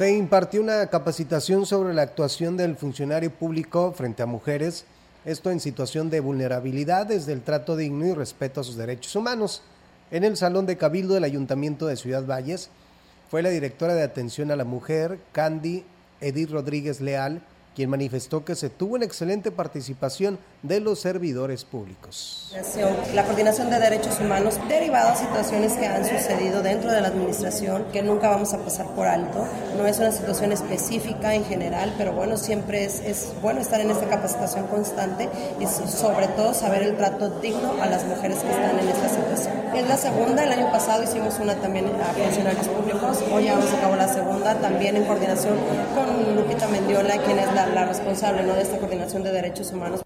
Se 0.00 0.10
impartió 0.10 0.62
una 0.62 0.86
capacitación 0.86 1.66
sobre 1.66 1.92
la 1.92 2.00
actuación 2.00 2.56
del 2.56 2.74
funcionario 2.74 3.30
público 3.30 3.92
frente 3.92 4.22
a 4.22 4.26
mujeres, 4.26 4.86
esto 5.26 5.50
en 5.50 5.60
situación 5.60 6.08
de 6.08 6.20
vulnerabilidad 6.20 7.04
desde 7.04 7.34
el 7.34 7.42
trato 7.42 7.76
digno 7.76 8.06
y 8.06 8.14
respeto 8.14 8.62
a 8.62 8.64
sus 8.64 8.76
derechos 8.76 9.14
humanos. 9.14 9.60
En 10.10 10.24
el 10.24 10.38
Salón 10.38 10.64
de 10.64 10.78
Cabildo 10.78 11.12
del 11.12 11.24
Ayuntamiento 11.24 11.86
de 11.86 11.98
Ciudad 11.98 12.24
Valles 12.24 12.70
fue 13.30 13.42
la 13.42 13.50
directora 13.50 13.92
de 13.92 14.02
Atención 14.02 14.50
a 14.50 14.56
la 14.56 14.64
Mujer, 14.64 15.18
Candy 15.32 15.84
Edith 16.22 16.50
Rodríguez 16.50 17.02
Leal, 17.02 17.42
quien 17.76 17.90
manifestó 17.90 18.42
que 18.42 18.54
se 18.54 18.70
tuvo 18.70 18.94
una 18.94 19.04
excelente 19.04 19.50
participación 19.50 20.38
de 20.62 20.80
los 20.80 21.00
servidores 21.00 21.64
públicos. 21.64 22.54
La 23.14 23.24
coordinación 23.24 23.70
de 23.70 23.78
derechos 23.78 24.18
humanos 24.20 24.58
derivado 24.68 25.10
a 25.10 25.16
situaciones 25.16 25.74
que 25.74 25.86
han 25.86 26.04
sucedido 26.04 26.62
dentro 26.62 26.92
de 26.92 27.00
la 27.00 27.08
administración 27.08 27.86
que 27.92 28.02
nunca 28.02 28.28
vamos 28.28 28.52
a 28.52 28.58
pasar 28.58 28.86
por 28.88 29.06
alto. 29.06 29.46
No 29.76 29.86
es 29.86 29.98
una 29.98 30.10
situación 30.12 30.52
específica 30.52 31.34
en 31.34 31.44
general, 31.44 31.94
pero 31.96 32.12
bueno, 32.12 32.36
siempre 32.36 32.84
es, 32.84 33.00
es 33.00 33.32
bueno 33.40 33.60
estar 33.60 33.80
en 33.80 33.90
esta 33.90 34.08
capacitación 34.08 34.66
constante 34.66 35.28
y 35.60 35.66
sobre 35.66 36.26
todo 36.28 36.52
saber 36.52 36.82
el 36.82 36.96
trato 36.96 37.30
digno 37.40 37.80
a 37.80 37.86
las 37.86 38.04
mujeres 38.04 38.38
que 38.38 38.50
están 38.50 38.78
en 38.78 38.88
esta 38.88 39.08
situación. 39.08 39.54
Es 39.74 39.88
la 39.88 39.96
segunda, 39.96 40.42
el 40.42 40.52
año 40.52 40.70
pasado 40.72 41.02
hicimos 41.04 41.38
una 41.38 41.54
también 41.54 41.86
a 41.86 42.12
funcionarios 42.12 42.66
públicos, 42.68 43.18
hoy 43.32 43.44
ya 43.44 43.54
vamos 43.54 43.72
a 43.72 43.80
cabo 43.80 43.96
la 43.96 44.08
segunda, 44.12 44.54
también 44.56 44.96
en 44.96 45.04
coordinación 45.04 45.56
con 45.94 46.36
Lupita 46.36 46.66
Mendiola, 46.66 47.16
quien 47.18 47.38
es 47.38 47.52
la, 47.54 47.66
la 47.66 47.86
responsable 47.86 48.42
¿no? 48.42 48.54
de 48.54 48.62
esta 48.62 48.78
coordinación 48.78 49.22
de 49.22 49.30
derechos 49.30 49.72
humanos. 49.72 50.00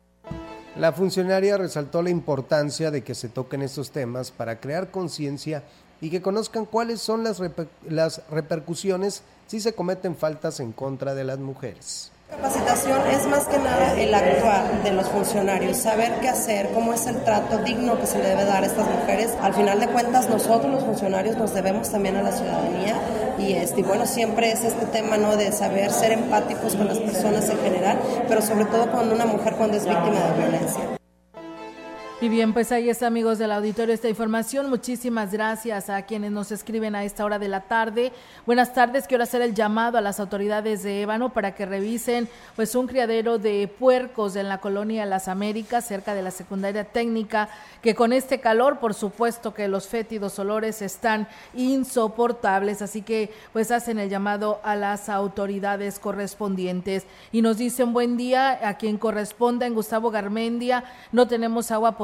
La 0.77 0.93
funcionaria 0.93 1.57
resaltó 1.57 2.03
la 2.03 2.11
importancia 2.11 2.91
de 2.91 3.03
que 3.03 3.14
se 3.14 3.29
toquen 3.29 3.62
estos 3.62 3.93
temas 3.93 4.33
para 4.33 4.59
crear 4.59 4.91
conciencia 4.91 5.62
y 6.01 6.11
que 6.11 6.20
conozcan 6.20 6.66
cuáles 6.66 7.01
son 7.01 7.22
las, 7.22 7.41
las 7.89 8.22
repercusiones 8.29 9.22
si 9.47 9.61
se 9.61 9.75
cometen 9.75 10.16
faltas 10.16 10.59
en 10.59 10.72
contra 10.72 11.14
de 11.14 11.22
las 11.22 11.39
mujeres. 11.39 12.11
Capacitación 12.31 13.01
es 13.11 13.27
más 13.27 13.45
que 13.47 13.59
nada 13.59 13.95
el 13.99 14.14
actuar 14.14 14.83
de 14.83 14.93
los 14.93 15.09
funcionarios, 15.09 15.77
saber 15.77 16.20
qué 16.20 16.29
hacer, 16.29 16.70
cómo 16.72 16.95
es 16.95 17.07
el 17.07 17.22
trato 17.22 17.59
digno 17.59 17.99
que 17.99 18.07
se 18.07 18.18
le 18.18 18.29
debe 18.31 18.45
dar 18.45 18.62
a 18.62 18.66
estas 18.66 18.89
mujeres. 18.89 19.35
Al 19.43 19.53
final 19.55 19.79
de 19.79 19.89
cuentas, 19.89 20.29
nosotros 20.29 20.72
los 20.72 20.85
funcionarios 20.85 21.37
nos 21.37 21.53
debemos 21.53 21.91
también 21.91 22.16
a 22.16 22.22
la 22.22 22.33
ciudadanía 22.33 22.97
y 23.39 23.53
este, 23.53 23.83
bueno, 23.83 24.07
siempre 24.07 24.51
es 24.53 24.64
este 24.64 24.87
tema 24.87 25.16
¿no? 25.16 25.37
de 25.37 25.53
saber 25.53 25.91
ser 25.93 26.12
empáticos 26.12 26.75
con 26.77 26.89
las 26.89 26.99
personas 26.99 27.49
en 27.51 27.59
general, 27.59 27.99
pero 28.27 28.41
sobre 28.41 28.64
todo 28.64 28.91
con 28.91 29.12
una 29.12 29.27
mujer 29.27 29.55
cuando 29.57 29.77
es 29.77 29.85
víctima 29.85 30.20
de 30.20 30.39
violencia. 30.39 31.04
Y 32.21 32.29
bien, 32.29 32.53
pues 32.55 32.71
ahí 32.71 32.89
está, 32.89 33.09
amigos 33.09 33.39
del 33.39 33.51
auditorio, 33.51 33.93
esta 33.93 34.09
información. 34.09 34.71
Muchísimas 34.71 35.33
gracias 35.33 35.91
a 35.91 36.03
quienes 36.03 36.31
nos 36.31 36.53
escriben 36.53 36.95
a 36.95 37.03
esta 37.03 37.25
hora 37.25 37.41
de 37.41 37.49
la 37.49 37.62
tarde. 37.62 38.12
Buenas 38.47 38.73
tardes, 38.73 39.09
quiero 39.09 39.25
hacer 39.25 39.43
el 39.43 39.53
llamado 39.53 39.99
a 39.99 40.01
las 40.01 40.21
autoridades 40.21 40.85
de 40.85 41.03
Ébano 41.03 41.33
para 41.33 41.57
que 41.57 41.67
revisen 41.67 42.29
pues 42.55 42.77
un 42.77 42.87
criadero 42.87 43.39
de 43.39 43.69
puercos 43.69 44.37
en 44.37 44.49
la 44.49 44.59
colonia 44.59 45.05
Las 45.07 45.27
Américas, 45.27 45.87
cerca 45.87 46.15
de 46.15 46.23
la 46.23 46.31
secundaria 46.31 46.85
técnica, 46.85 47.49
que 47.83 47.97
con 47.97 48.12
este 48.12 48.39
calor, 48.39 48.79
por 48.79 48.95
supuesto 48.95 49.53
que 49.53 49.67
los 49.67 49.89
fétidos 49.89 50.39
olores 50.39 50.83
están 50.83 51.27
insoportables, 51.53 52.81
así 52.81 53.03
que 53.03 53.35
pues 53.53 53.73
hacen 53.73 53.99
el 53.99 54.09
llamado 54.09 54.61
a 54.62 54.77
las 54.77 55.09
autoridades 55.09 55.99
correspondientes. 55.99 57.07
Y 57.33 57.43
nos 57.43 57.59
dicen 57.59 57.93
buen 57.93 58.17
día 58.17 58.67
a 58.67 58.79
quien 58.79 58.99
corresponda 58.99 59.67
en 59.67 59.75
Gustavo 59.75 60.12
Garmendia, 60.12 60.85
no 61.11 61.27
tenemos 61.27 61.73
agua 61.73 61.99
potable 61.99 62.04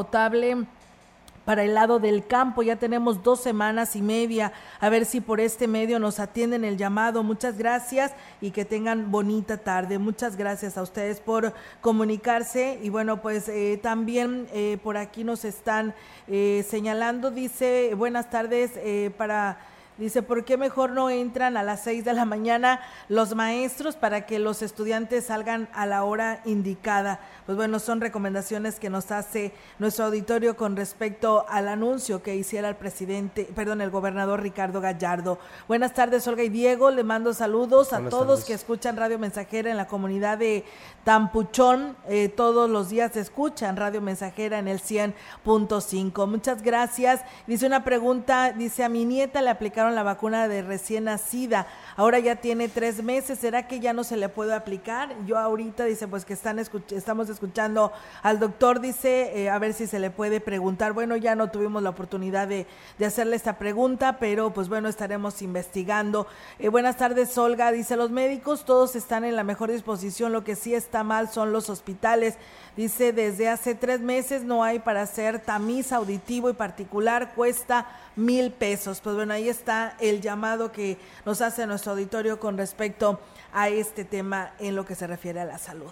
para 1.44 1.64
el 1.64 1.74
lado 1.74 1.98
del 1.98 2.26
campo. 2.26 2.62
Ya 2.62 2.76
tenemos 2.76 3.22
dos 3.22 3.40
semanas 3.40 3.96
y 3.96 4.02
media. 4.02 4.52
A 4.78 4.88
ver 4.88 5.04
si 5.04 5.20
por 5.20 5.40
este 5.40 5.66
medio 5.66 5.98
nos 5.98 6.20
atienden 6.20 6.64
el 6.64 6.76
llamado. 6.76 7.22
Muchas 7.22 7.58
gracias 7.58 8.12
y 8.40 8.50
que 8.50 8.64
tengan 8.64 9.10
bonita 9.10 9.56
tarde. 9.56 9.98
Muchas 9.98 10.36
gracias 10.36 10.78
a 10.78 10.82
ustedes 10.82 11.20
por 11.20 11.52
comunicarse. 11.80 12.78
Y 12.82 12.88
bueno, 12.88 13.20
pues 13.20 13.48
eh, 13.48 13.80
también 13.82 14.46
eh, 14.52 14.78
por 14.82 14.96
aquí 14.96 15.24
nos 15.24 15.44
están 15.44 15.94
eh, 16.28 16.64
señalando, 16.68 17.30
dice, 17.30 17.94
buenas 17.96 18.30
tardes 18.30 18.72
para 19.16 19.58
Dice, 20.00 20.22
¿por 20.22 20.46
qué 20.46 20.56
mejor 20.56 20.92
no 20.92 21.10
entran 21.10 21.58
a 21.58 21.62
las 21.62 21.82
6 21.82 22.06
de 22.06 22.14
la 22.14 22.24
mañana 22.24 22.80
los 23.10 23.34
maestros 23.34 23.96
para 23.96 24.24
que 24.24 24.38
los 24.38 24.62
estudiantes 24.62 25.26
salgan 25.26 25.68
a 25.74 25.84
la 25.84 26.04
hora 26.04 26.40
indicada? 26.46 27.20
Pues 27.44 27.56
bueno, 27.56 27.78
son 27.78 28.00
recomendaciones 28.00 28.80
que 28.80 28.88
nos 28.88 29.10
hace 29.10 29.52
nuestro 29.78 30.06
auditorio 30.06 30.56
con 30.56 30.74
respecto 30.74 31.44
al 31.50 31.68
anuncio 31.68 32.22
que 32.22 32.34
hiciera 32.34 32.70
el 32.70 32.76
presidente, 32.76 33.46
perdón, 33.54 33.82
el 33.82 33.90
gobernador 33.90 34.40
Ricardo 34.40 34.80
Gallardo. 34.80 35.38
Buenas 35.68 35.92
tardes, 35.92 36.26
Olga 36.26 36.44
y 36.44 36.48
Diego. 36.48 36.90
Le 36.90 37.04
mando 37.04 37.34
saludos 37.34 37.92
a 37.92 37.96
Buenas 37.96 38.10
todos 38.10 38.26
tardes. 38.26 38.44
que 38.46 38.54
escuchan 38.54 38.96
Radio 38.96 39.18
Mensajera 39.18 39.70
en 39.70 39.76
la 39.76 39.86
comunidad 39.86 40.38
de 40.38 40.64
Tampuchón. 41.04 41.94
Eh, 42.08 42.30
todos 42.30 42.70
los 42.70 42.88
días 42.88 43.14
escuchan 43.16 43.76
Radio 43.76 44.00
Mensajera 44.00 44.58
en 44.58 44.66
el 44.68 44.80
100.5. 44.80 46.26
Muchas 46.26 46.62
gracias. 46.62 47.20
Dice 47.46 47.66
una 47.66 47.84
pregunta, 47.84 48.52
dice, 48.52 48.82
a 48.82 48.88
mi 48.88 49.04
nieta 49.04 49.42
le 49.42 49.50
aplicaron 49.50 49.89
la 49.94 50.02
vacuna 50.02 50.48
de 50.48 50.62
recién 50.62 51.04
nacida. 51.04 51.66
Ahora 51.96 52.18
ya 52.18 52.36
tiene 52.36 52.68
tres 52.68 53.02
meses. 53.02 53.38
¿Será 53.38 53.66
que 53.66 53.80
ya 53.80 53.92
no 53.92 54.04
se 54.04 54.16
le 54.16 54.28
puede 54.28 54.54
aplicar? 54.54 55.14
Yo 55.26 55.38
ahorita 55.38 55.84
dice 55.84 56.08
pues 56.08 56.24
que 56.24 56.32
están 56.32 56.58
estamos 56.58 57.28
escuchando 57.28 57.92
al 58.22 58.38
doctor, 58.38 58.80
dice, 58.80 59.42
eh, 59.42 59.50
a 59.50 59.58
ver 59.58 59.72
si 59.72 59.86
se 59.86 59.98
le 59.98 60.10
puede 60.10 60.40
preguntar. 60.40 60.92
Bueno, 60.92 61.16
ya 61.16 61.34
no 61.34 61.50
tuvimos 61.50 61.82
la 61.82 61.90
oportunidad 61.90 62.48
de, 62.48 62.66
de 62.98 63.06
hacerle 63.06 63.36
esta 63.36 63.58
pregunta, 63.58 64.18
pero 64.18 64.52
pues 64.52 64.68
bueno, 64.68 64.88
estaremos 64.88 65.42
investigando. 65.42 66.26
Eh, 66.58 66.68
buenas 66.68 66.96
tardes, 66.96 67.36
Olga. 67.38 67.72
Dice, 67.72 67.96
los 67.96 68.10
médicos 68.10 68.64
todos 68.64 68.96
están 68.96 69.24
en 69.24 69.36
la 69.36 69.44
mejor 69.44 69.70
disposición. 69.70 70.32
Lo 70.32 70.44
que 70.44 70.56
sí 70.56 70.74
está 70.74 71.04
mal 71.04 71.28
son 71.28 71.52
los 71.52 71.70
hospitales. 71.70 72.36
Dice, 72.76 73.12
desde 73.12 73.48
hace 73.48 73.74
tres 73.74 74.00
meses 74.00 74.42
no 74.42 74.62
hay 74.62 74.78
para 74.78 75.02
hacer 75.02 75.40
tamiz 75.40 75.92
auditivo 75.92 76.48
y 76.48 76.52
particular, 76.52 77.34
cuesta 77.34 77.86
mil 78.16 78.52
pesos. 78.52 79.00
Pues 79.00 79.16
bueno, 79.16 79.34
ahí 79.34 79.48
está 79.48 79.96
el 80.00 80.20
llamado 80.20 80.70
que 80.70 80.96
nos 81.26 81.40
hace 81.40 81.66
nuestro 81.66 81.92
auditorio 81.92 82.38
con 82.38 82.56
respecto 82.56 83.20
a 83.52 83.68
este 83.68 84.04
tema 84.04 84.52
en 84.60 84.76
lo 84.76 84.84
que 84.86 84.94
se 84.94 85.06
refiere 85.06 85.40
a 85.40 85.44
la 85.44 85.58
salud. 85.58 85.90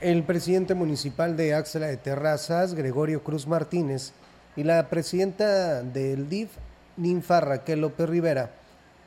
El 0.00 0.22
presidente 0.24 0.74
municipal 0.74 1.36
de 1.36 1.54
Axela 1.54 1.86
de 1.86 1.96
Terrazas, 1.96 2.74
Gregorio 2.74 3.22
Cruz 3.22 3.46
Martínez, 3.46 4.12
y 4.56 4.62
la 4.62 4.88
presidenta 4.88 5.82
del 5.82 6.28
DIF, 6.28 6.50
Ninfa 6.96 7.40
Raquel 7.40 7.80
López 7.80 8.08
Rivera, 8.08 8.50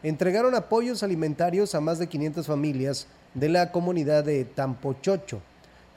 entregaron 0.03 0.55
apoyos 0.55 1.03
alimentarios 1.03 1.73
a 1.75 1.81
más 1.81 1.99
de 1.99 2.07
500 2.07 2.45
familias 2.45 3.07
de 3.33 3.49
la 3.49 3.71
comunidad 3.71 4.23
de 4.23 4.45
Tampochocho. 4.45 5.41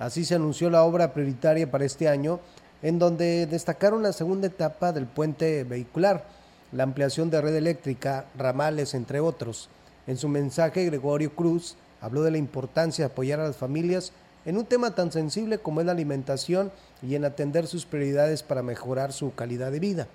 Así 0.00 0.24
se 0.24 0.34
anunció 0.34 0.70
la 0.70 0.82
obra 0.82 1.12
prioritaria 1.12 1.70
para 1.70 1.84
este 1.84 2.08
año, 2.08 2.40
en 2.80 2.98
donde 2.98 3.46
destacaron 3.46 4.02
la 4.02 4.14
segunda 4.14 4.46
etapa 4.46 4.92
del 4.92 5.06
puente 5.06 5.62
vehicular, 5.64 6.24
la 6.72 6.84
ampliación 6.84 7.28
de 7.28 7.42
red 7.42 7.54
eléctrica, 7.54 8.24
ramales, 8.34 8.94
entre 8.94 9.20
otros. 9.20 9.68
En 10.06 10.16
su 10.16 10.26
mensaje, 10.28 10.86
Gregorio 10.86 11.36
Cruz 11.36 11.76
habló 12.00 12.22
de 12.22 12.30
la 12.30 12.38
importancia 12.38 13.04
de 13.04 13.12
apoyar 13.12 13.40
a 13.40 13.46
las 13.46 13.58
familias 13.58 14.12
en 14.46 14.56
un 14.56 14.64
tema 14.64 14.94
tan 14.94 15.12
sensible 15.12 15.58
como 15.58 15.80
es 15.80 15.86
la 15.86 15.92
alimentación 15.92 16.72
y 17.02 17.14
en 17.14 17.26
atender 17.26 17.66
sus 17.66 17.84
prioridades 17.84 18.42
para 18.42 18.62
mejorar 18.62 19.12
su 19.12 19.34
calidad 19.34 19.70
de 19.70 19.80
vida. 19.80 20.08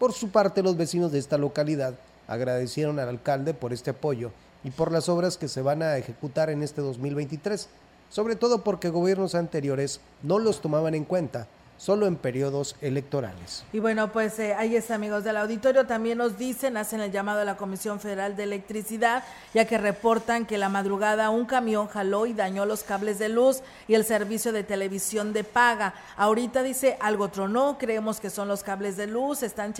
Por 0.00 0.12
su 0.14 0.30
parte, 0.30 0.64
los 0.64 0.76
vecinos 0.76 1.12
de 1.12 1.20
esta 1.20 1.38
localidad 1.38 1.94
agradecieron 2.26 2.98
al 2.98 3.08
alcalde 3.08 3.54
por 3.54 3.72
este 3.72 3.90
apoyo 3.90 4.32
y 4.64 4.70
por 4.70 4.90
las 4.90 5.08
obras 5.08 5.36
que 5.36 5.46
se 5.46 5.62
van 5.62 5.84
a 5.84 5.96
ejecutar 5.96 6.50
en 6.50 6.64
este 6.64 6.80
2023, 6.80 7.68
sobre 8.10 8.36
todo 8.36 8.62
porque 8.62 8.90
gobiernos 8.90 9.34
anteriores 9.34 10.00
no 10.22 10.38
los 10.38 10.60
tomaban 10.60 10.94
en 10.94 11.04
cuenta 11.04 11.46
solo 11.78 12.06
en 12.06 12.16
periodos 12.16 12.76
electorales. 12.82 13.64
Y 13.72 13.78
bueno, 13.78 14.12
pues 14.12 14.38
eh, 14.40 14.54
ahí 14.54 14.76
está, 14.76 14.96
amigos 14.96 15.24
del 15.24 15.36
auditorio. 15.36 15.86
También 15.86 16.18
nos 16.18 16.36
dicen, 16.36 16.76
hacen 16.76 17.00
el 17.00 17.12
llamado 17.12 17.40
a 17.40 17.44
la 17.44 17.56
Comisión 17.56 18.00
Federal 18.00 18.36
de 18.36 18.42
Electricidad, 18.42 19.24
ya 19.54 19.64
que 19.64 19.78
reportan 19.78 20.44
que 20.44 20.58
la 20.58 20.68
madrugada 20.68 21.30
un 21.30 21.46
camión 21.46 21.86
jaló 21.86 22.26
y 22.26 22.34
dañó 22.34 22.66
los 22.66 22.82
cables 22.82 23.18
de 23.18 23.28
luz 23.28 23.62
y 23.86 23.94
el 23.94 24.04
servicio 24.04 24.52
de 24.52 24.64
televisión 24.64 25.32
de 25.32 25.44
paga. 25.44 25.94
Ahorita 26.16 26.62
dice 26.62 26.98
algo 27.00 27.28
tronó, 27.28 27.78
creemos 27.78 28.18
que 28.18 28.28
son 28.28 28.48
los 28.48 28.62
cables 28.64 28.96
de 28.96 29.06
luz, 29.06 29.42
están 29.42 29.72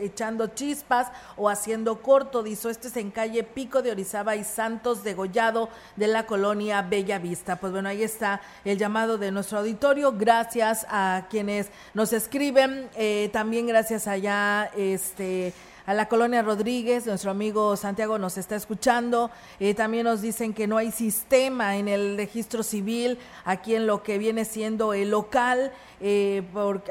echando 0.00 0.46
chispas 0.46 1.08
o 1.36 1.48
haciendo 1.50 2.00
corto. 2.00 2.42
Dice, 2.44 2.70
este 2.70 2.86
es 2.88 2.96
en 2.96 3.10
calle 3.10 3.42
Pico 3.42 3.82
de 3.82 3.90
Orizaba 3.90 4.36
y 4.36 4.44
Santos 4.44 5.02
de 5.02 5.14
Gollado 5.14 5.68
de 5.96 6.06
la 6.06 6.24
colonia 6.24 6.82
Bella 6.82 7.18
Vista. 7.18 7.56
Pues 7.56 7.72
bueno, 7.72 7.88
ahí 7.88 8.04
está 8.04 8.40
el 8.64 8.78
llamado 8.78 9.18
de 9.18 9.32
nuestro 9.32 9.58
auditorio. 9.58 10.12
Gracias 10.12 10.86
a 10.88 11.26
quienes 11.32 11.70
nos 11.94 12.12
escriben, 12.12 12.90
eh, 12.94 13.30
también 13.32 13.66
gracias 13.66 14.06
allá, 14.06 14.70
este 14.76 15.54
a 15.86 15.94
la 15.94 16.06
colonia 16.06 16.42
Rodríguez, 16.42 17.06
nuestro 17.06 17.30
amigo 17.30 17.74
Santiago 17.76 18.18
nos 18.18 18.38
está 18.38 18.54
escuchando. 18.54 19.30
Eh, 19.58 19.74
también 19.74 20.04
nos 20.04 20.20
dicen 20.20 20.52
que 20.52 20.66
no 20.66 20.76
hay 20.76 20.92
sistema 20.92 21.76
en 21.76 21.88
el 21.88 22.16
registro 22.16 22.62
civil 22.62 23.18
aquí 23.44 23.74
en 23.74 23.86
lo 23.86 24.02
que 24.02 24.18
viene 24.18 24.44
siendo 24.44 24.92
el 24.92 25.10
local 25.10 25.72
eh, 26.04 26.42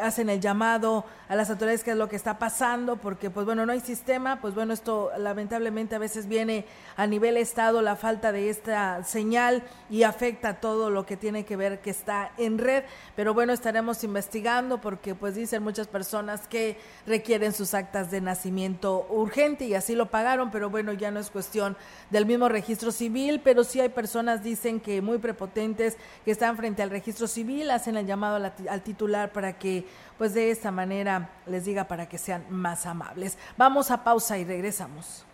hacen 0.02 0.30
el 0.30 0.40
llamado 0.40 1.04
a 1.28 1.36
las 1.36 1.50
autoridades 1.50 1.84
qué 1.84 1.92
es 1.92 1.98
lo 1.98 2.08
que 2.08 2.16
está 2.16 2.40
pasando, 2.40 2.96
porque 2.96 3.30
pues 3.30 3.46
bueno, 3.46 3.66
no 3.66 3.74
hay 3.74 3.82
sistema, 3.82 4.40
pues 4.40 4.56
bueno, 4.56 4.74
esto 4.74 5.12
lamentablemente 5.18 5.96
a 5.96 6.00
veces 6.00 6.28
viene 6.28 6.66
a 6.96 7.08
nivel 7.08 7.36
estado 7.36 7.82
la 7.82 7.98
falta 7.98 8.32
de 8.32 8.50
esta 8.50 9.04
señal 9.04 9.64
y 9.90 10.04
afecta 10.04 10.62
todo 10.62 10.90
lo 10.90 11.06
que 11.06 11.18
tiene 11.18 11.44
que 11.44 11.58
ver 11.58 11.82
que 11.82 11.90
está 11.90 12.32
en 12.38 12.58
red, 12.58 12.86
pero 13.16 13.34
bueno, 13.34 13.52
estaremos 13.52 14.02
investigando 14.06 14.80
porque 14.80 15.14
pues 15.14 15.36
dicen 15.36 15.62
muchas 15.62 15.88
personas 15.88 16.48
que 16.48 16.78
requieren 17.06 17.52
sus 17.52 17.74
actas 17.74 18.12
de 18.12 18.22
nacimiento 18.22 19.08
urgente 19.10 19.66
y 19.66 19.74
así 19.74 19.94
lo 19.94 20.10
pagaron, 20.10 20.52
pero 20.52 20.70
bueno, 20.70 20.94
ya 20.94 21.12
no 21.12 21.20
es 21.20 21.30
cuestión 21.32 21.76
del 22.12 22.26
mismo 22.26 22.48
registro 22.48 22.94
civil, 22.94 23.42
pero 23.44 23.66
sí 23.66 23.82
hay 23.82 23.90
personas, 23.90 24.42
dicen 24.42 24.80
que 24.80 25.02
muy 25.02 25.18
prepotentes, 25.18 25.98
que 26.24 26.32
están 26.32 26.56
frente 26.56 26.82
al 26.82 26.90
registro 26.90 27.28
civil, 27.28 27.72
hacen 27.72 27.98
el 27.98 28.06
llamado 28.06 28.52
al 28.70 28.82
título 28.82 29.01
para 29.32 29.58
que 29.58 29.86
pues 30.18 30.34
de 30.34 30.52
esta 30.52 30.72
manera 30.72 31.30
les 31.48 31.64
diga 31.66 31.86
para 31.86 32.08
que 32.08 32.18
sean 32.18 32.46
más 32.50 32.86
amables. 32.86 33.38
Vamos 33.58 33.92
a 33.92 34.04
pausa 34.04 34.38
y 34.38 34.44
regresamos. 34.46 35.26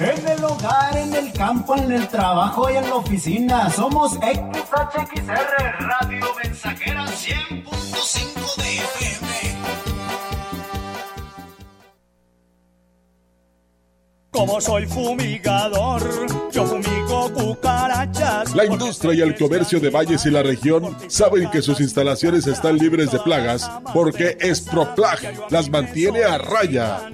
En 0.01 0.26
el 0.26 0.43
hogar, 0.43 0.97
en 0.97 1.14
el 1.14 1.30
campo, 1.34 1.76
en 1.76 1.93
el 1.93 2.09
trabajo 2.09 2.70
y 2.70 2.76
en 2.76 2.88
la 2.88 2.95
oficina, 2.95 3.68
somos 3.68 4.14
XHXR 4.14 5.78
Radio 5.78 6.24
Mensajera 6.43 7.05
100.5 7.05 7.60
Soy 14.59 14.87
fumigador, 14.87 16.03
yo 16.51 16.67
fumigo 16.67 17.31
cucarachas. 17.33 18.53
La 18.55 18.67
industria 18.67 19.15
y 19.15 19.21
el 19.21 19.37
comercio 19.37 19.79
de 19.81 19.91
Valles 19.91 20.27
y 20.27 20.31
la 20.31 20.43
región 20.43 20.97
saben 21.09 21.49
que 21.51 21.63
sus 21.63 21.81
instalaciones 21.81 22.47
están 22.47 22.77
libres 22.77 23.11
de 23.11 23.19
plagas 23.21 23.71
porque 23.95 24.37
Exproplag 24.41 25.51
las 25.51 25.71
mantiene 25.71 26.25
a 26.25 26.37
raya. 26.39 27.11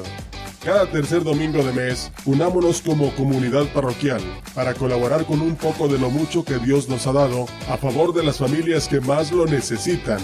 Cada 0.65 0.91
tercer 0.91 1.23
domingo 1.23 1.63
de 1.63 1.73
mes, 1.73 2.11
unámonos 2.25 2.81
como 2.81 3.15
comunidad 3.17 3.67
parroquial 3.75 4.23
para 4.55 4.73
colaborar 4.73 5.27
con 5.27 5.43
un 5.43 5.57
poco 5.57 5.89
de 5.89 5.99
lo 5.99 6.09
mucho 6.09 6.43
que 6.43 6.59
Dios 6.59 6.89
nos 6.89 7.07
ha 7.07 7.13
dado 7.13 7.47
a 7.69 7.77
favor 7.77 8.15
de 8.15 8.25
las 8.25 8.39
familias 8.39 8.89
que 8.89 9.01
más 9.01 9.31
lo 9.31 9.45
necesitan. 9.45 10.21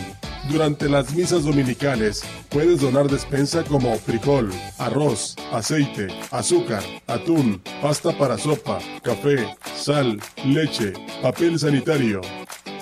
Durante 0.48 0.88
las 0.88 1.14
misas 1.14 1.44
dominicales 1.44 2.22
puedes 2.48 2.80
donar 2.80 3.08
despensa 3.08 3.62
como 3.64 3.94
frijol, 3.96 4.50
arroz, 4.78 5.36
aceite, 5.52 6.08
azúcar, 6.30 6.82
atún, 7.06 7.60
pasta 7.82 8.16
para 8.16 8.38
sopa, 8.38 8.78
café, 9.02 9.46
sal, 9.74 10.18
leche, 10.44 10.94
papel 11.20 11.58
sanitario. 11.58 12.22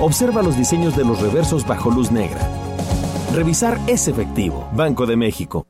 Observa 0.00 0.42
los 0.42 0.56
diseños 0.56 0.96
de 0.96 1.04
los 1.04 1.20
reversos 1.20 1.64
bajo 1.66 1.90
luz 1.90 2.10
negra. 2.10 2.40
Revisar 3.34 3.78
es 3.86 4.08
efectivo. 4.08 4.66
Banco 4.72 5.04
de 5.06 5.16
México. 5.16 5.66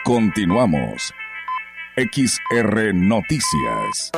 Continuamos. 0.04 1.14
XR 1.98 2.94
Noticias. 2.94 4.12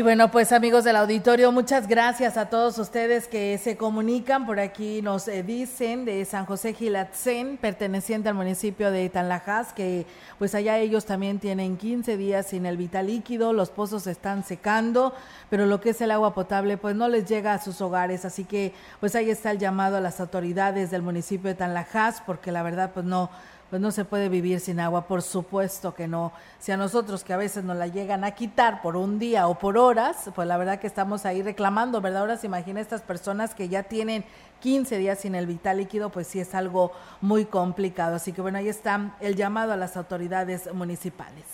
Y 0.00 0.02
bueno, 0.02 0.30
pues 0.30 0.50
amigos 0.52 0.84
del 0.84 0.96
auditorio, 0.96 1.52
muchas 1.52 1.86
gracias 1.86 2.38
a 2.38 2.48
todos 2.48 2.78
ustedes 2.78 3.28
que 3.28 3.58
se 3.58 3.76
comunican. 3.76 4.46
Por 4.46 4.58
aquí 4.58 5.02
nos 5.02 5.28
eh, 5.28 5.42
dicen 5.42 6.06
de 6.06 6.24
San 6.24 6.46
José 6.46 6.72
Gilatzen, 6.72 7.58
perteneciente 7.58 8.30
al 8.30 8.34
municipio 8.34 8.90
de 8.90 9.10
Tanlajas, 9.10 9.74
que 9.74 10.06
pues 10.38 10.54
allá 10.54 10.78
ellos 10.78 11.04
también 11.04 11.38
tienen 11.38 11.76
15 11.76 12.16
días 12.16 12.46
sin 12.46 12.64
el 12.64 12.78
vital 12.78 13.08
líquido, 13.08 13.52
los 13.52 13.68
pozos 13.68 14.06
están 14.06 14.42
secando, 14.42 15.12
pero 15.50 15.66
lo 15.66 15.82
que 15.82 15.90
es 15.90 16.00
el 16.00 16.12
agua 16.12 16.32
potable 16.32 16.78
pues 16.78 16.96
no 16.96 17.06
les 17.06 17.26
llega 17.28 17.52
a 17.52 17.62
sus 17.62 17.82
hogares. 17.82 18.24
Así 18.24 18.44
que 18.44 18.72
pues 19.00 19.14
ahí 19.14 19.28
está 19.28 19.50
el 19.50 19.58
llamado 19.58 19.98
a 19.98 20.00
las 20.00 20.18
autoridades 20.18 20.90
del 20.90 21.02
municipio 21.02 21.48
de 21.48 21.56
Tanlajas, 21.56 22.22
porque 22.24 22.52
la 22.52 22.62
verdad 22.62 22.92
pues 22.94 23.04
no 23.04 23.28
pues 23.70 23.80
no 23.80 23.92
se 23.92 24.04
puede 24.04 24.28
vivir 24.28 24.58
sin 24.58 24.80
agua, 24.80 25.06
por 25.06 25.22
supuesto 25.22 25.94
que 25.94 26.08
no. 26.08 26.32
Si 26.58 26.72
a 26.72 26.76
nosotros 26.76 27.22
que 27.22 27.32
a 27.32 27.36
veces 27.36 27.62
nos 27.62 27.76
la 27.76 27.86
llegan 27.86 28.24
a 28.24 28.32
quitar 28.32 28.82
por 28.82 28.96
un 28.96 29.20
día 29.20 29.46
o 29.46 29.58
por 29.58 29.78
horas, 29.78 30.28
pues 30.34 30.48
la 30.48 30.56
verdad 30.56 30.80
que 30.80 30.88
estamos 30.88 31.24
ahí 31.24 31.40
reclamando, 31.40 32.00
¿verdad? 32.00 32.22
Ahora 32.22 32.36
se 32.36 32.48
imagina 32.48 32.80
estas 32.80 33.02
personas 33.02 33.54
que 33.54 33.68
ya 33.68 33.84
tienen 33.84 34.24
15 34.60 34.98
días 34.98 35.20
sin 35.20 35.36
el 35.36 35.46
vital 35.46 35.78
líquido, 35.78 36.10
pues 36.10 36.26
sí 36.26 36.40
es 36.40 36.54
algo 36.56 36.90
muy 37.20 37.44
complicado. 37.44 38.16
Así 38.16 38.32
que 38.32 38.42
bueno, 38.42 38.58
ahí 38.58 38.68
está 38.68 39.16
el 39.20 39.36
llamado 39.36 39.72
a 39.72 39.76
las 39.76 39.96
autoridades 39.96 40.72
municipales. 40.74 41.44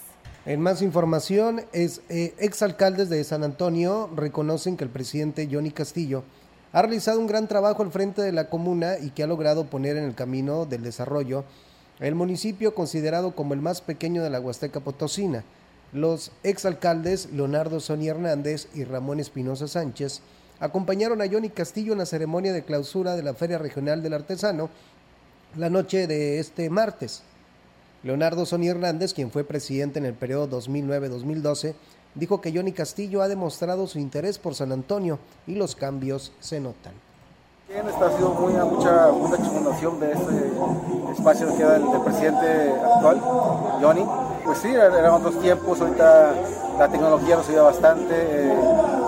En 0.47 0.61
más 0.61 0.81
información, 0.81 1.63
es, 1.73 2.01
eh, 2.09 2.35
exalcaldes 2.39 3.11
de 3.11 3.23
San 3.25 3.45
Antonio 3.45 4.09
reconocen 4.15 4.77
que 4.79 4.85
el 4.85 4.91
presidente 4.91 5.49
Johnny 5.51 5.71
Castillo 5.71 6.25
ha 6.73 6.83
realizado 6.83 7.19
un 7.19 7.27
gran 7.27 7.49
trabajo 7.49 7.83
al 7.83 7.91
frente 7.91 8.23
de 8.23 8.33
la 8.33 8.49
comuna 8.49 8.99
y 9.01 9.11
que 9.11 9.23
ha 9.23 9.27
logrado 9.27 9.67
poner 9.67 9.97
en 9.97 10.05
el 10.05 10.15
camino 10.15 10.65
del 10.65 10.83
desarrollo 10.83 11.45
el 12.01 12.15
municipio 12.15 12.75
considerado 12.75 13.35
como 13.35 13.55
el 13.55 13.61
más 13.61 13.81
pequeño 13.81 14.23
de 14.23 14.31
la 14.31 14.41
Huasteca 14.41 14.81
Potosina. 14.81 15.45
Los 15.93 16.33
exalcaldes 16.43 17.31
Leonardo 17.33 17.81
Sonia 17.81 18.11
Hernández 18.11 18.69
y 18.75 18.85
Ramón 18.85 19.21
Espinosa 19.21 19.69
Sánchez 19.69 20.21
acompañaron 20.61 21.23
a 21.23 21.29
Johnny 21.29 21.49
Castillo 21.49 21.93
en 21.93 21.99
la 21.99 22.07
ceremonia 22.07 22.53
de 22.53 22.65
clausura 22.65 23.17
de 23.17 23.23
la 23.23 23.35
Feria 23.35 23.59
Regional 23.59 24.03
del 24.03 24.15
Artesano 24.15 24.69
la 25.57 25.71
noche 25.71 26.07
de 26.07 26.39
este 26.39 26.69
martes. 26.69 27.23
Leonardo 28.03 28.45
Sonia 28.45 28.73
Hernández, 28.73 29.15
quien 29.15 29.31
fue 29.31 29.45
presidente 29.45 29.99
en 29.99 30.05
el 30.05 30.15
periodo 30.15 30.61
2009-2012, 30.61 31.75
dijo 32.15 32.41
que 32.41 32.53
Johnny 32.53 32.73
Castillo 32.73 33.23
ha 33.23 33.29
demostrado 33.29 33.87
su 33.87 33.99
interés 33.99 34.39
por 34.39 34.55
San 34.55 34.73
Antonio 34.73 35.19
y 35.47 35.55
los 35.55 35.75
cambios 35.75 36.33
se 36.41 36.61
notan. 36.61 36.93
Esta 37.69 38.07
ha 38.07 38.17
sido 38.17 38.31
muy, 38.35 38.53
mucha, 38.53 39.11
mucha 39.11 39.37
de 39.37 40.13
este 40.13 40.53
espacio 41.17 41.49
que 41.49 41.55
queda 41.55 41.73
del, 41.73 42.01
presidente 42.05 42.75
actual, 42.85 43.21
Johnny. 43.81 44.07
Pues 44.45 44.59
sí, 44.59 44.69
eran 44.69 45.11
otros 45.13 45.39
tiempos, 45.41 45.81
ahorita 45.81 46.33
la 46.79 46.89
tecnología 46.89 47.37
nos 47.37 47.49
ayuda 47.49 47.63
bastante. 47.63 48.15
Eh, 48.15 48.55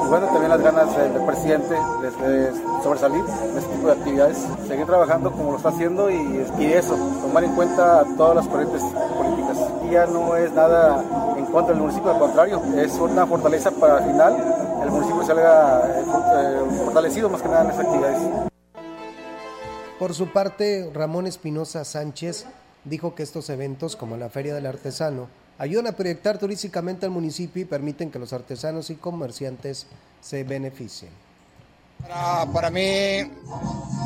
y 0.05 0.09
bueno, 0.09 0.27
también 0.27 0.49
las 0.49 0.63
ganas 0.63 0.97
del, 0.97 1.13
presidente 1.25 1.75
de, 2.03 2.53
sobresalir 2.83 3.23
en 3.43 3.59
este 3.59 3.73
tipo 3.75 3.87
de 3.87 3.93
actividades. 3.93 4.47
Seguir 4.67 4.87
trabajando 4.87 5.31
como 5.31 5.53
lo 5.53 5.57
está 5.59 5.69
haciendo 5.69 6.11
y, 6.11 6.45
y 6.59 6.73
eso, 6.73 6.97
tomar 7.23 7.45
en 7.45 7.55
cuenta 7.55 8.05
todas 8.17 8.37
las 8.37 8.49
corrientes 8.49 8.83
políticas. 8.83 9.59
Y 9.87 9.91
ya 9.91 10.07
no 10.07 10.35
es 10.37 10.53
nada 10.53 11.05
en 11.37 11.47
contra 11.47 11.73
del 11.73 11.83
municipio, 11.83 12.11
al 12.11 12.19
contrario, 12.19 12.61
es 12.77 12.93
una 12.95 13.27
fortaleza 13.27 13.71
para 13.71 13.99
al 13.99 14.05
final 14.05 14.37
el 14.83 14.91
municipio 14.91 15.23
salga 15.25 15.83
eh, 15.87 16.83
fortalecido 16.85 17.29
más 17.29 17.43
que 17.43 17.49
nada 17.49 17.63
en 17.63 17.71
estas 17.71 17.87
actividades. 17.87 18.49
Por 19.99 20.15
su 20.15 20.33
parte, 20.33 20.89
Ramón 20.95 21.27
Espinosa 21.27 21.85
Sánchez 21.85 22.47
dijo 22.85 23.17
que 23.17 23.25
estos 23.25 23.51
eventos, 23.51 23.97
como 23.97 24.17
la 24.17 24.29
Feria 24.31 24.55
del 24.55 24.67
Artesano, 24.67 25.29
ayudan 25.59 25.89
a 25.89 25.93
proyectar 25.93 26.39
turísticamente 26.39 27.07
al 27.07 27.11
municipio 27.11 27.63
y 27.63 27.65
permiten 27.65 28.13
que 28.13 28.21
los 28.21 28.33
artesanos 28.33 28.91
y 28.91 28.95
comerciantes 28.95 29.87
se 30.21 30.45
beneficien. 30.45 31.11
Para, 32.53 32.71
mí, 32.71 33.29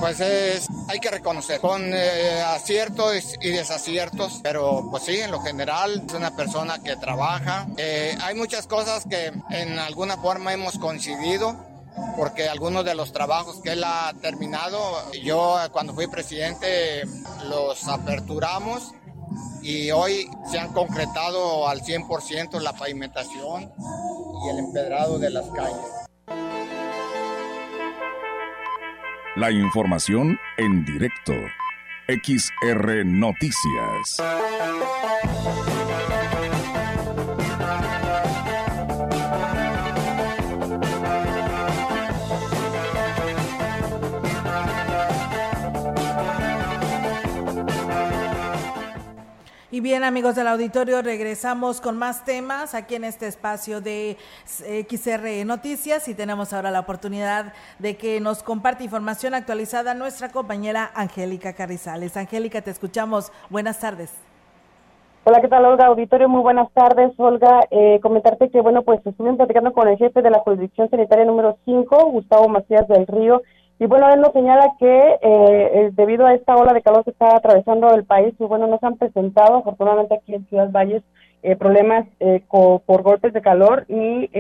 pues 0.01 0.19
es, 0.21 0.67
hay 0.89 0.99
que 0.99 1.11
reconocer, 1.11 1.61
con 1.61 1.83
eh, 1.93 2.41
aciertos 2.41 3.35
y 3.43 3.51
desaciertos, 3.51 4.41
pero 4.43 4.89
pues 4.91 5.03
sí, 5.03 5.19
en 5.19 5.31
lo 5.31 5.41
general 5.41 6.03
es 6.09 6.15
una 6.15 6.35
persona 6.35 6.83
que 6.83 6.97
trabaja. 6.97 7.67
Eh, 7.77 8.17
hay 8.23 8.35
muchas 8.35 8.67
cosas 8.67 9.05
que 9.05 9.31
en 9.51 9.79
alguna 9.79 10.17
forma 10.17 10.55
hemos 10.55 10.79
coincidido, 10.79 11.55
porque 12.17 12.49
algunos 12.49 12.85
de 12.85 12.95
los 12.95 13.13
trabajos 13.13 13.61
que 13.63 13.73
él 13.73 13.85
ha 13.85 14.13
terminado, 14.21 14.79
yo 15.13 15.57
cuando 15.73 15.95
fui 15.95 16.07
presidente 16.07 17.03
los 17.49 17.87
aperturamos 17.89 18.93
y 19.63 19.91
hoy 19.91 20.29
se 20.51 20.59
han 20.59 20.73
concretado 20.73 21.69
al 21.69 21.83
100% 21.83 22.61
la 22.61 22.73
pavimentación 22.73 23.73
y 24.45 24.49
el 24.51 24.59
empedrado 24.59 25.19
de 25.19 25.31
las 25.31 25.49
calles. 25.51 26.03
La 29.37 29.51
información 29.51 30.39
en 30.59 30.85
directo. 30.85 31.33
XR 32.09 33.07
Noticias. 33.07 34.19
Y 49.73 49.81
bien, 49.81 50.05
amigos 50.05 50.35
del 50.35 50.49
auditorio, 50.49 51.01
regresamos 51.01 51.81
con 51.81 51.97
más 51.97 52.27
temas 52.27 52.75
aquí 52.75 52.95
en 52.95 53.05
este 53.05 53.27
espacio 53.27 53.81
de 53.81 54.19
XR 54.45 55.47
Noticias 55.47 56.09
y 56.09 56.15
tenemos 56.15 56.53
ahora 56.53 56.71
la 56.71 56.81
oportunidad 56.81 57.55
de 57.79 57.97
que 57.97 58.21
nos 58.21 58.43
comparte 58.43 58.85
información 58.85 59.33
actualizada 59.33 59.95
nuestra 59.95 60.29
compañera 60.29 60.91
Angélica 60.95 61.55
Carrizales. 61.55 62.19
Angélica, 62.19 62.61
te 62.61 62.71
escuchamos. 62.71 63.33
Buenas 63.49 63.81
tardes. 63.81 64.15
Hola, 65.25 65.41
¿qué 65.41 65.49
tal, 65.49 65.65
Olga? 65.65 65.87
Auditorio, 65.87 66.29
muy 66.29 66.43
buenas 66.43 66.71
tardes. 66.73 67.15
Olga, 67.17 67.61
eh, 67.71 67.99
comentarte 68.03 68.51
que, 68.51 68.61
bueno, 68.61 68.83
pues 68.83 69.01
estuvimos 69.07 69.39
platicando 69.39 69.73
con 69.73 69.89
el 69.89 69.97
jefe 69.97 70.21
de 70.21 70.31
la 70.31 70.41
jurisdicción 70.41 70.91
sanitaria 70.91 71.25
número 71.25 71.57
5, 71.65 72.11
Gustavo 72.11 72.47
Macías 72.51 72.87
del 72.89 73.07
Río, 73.07 73.41
y 73.83 73.87
bueno, 73.87 74.09
él 74.15 74.21
nos 74.21 74.33
señala 74.33 74.75
que 74.79 74.87
eh, 74.87 75.19
eh, 75.23 75.91
debido 75.95 76.25
a 76.25 76.35
esta 76.35 76.55
ola 76.57 76.73
de 76.73 76.83
calor 76.83 77.03
que 77.03 77.11
está 77.11 77.35
atravesando 77.35 77.93
el 77.93 78.05
país, 78.05 78.33
y 78.39 78.45
bueno, 78.45 78.69
nos 78.69 78.81
han 78.85 78.97
presentado 78.97 79.57
afortunadamente 79.57 80.15
aquí 80.15 80.37
en 80.37 80.47
Ciudad 80.47 80.71
Valles 80.71 81.03
eh, 81.43 81.57
problemas 81.57 82.07
por 82.49 83.03
golpes 83.03 83.33
de 83.33 83.43
calor 83.43 83.85
y 83.89 84.31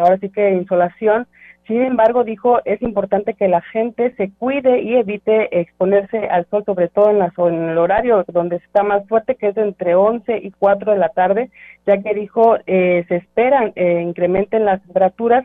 ahora 0.00 0.18
sí 0.20 0.30
que 0.30 0.50
insolación. 0.50 1.28
Sin 1.70 1.82
embargo, 1.82 2.24
dijo, 2.24 2.58
es 2.64 2.82
importante 2.82 3.34
que 3.34 3.46
la 3.46 3.60
gente 3.60 4.12
se 4.16 4.32
cuide 4.32 4.80
y 4.82 4.96
evite 4.96 5.60
exponerse 5.60 6.18
al 6.28 6.44
sol, 6.46 6.64
sobre 6.66 6.88
todo 6.88 7.10
en, 7.10 7.20
la, 7.20 7.32
en 7.36 7.68
el 7.68 7.78
horario 7.78 8.24
donde 8.26 8.56
está 8.56 8.82
más 8.82 9.06
fuerte, 9.06 9.36
que 9.36 9.50
es 9.50 9.56
entre 9.56 9.94
11 9.94 10.38
y 10.38 10.50
4 10.50 10.90
de 10.90 10.98
la 10.98 11.10
tarde, 11.10 11.50
ya 11.86 12.02
que 12.02 12.12
dijo, 12.12 12.56
eh, 12.66 13.04
se 13.06 13.14
esperan 13.14 13.72
eh, 13.76 14.02
incrementen 14.02 14.64
las 14.64 14.82
temperaturas, 14.82 15.44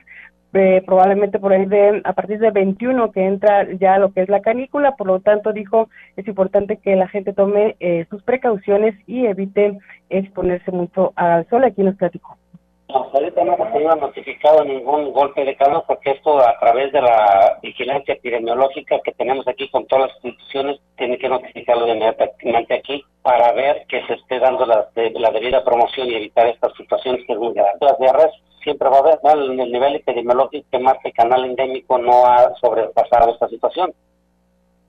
eh, 0.56 0.84
probablemente 0.86 1.40
por 1.40 1.54
ahí 1.54 1.66
de 1.66 2.02
a 2.04 2.14
partir 2.14 2.40
de 2.40 2.52
21 2.52 3.12
que 3.12 3.26
entra 3.26 3.68
ya 3.74 3.98
lo 3.98 4.12
que 4.12 4.22
es 4.22 4.30
la 4.30 4.42
canícula, 4.42 4.96
por 4.96 5.08
lo 5.08 5.20
tanto 5.20 5.54
dijo 5.54 5.90
es 6.16 6.28
importante 6.28 6.78
que 6.78 6.96
la 6.96 7.08
gente 7.08 7.34
tome 7.34 7.76
eh, 7.80 8.06
sus 8.10 8.24
precauciones 8.24 8.96
y 9.08 9.26
evite 9.26 9.78
exponerse 10.10 10.72
mucho 10.72 11.14
al 11.16 11.48
sol. 11.50 11.64
Aquí 11.64 11.84
nos 11.84 11.96
platicó. 11.96 12.38
Ahorita 12.88 13.44
no 13.44 13.56
hemos 13.56 13.74
tenido 13.74 13.96
notificado 13.96 14.64
ningún 14.64 15.12
golpe 15.12 15.44
de 15.44 15.56
calor 15.56 15.84
porque 15.88 16.12
esto 16.12 16.40
a 16.40 16.58
través 16.60 16.94
de 16.94 17.02
la 17.02 17.58
vigilancia 17.62 18.14
epidemiológica 18.14 19.00
que 19.04 19.12
tenemos 19.14 19.48
aquí 19.48 19.70
con 19.70 19.86
todas 19.88 20.12
las 20.12 20.26
instituciones 20.26 20.80
tiene 20.96 21.18
que 21.18 21.28
notificarlo 21.28 21.88
inmediatamente 21.88 22.76
aquí 22.76 23.04
para 23.22 23.52
ver 23.54 23.86
que 23.90 24.06
se 24.06 24.14
esté 24.14 24.40
dando 24.40 24.66
la, 24.66 24.88
la 24.96 25.32
debida 25.32 25.64
promoción 25.64 26.08
y 26.08 26.16
evitar 26.16 26.48
estas 26.48 26.74
situaciones 26.78 27.26
que 27.26 27.34
es 27.34 27.40
muy 27.40 27.54
grave. 27.54 27.72
Siempre 28.66 28.90
va 28.90 28.98
a 28.98 29.00
haber, 29.00 29.20
¿no? 29.24 29.32
el, 29.32 29.56
nivel 29.56 29.96
epidemiológico 29.96 30.68
que 30.70 31.08
el 31.08 31.14
canal 31.14 31.46
endémico 31.46 31.98
no 31.98 32.26
ha 32.26 32.54
sobrepasado 32.60 33.32
esta 33.32 33.48
situación. 33.48 33.94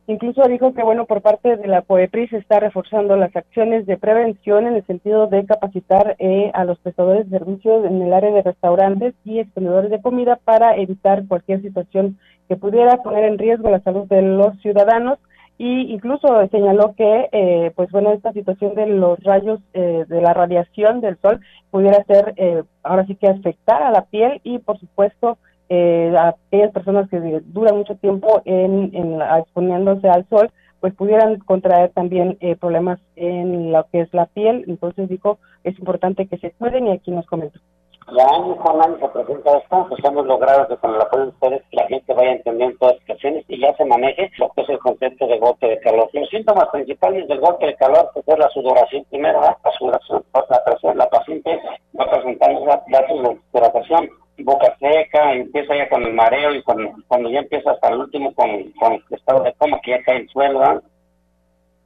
Incluso 0.08 0.42
dijo 0.48 0.72
que, 0.72 0.84
bueno, 0.84 1.04
por 1.04 1.20
parte 1.20 1.56
de 1.56 1.66
la 1.66 1.82
COEPRI 1.82 2.28
se 2.28 2.38
está 2.38 2.60
reforzando 2.60 3.16
las 3.16 3.34
acciones 3.34 3.86
de 3.86 3.96
prevención 3.96 4.66
en 4.66 4.76
el 4.76 4.86
sentido 4.86 5.26
de 5.26 5.44
capacitar 5.44 6.14
eh, 6.18 6.50
a 6.54 6.64
los 6.64 6.78
prestadores 6.78 7.28
de 7.28 7.38
servicios 7.38 7.84
en 7.84 8.00
el 8.00 8.12
área 8.12 8.30
de 8.30 8.42
restaurantes 8.42 9.14
y 9.24 9.40
expendedores 9.40 9.90
de 9.90 10.00
comida 10.00 10.38
para 10.44 10.76
evitar 10.76 11.26
cualquier 11.26 11.60
situación 11.60 12.18
que 12.48 12.56
pudiera 12.56 13.02
poner 13.02 13.24
en 13.24 13.38
riesgo 13.38 13.68
la 13.68 13.80
salud 13.80 14.06
de 14.06 14.22
los 14.22 14.56
ciudadanos 14.60 15.18
y 15.58 15.92
incluso 15.92 16.28
señaló 16.50 16.94
que 16.96 17.72
pues 17.74 17.86
pues 17.86 17.92
bueno 17.92 18.12
esta 18.12 18.32
situación 18.32 18.74
de 18.74 18.86
los 18.86 19.22
rayos 19.22 19.60
eh, 19.72 20.04
de 20.08 20.20
la 20.20 20.34
radiación 20.34 21.00
del 21.00 21.16
sol 21.18 21.40
pudiera 21.70 22.02
ser 22.02 22.34
eh, 22.36 22.64
ahora 22.82 23.06
sí 23.06 23.14
que 23.14 23.28
afectar 23.28 23.80
a 23.80 23.92
la 23.92 24.06
piel 24.06 24.40
y 24.42 24.58
por 24.58 24.76
supuesto 24.80 25.38
eh, 25.68 26.12
a 26.18 26.30
aquellas 26.30 26.72
personas 26.72 27.08
que 27.08 27.20
duran 27.46 27.76
mucho 27.76 27.94
tiempo 27.94 28.42
en, 28.44 28.90
en 28.92 29.20
exponiéndose 29.38 30.08
al 30.08 30.28
sol 30.28 30.50
pues 30.80 30.94
pudieran 30.94 31.38
contraer 31.38 31.90
también 31.90 32.38
problemas 32.60 32.98
en 33.14 33.72
lo 33.72 33.86
que 33.90 34.00
es 34.00 34.12
la 34.12 34.26
piel. 34.26 34.64
Entonces 34.66 35.08
dijo 35.08 35.38
es 35.62 35.78
importante 35.78 36.26
que 36.26 36.38
se 36.38 36.50
cuiden 36.50 36.88
y 36.88 36.90
aquí 36.90 37.12
nos 37.12 37.26
comentó 37.26 37.60
ya 38.12 38.24
año 38.24 38.56
con 38.56 38.80
año 38.80 38.98
se 39.00 39.08
presenta 39.08 39.58
esto, 39.58 39.86
pues 39.88 40.04
hemos 40.04 40.26
logrado 40.26 40.68
que 40.68 40.76
con 40.76 40.94
el 40.94 41.00
apoyo 41.00 41.24
de 41.24 41.28
ustedes 41.30 41.62
la 41.72 41.86
gente 41.86 42.14
vaya 42.14 42.32
entendiendo 42.32 42.76
todas 42.78 42.94
las 42.94 43.00
situaciones 43.00 43.44
y 43.48 43.60
ya 43.60 43.74
se 43.76 43.84
maneje 43.84 44.30
lo 44.38 44.50
que 44.50 44.62
es 44.62 44.68
el 44.68 44.78
concepto 44.78 45.26
de 45.26 45.38
golpe 45.38 45.66
de 45.66 45.80
calor. 45.80 46.08
Los 46.12 46.28
síntomas 46.28 46.68
principales 46.68 47.26
del 47.28 47.40
golpe 47.40 47.66
de 47.66 47.74
calor 47.74 48.10
pues 48.14 48.26
es 48.28 48.38
la 48.38 48.48
sudoración 48.50 49.04
primero, 49.10 49.40
la 49.40 49.56
sudoración, 49.78 50.24
la 50.32 50.64
presión, 50.64 50.98
la 50.98 51.10
paciente 51.10 51.60
va 51.98 52.04
a 52.04 52.10
presentar 52.10 52.50
datos 52.88 53.22
de 53.22 53.40
sudoración, 53.52 54.10
boca 54.38 54.76
seca, 54.78 55.32
empieza 55.32 55.74
ya 55.74 55.88
con 55.88 56.02
el 56.04 56.12
mareo 56.12 56.54
y 56.54 56.62
cuando, 56.62 56.90
cuando 57.08 57.30
ya 57.30 57.40
empieza 57.40 57.72
hasta 57.72 57.88
el 57.88 58.00
último 58.00 58.32
con, 58.34 58.70
con 58.72 58.92
el 58.92 59.02
estado 59.10 59.42
de 59.42 59.52
coma 59.54 59.80
que 59.82 59.92
ya 59.92 60.02
cae 60.02 60.18
el 60.18 60.28
suelo. 60.28 60.82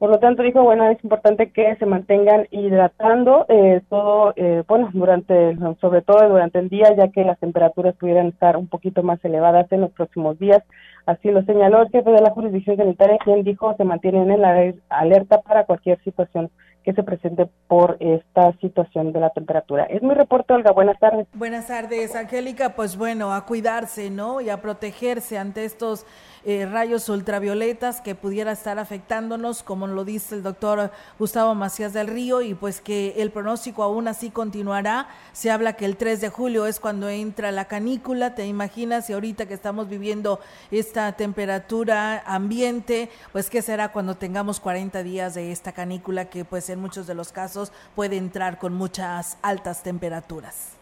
Por 0.01 0.09
lo 0.09 0.17
tanto, 0.17 0.41
dijo, 0.41 0.63
bueno, 0.63 0.89
es 0.89 0.97
importante 1.03 1.51
que 1.51 1.75
se 1.75 1.85
mantengan 1.85 2.47
hidratando 2.49 3.45
eh, 3.49 3.81
todo, 3.87 4.33
eh, 4.35 4.63
bueno, 4.67 4.89
durante, 4.93 5.55
sobre 5.79 6.01
todo 6.01 6.27
durante 6.27 6.57
el 6.57 6.69
día, 6.69 6.95
ya 6.97 7.09
que 7.09 7.23
las 7.23 7.37
temperaturas 7.37 7.95
pudieran 7.97 8.29
estar 8.29 8.57
un 8.57 8.67
poquito 8.67 9.03
más 9.03 9.23
elevadas 9.23 9.71
en 9.71 9.81
los 9.81 9.91
próximos 9.91 10.39
días. 10.39 10.63
Así 11.05 11.29
lo 11.29 11.43
señaló 11.43 11.83
el 11.83 11.89
jefe 11.89 12.09
de 12.09 12.19
la 12.19 12.31
jurisdicción 12.31 12.77
sanitaria, 12.77 13.19
quien 13.23 13.43
dijo 13.43 13.75
se 13.77 13.83
mantienen 13.83 14.31
en 14.31 14.41
la 14.41 14.73
alerta 14.89 15.39
para 15.41 15.65
cualquier 15.65 16.03
situación 16.03 16.49
que 16.83 16.93
se 16.93 17.03
presente 17.03 17.47
por 17.67 17.97
esta 17.99 18.53
situación 18.53 19.13
de 19.13 19.19
la 19.19 19.29
temperatura. 19.29 19.83
Es 19.83 20.01
mi 20.01 20.15
reporte, 20.15 20.53
Olga. 20.53 20.71
Buenas 20.71 20.97
tardes. 20.97 21.27
Buenas 21.35 21.67
tardes, 21.67 22.15
Angélica. 22.15 22.69
Pues 22.69 22.97
bueno, 22.97 23.33
a 23.33 23.45
cuidarse, 23.45 24.09
¿no? 24.09 24.41
Y 24.41 24.49
a 24.49 24.61
protegerse 24.63 25.37
ante 25.37 25.63
estos 25.63 26.07
eh, 26.43 26.65
rayos 26.65 27.07
ultravioletas 27.09 28.01
que 28.01 28.15
pudiera 28.15 28.51
estar 28.51 28.79
afectándonos, 28.79 29.63
como 29.63 29.87
lo 29.87 30.05
dice 30.05 30.35
el 30.35 30.43
doctor 30.43 30.91
Gustavo 31.19 31.53
Macías 31.55 31.93
del 31.93 32.07
Río, 32.07 32.41
y 32.41 32.53
pues 32.53 32.81
que 32.81 33.13
el 33.17 33.31
pronóstico 33.31 33.83
aún 33.83 34.07
así 34.07 34.31
continuará. 34.31 35.07
Se 35.33 35.51
habla 35.51 35.73
que 35.73 35.85
el 35.85 35.97
3 35.97 36.21
de 36.21 36.29
julio 36.29 36.65
es 36.65 36.79
cuando 36.79 37.09
entra 37.09 37.51
la 37.51 37.65
canícula, 37.65 38.35
te 38.35 38.45
imaginas, 38.47 39.09
y 39.09 39.13
ahorita 39.13 39.45
que 39.45 39.53
estamos 39.53 39.87
viviendo 39.87 40.39
esta 40.71 41.11
temperatura 41.13 42.23
ambiente, 42.25 43.09
pues 43.31 43.49
qué 43.49 43.61
será 43.61 43.91
cuando 43.91 44.15
tengamos 44.17 44.59
40 44.59 45.03
días 45.03 45.33
de 45.33 45.51
esta 45.51 45.71
canícula 45.71 46.25
que 46.25 46.45
pues 46.45 46.69
en 46.69 46.79
muchos 46.79 47.07
de 47.07 47.13
los 47.13 47.31
casos 47.31 47.71
puede 47.95 48.17
entrar 48.17 48.57
con 48.57 48.73
muchas 48.73 49.37
altas 49.41 49.83
temperaturas. 49.83 50.80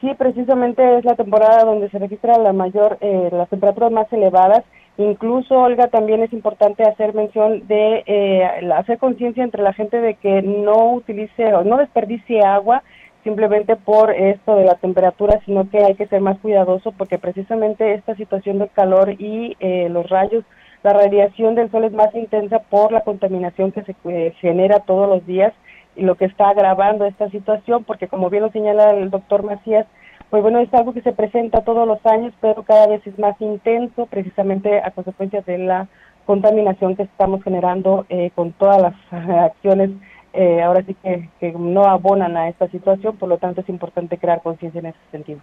Sí, 0.00 0.08
precisamente 0.16 0.98
es 0.98 1.04
la 1.04 1.14
temporada 1.14 1.64
donde 1.64 1.90
se 1.90 1.98
registra 1.98 2.38
la 2.38 2.54
mayor, 2.54 2.96
eh, 3.02 3.28
las 3.32 3.50
temperaturas 3.50 3.92
más 3.92 4.10
elevadas. 4.12 4.64
Incluso, 4.96 5.58
Olga, 5.58 5.88
también 5.88 6.22
es 6.22 6.32
importante 6.32 6.84
hacer 6.84 7.14
mención 7.14 7.66
de 7.68 8.02
eh, 8.06 8.72
hacer 8.74 8.98
conciencia 8.98 9.44
entre 9.44 9.62
la 9.62 9.74
gente 9.74 10.00
de 10.00 10.14
que 10.14 10.40
no 10.40 10.94
utilice 10.94 11.54
o 11.54 11.64
no 11.64 11.76
desperdicie 11.76 12.40
agua 12.42 12.82
simplemente 13.24 13.76
por 13.76 14.10
esto 14.10 14.56
de 14.56 14.64
la 14.64 14.76
temperatura, 14.76 15.38
sino 15.44 15.68
que 15.68 15.84
hay 15.84 15.94
que 15.94 16.06
ser 16.06 16.22
más 16.22 16.38
cuidadoso 16.38 16.92
porque 16.92 17.18
precisamente 17.18 17.92
esta 17.92 18.14
situación 18.14 18.58
del 18.58 18.70
calor 18.70 19.10
y 19.18 19.54
eh, 19.60 19.88
los 19.90 20.08
rayos, 20.08 20.44
la 20.82 20.94
radiación 20.94 21.54
del 21.54 21.70
sol 21.70 21.84
es 21.84 21.92
más 21.92 22.14
intensa 22.14 22.60
por 22.70 22.90
la 22.90 23.02
contaminación 23.02 23.72
que 23.72 23.82
se 23.82 23.94
genera 24.40 24.80
todos 24.80 25.06
los 25.06 25.26
días 25.26 25.52
lo 25.96 26.14
que 26.14 26.24
está 26.24 26.48
agravando 26.50 27.04
esta 27.04 27.28
situación, 27.30 27.84
porque 27.84 28.08
como 28.08 28.30
bien 28.30 28.42
lo 28.42 28.50
señala 28.50 28.90
el 28.90 29.10
doctor 29.10 29.42
Macías, 29.42 29.86
pues 30.30 30.42
bueno, 30.42 30.60
es 30.60 30.72
algo 30.72 30.92
que 30.92 31.02
se 31.02 31.12
presenta 31.12 31.62
todos 31.62 31.86
los 31.86 32.04
años, 32.06 32.32
pero 32.40 32.62
cada 32.62 32.86
vez 32.86 33.04
es 33.06 33.18
más 33.18 33.40
intenso, 33.40 34.06
precisamente 34.06 34.80
a 34.80 34.92
consecuencia 34.92 35.42
de 35.42 35.58
la 35.58 35.88
contaminación 36.24 36.94
que 36.94 37.02
estamos 37.02 37.42
generando 37.42 38.06
eh, 38.08 38.30
con 38.34 38.52
todas 38.52 38.80
las 38.80 38.94
acciones, 39.28 39.90
eh, 40.32 40.62
ahora 40.62 40.84
sí 40.86 40.94
que, 41.02 41.28
que 41.40 41.52
no 41.52 41.84
abonan 41.84 42.36
a 42.36 42.48
esta 42.48 42.68
situación, 42.68 43.16
por 43.16 43.28
lo 43.28 43.38
tanto 43.38 43.62
es 43.62 43.68
importante 43.68 44.18
crear 44.18 44.40
conciencia 44.40 44.78
en 44.78 44.86
ese 44.86 44.98
sentido. 45.10 45.40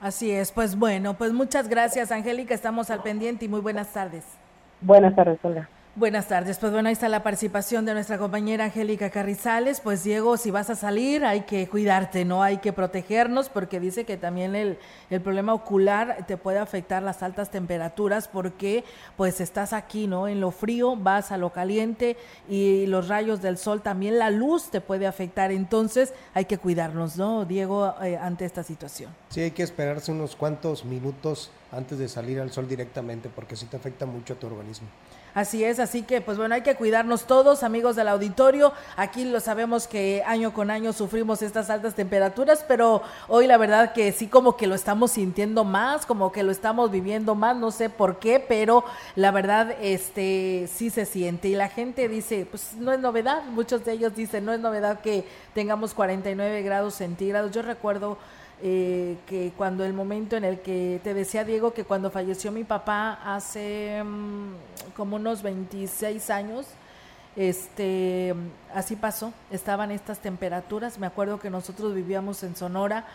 Así 0.00 0.30
es, 0.30 0.50
pues 0.50 0.78
bueno, 0.78 1.12
pues 1.18 1.34
muchas 1.34 1.68
gracias 1.68 2.10
Angélica, 2.10 2.54
estamos 2.54 2.90
al 2.90 3.02
pendiente 3.02 3.44
y 3.44 3.48
muy 3.48 3.60
buenas 3.60 3.92
tardes. 3.92 4.24
Buenas 4.80 5.14
tardes, 5.14 5.38
Olga. 5.42 5.68
Buenas 5.96 6.28
tardes. 6.28 6.56
Pues 6.58 6.70
bueno, 6.70 6.88
ahí 6.88 6.92
está 6.92 7.08
la 7.08 7.24
participación 7.24 7.84
de 7.84 7.94
nuestra 7.94 8.16
compañera 8.16 8.66
Angélica 8.66 9.10
Carrizales. 9.10 9.80
Pues 9.80 10.04
Diego, 10.04 10.36
si 10.36 10.52
vas 10.52 10.70
a 10.70 10.76
salir 10.76 11.24
hay 11.24 11.40
que 11.40 11.68
cuidarte, 11.68 12.24
¿no? 12.24 12.44
Hay 12.44 12.58
que 12.58 12.72
protegernos 12.72 13.48
porque 13.48 13.80
dice 13.80 14.04
que 14.04 14.16
también 14.16 14.54
el, 14.54 14.78
el 15.10 15.20
problema 15.20 15.52
ocular 15.52 16.24
te 16.28 16.36
puede 16.36 16.60
afectar 16.60 17.02
las 17.02 17.24
altas 17.24 17.50
temperaturas 17.50 18.28
porque 18.28 18.84
pues 19.16 19.40
estás 19.40 19.72
aquí, 19.72 20.06
¿no? 20.06 20.28
En 20.28 20.40
lo 20.40 20.52
frío, 20.52 20.94
vas 20.94 21.32
a 21.32 21.36
lo 21.36 21.50
caliente 21.50 22.16
y 22.48 22.86
los 22.86 23.08
rayos 23.08 23.42
del 23.42 23.58
sol, 23.58 23.82
también 23.82 24.16
la 24.16 24.30
luz 24.30 24.70
te 24.70 24.80
puede 24.80 25.08
afectar. 25.08 25.50
Entonces 25.50 26.14
hay 26.34 26.44
que 26.44 26.56
cuidarnos, 26.56 27.16
¿no, 27.16 27.44
Diego, 27.44 27.96
eh, 28.00 28.16
ante 28.16 28.44
esta 28.44 28.62
situación? 28.62 29.10
Sí, 29.30 29.40
hay 29.40 29.50
que 29.50 29.64
esperarse 29.64 30.12
unos 30.12 30.36
cuantos 30.36 30.84
minutos 30.84 31.50
antes 31.72 31.98
de 31.98 32.08
salir 32.08 32.38
al 32.38 32.52
sol 32.52 32.68
directamente 32.68 33.28
porque 33.28 33.56
sí 33.56 33.66
te 33.66 33.76
afecta 33.76 34.06
mucho 34.06 34.34
a 34.34 34.36
tu 34.36 34.46
organismo. 34.46 34.86
Así 35.34 35.64
es, 35.64 35.78
así 35.78 36.02
que 36.02 36.20
pues 36.20 36.38
bueno, 36.38 36.54
hay 36.54 36.62
que 36.62 36.74
cuidarnos 36.74 37.24
todos, 37.24 37.62
amigos 37.62 37.94
del 37.94 38.08
auditorio. 38.08 38.72
Aquí 38.96 39.24
lo 39.24 39.38
sabemos 39.40 39.86
que 39.86 40.22
año 40.26 40.52
con 40.52 40.70
año 40.70 40.92
sufrimos 40.92 41.42
estas 41.42 41.70
altas 41.70 41.94
temperaturas, 41.94 42.64
pero 42.66 43.02
hoy 43.28 43.46
la 43.46 43.56
verdad 43.56 43.92
que 43.92 44.10
sí 44.12 44.26
como 44.26 44.56
que 44.56 44.66
lo 44.66 44.74
estamos 44.74 45.12
sintiendo 45.12 45.64
más, 45.64 46.04
como 46.04 46.32
que 46.32 46.42
lo 46.42 46.50
estamos 46.50 46.90
viviendo 46.90 47.34
más, 47.34 47.56
no 47.56 47.70
sé 47.70 47.90
por 47.90 48.18
qué, 48.18 48.44
pero 48.46 48.84
la 49.14 49.30
verdad 49.30 49.76
este 49.80 50.68
sí 50.72 50.90
se 50.90 51.06
siente 51.06 51.48
y 51.48 51.54
la 51.54 51.68
gente 51.68 52.08
dice, 52.08 52.46
pues 52.50 52.74
no 52.76 52.92
es 52.92 52.98
novedad, 52.98 53.44
muchos 53.44 53.84
de 53.84 53.92
ellos 53.92 54.14
dicen, 54.16 54.44
no 54.44 54.52
es 54.52 54.60
novedad 54.60 55.00
que 55.00 55.24
tengamos 55.54 55.94
49 55.94 56.62
grados 56.62 56.94
centígrados. 56.94 57.52
Yo 57.52 57.62
recuerdo 57.62 58.18
eh, 58.62 59.16
que 59.26 59.52
cuando 59.56 59.84
el 59.84 59.94
momento 59.94 60.36
en 60.36 60.44
el 60.44 60.60
que 60.60 61.00
te 61.02 61.14
decía 61.14 61.44
Diego 61.44 61.72
que 61.72 61.84
cuando 61.84 62.10
falleció 62.10 62.52
mi 62.52 62.64
papá 62.64 63.18
hace 63.24 64.02
mm, 64.04 64.92
como 64.96 65.16
unos 65.16 65.42
26 65.42 66.30
años, 66.30 66.66
este, 67.36 68.34
así 68.74 68.96
pasó, 68.96 69.32
estaban 69.50 69.90
estas 69.90 70.18
temperaturas, 70.18 70.98
me 70.98 71.06
acuerdo 71.06 71.40
que 71.40 71.48
nosotros 71.48 71.94
vivíamos 71.94 72.42
en 72.42 72.56
Sonora, 72.56 73.06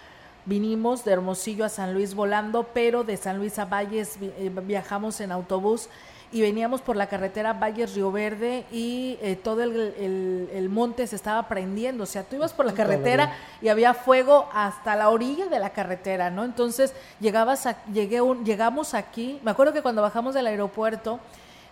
vinimos 0.46 1.06
de 1.06 1.12
Hermosillo 1.12 1.66
a 1.66 1.70
San 1.70 1.94
Luis 1.94 2.16
volando, 2.16 2.68
pero 2.74 3.04
de 3.04 3.18
San 3.18 3.38
Luis 3.38 3.60
a 3.60 3.66
Valles 3.66 4.18
eh, 4.22 4.52
viajamos 4.64 5.20
en 5.22 5.32
autobús 5.32 5.90
y 6.32 6.42
veníamos 6.42 6.82
por 6.82 6.96
la 6.96 7.08
carretera 7.08 7.54
Valles 7.54 7.96
Río 7.96 8.12
Verde 8.12 8.66
y 8.72 9.18
eh, 9.22 9.36
todo 9.36 9.64
el, 9.64 10.68
monte 10.70 11.08
se 11.08 11.16
estaba 11.16 11.48
prendiendo. 11.48 12.04
O 12.04 12.08
sea, 12.08 12.24
tú 12.24 12.36
ibas 12.36 12.54
por 12.54 12.66
la 12.66 12.74
carretera 12.74 13.34
y 13.62 13.70
había 13.70 13.94
fuego 13.94 14.50
hasta 14.54 14.96
la 14.96 15.10
orilla 15.10 15.46
de 15.48 15.60
la 15.60 15.72
carretera, 15.72 16.30
¿no? 16.30 16.44
Entonces 16.44 16.94
llegabas 17.20 17.66
a, 17.66 17.84
llegué 17.86 18.22
un, 18.22 18.44
llegamos 18.44 18.94
aquí, 18.94 19.40
me 19.44 19.52
acuerdo 19.52 19.74
que 19.74 19.82
cuando 19.82 20.02
bajamos 20.02 20.34
del 20.34 20.48
aeropuerto, 20.48 21.20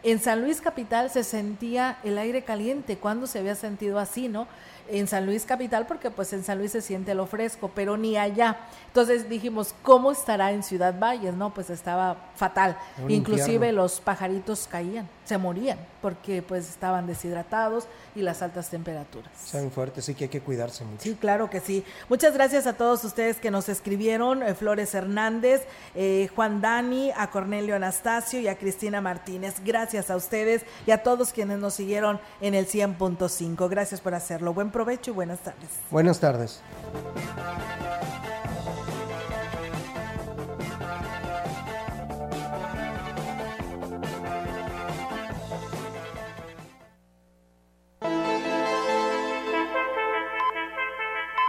en 0.03 0.19
San 0.19 0.41
Luis 0.41 0.59
Capital 0.59 1.09
se 1.09 1.23
sentía 1.23 1.97
el 2.03 2.17
aire 2.17 2.43
caliente, 2.43 2.97
cuando 2.97 3.25
se 3.25 3.39
había 3.39 3.55
sentido 3.55 3.99
así, 3.99 4.27
¿no? 4.27 4.47
En 4.89 5.07
San 5.07 5.25
Luis 5.25 5.45
Capital, 5.45 5.85
porque 5.87 6.11
pues 6.11 6.33
en 6.33 6.43
San 6.43 6.57
Luis 6.57 6.71
se 6.71 6.81
siente 6.81 7.15
lo 7.15 7.25
fresco, 7.25 7.71
pero 7.73 7.97
ni 7.97 8.17
allá. 8.17 8.57
Entonces 8.87 9.29
dijimos, 9.29 9.73
¿cómo 9.81 10.11
estará 10.11 10.51
en 10.51 10.63
Ciudad 10.63 10.97
Valles? 10.99 11.33
No, 11.33 11.53
pues 11.53 11.69
estaba 11.69 12.17
fatal. 12.35 12.77
Inclusive 13.07 13.71
los 13.71 13.99
pajaritos 13.99 14.67
caían, 14.69 15.07
se 15.25 15.37
morían, 15.37 15.77
porque 16.01 16.41
pues 16.41 16.69
estaban 16.69 17.07
deshidratados 17.07 17.87
y 18.15 18.21
las 18.21 18.41
altas 18.41 18.69
temperaturas. 18.69 19.31
Son 19.43 19.71
fuertes, 19.71 20.05
sí 20.05 20.15
que 20.15 20.25
hay 20.25 20.29
que 20.29 20.41
cuidarse 20.41 20.83
mucho. 20.83 21.03
Sí, 21.03 21.15
claro 21.19 21.49
que 21.49 21.59
sí. 21.59 21.83
Muchas 22.09 22.33
gracias 22.33 22.67
a 22.67 22.73
todos 22.73 23.03
ustedes 23.03 23.37
que 23.37 23.51
nos 23.51 23.69
escribieron, 23.69 24.43
eh, 24.43 24.53
Flores 24.53 24.93
Hernández, 24.93 25.65
eh, 25.95 26.29
Juan 26.35 26.61
Dani, 26.61 27.11
a 27.15 27.29
Cornelio 27.31 27.75
Anastasio 27.75 28.39
y 28.39 28.47
a 28.47 28.57
Cristina 28.57 29.01
Martínez. 29.01 29.55
Gracias 29.63 30.09
a 30.09 30.15
ustedes 30.15 30.63
y 30.85 30.91
a 30.91 31.03
todos 31.03 31.31
quienes 31.31 31.59
nos 31.59 31.73
siguieron 31.73 32.19
en 32.41 32.53
el 32.53 32.67
100.5. 32.67 33.69
Gracias 33.69 34.01
por 34.01 34.13
hacerlo. 34.13 34.53
Buen 34.53 34.71
provecho 34.71 35.11
y 35.11 35.13
buenas 35.13 35.39
tardes. 35.39 35.69
Buenas 35.89 36.19
tardes. 36.19 36.61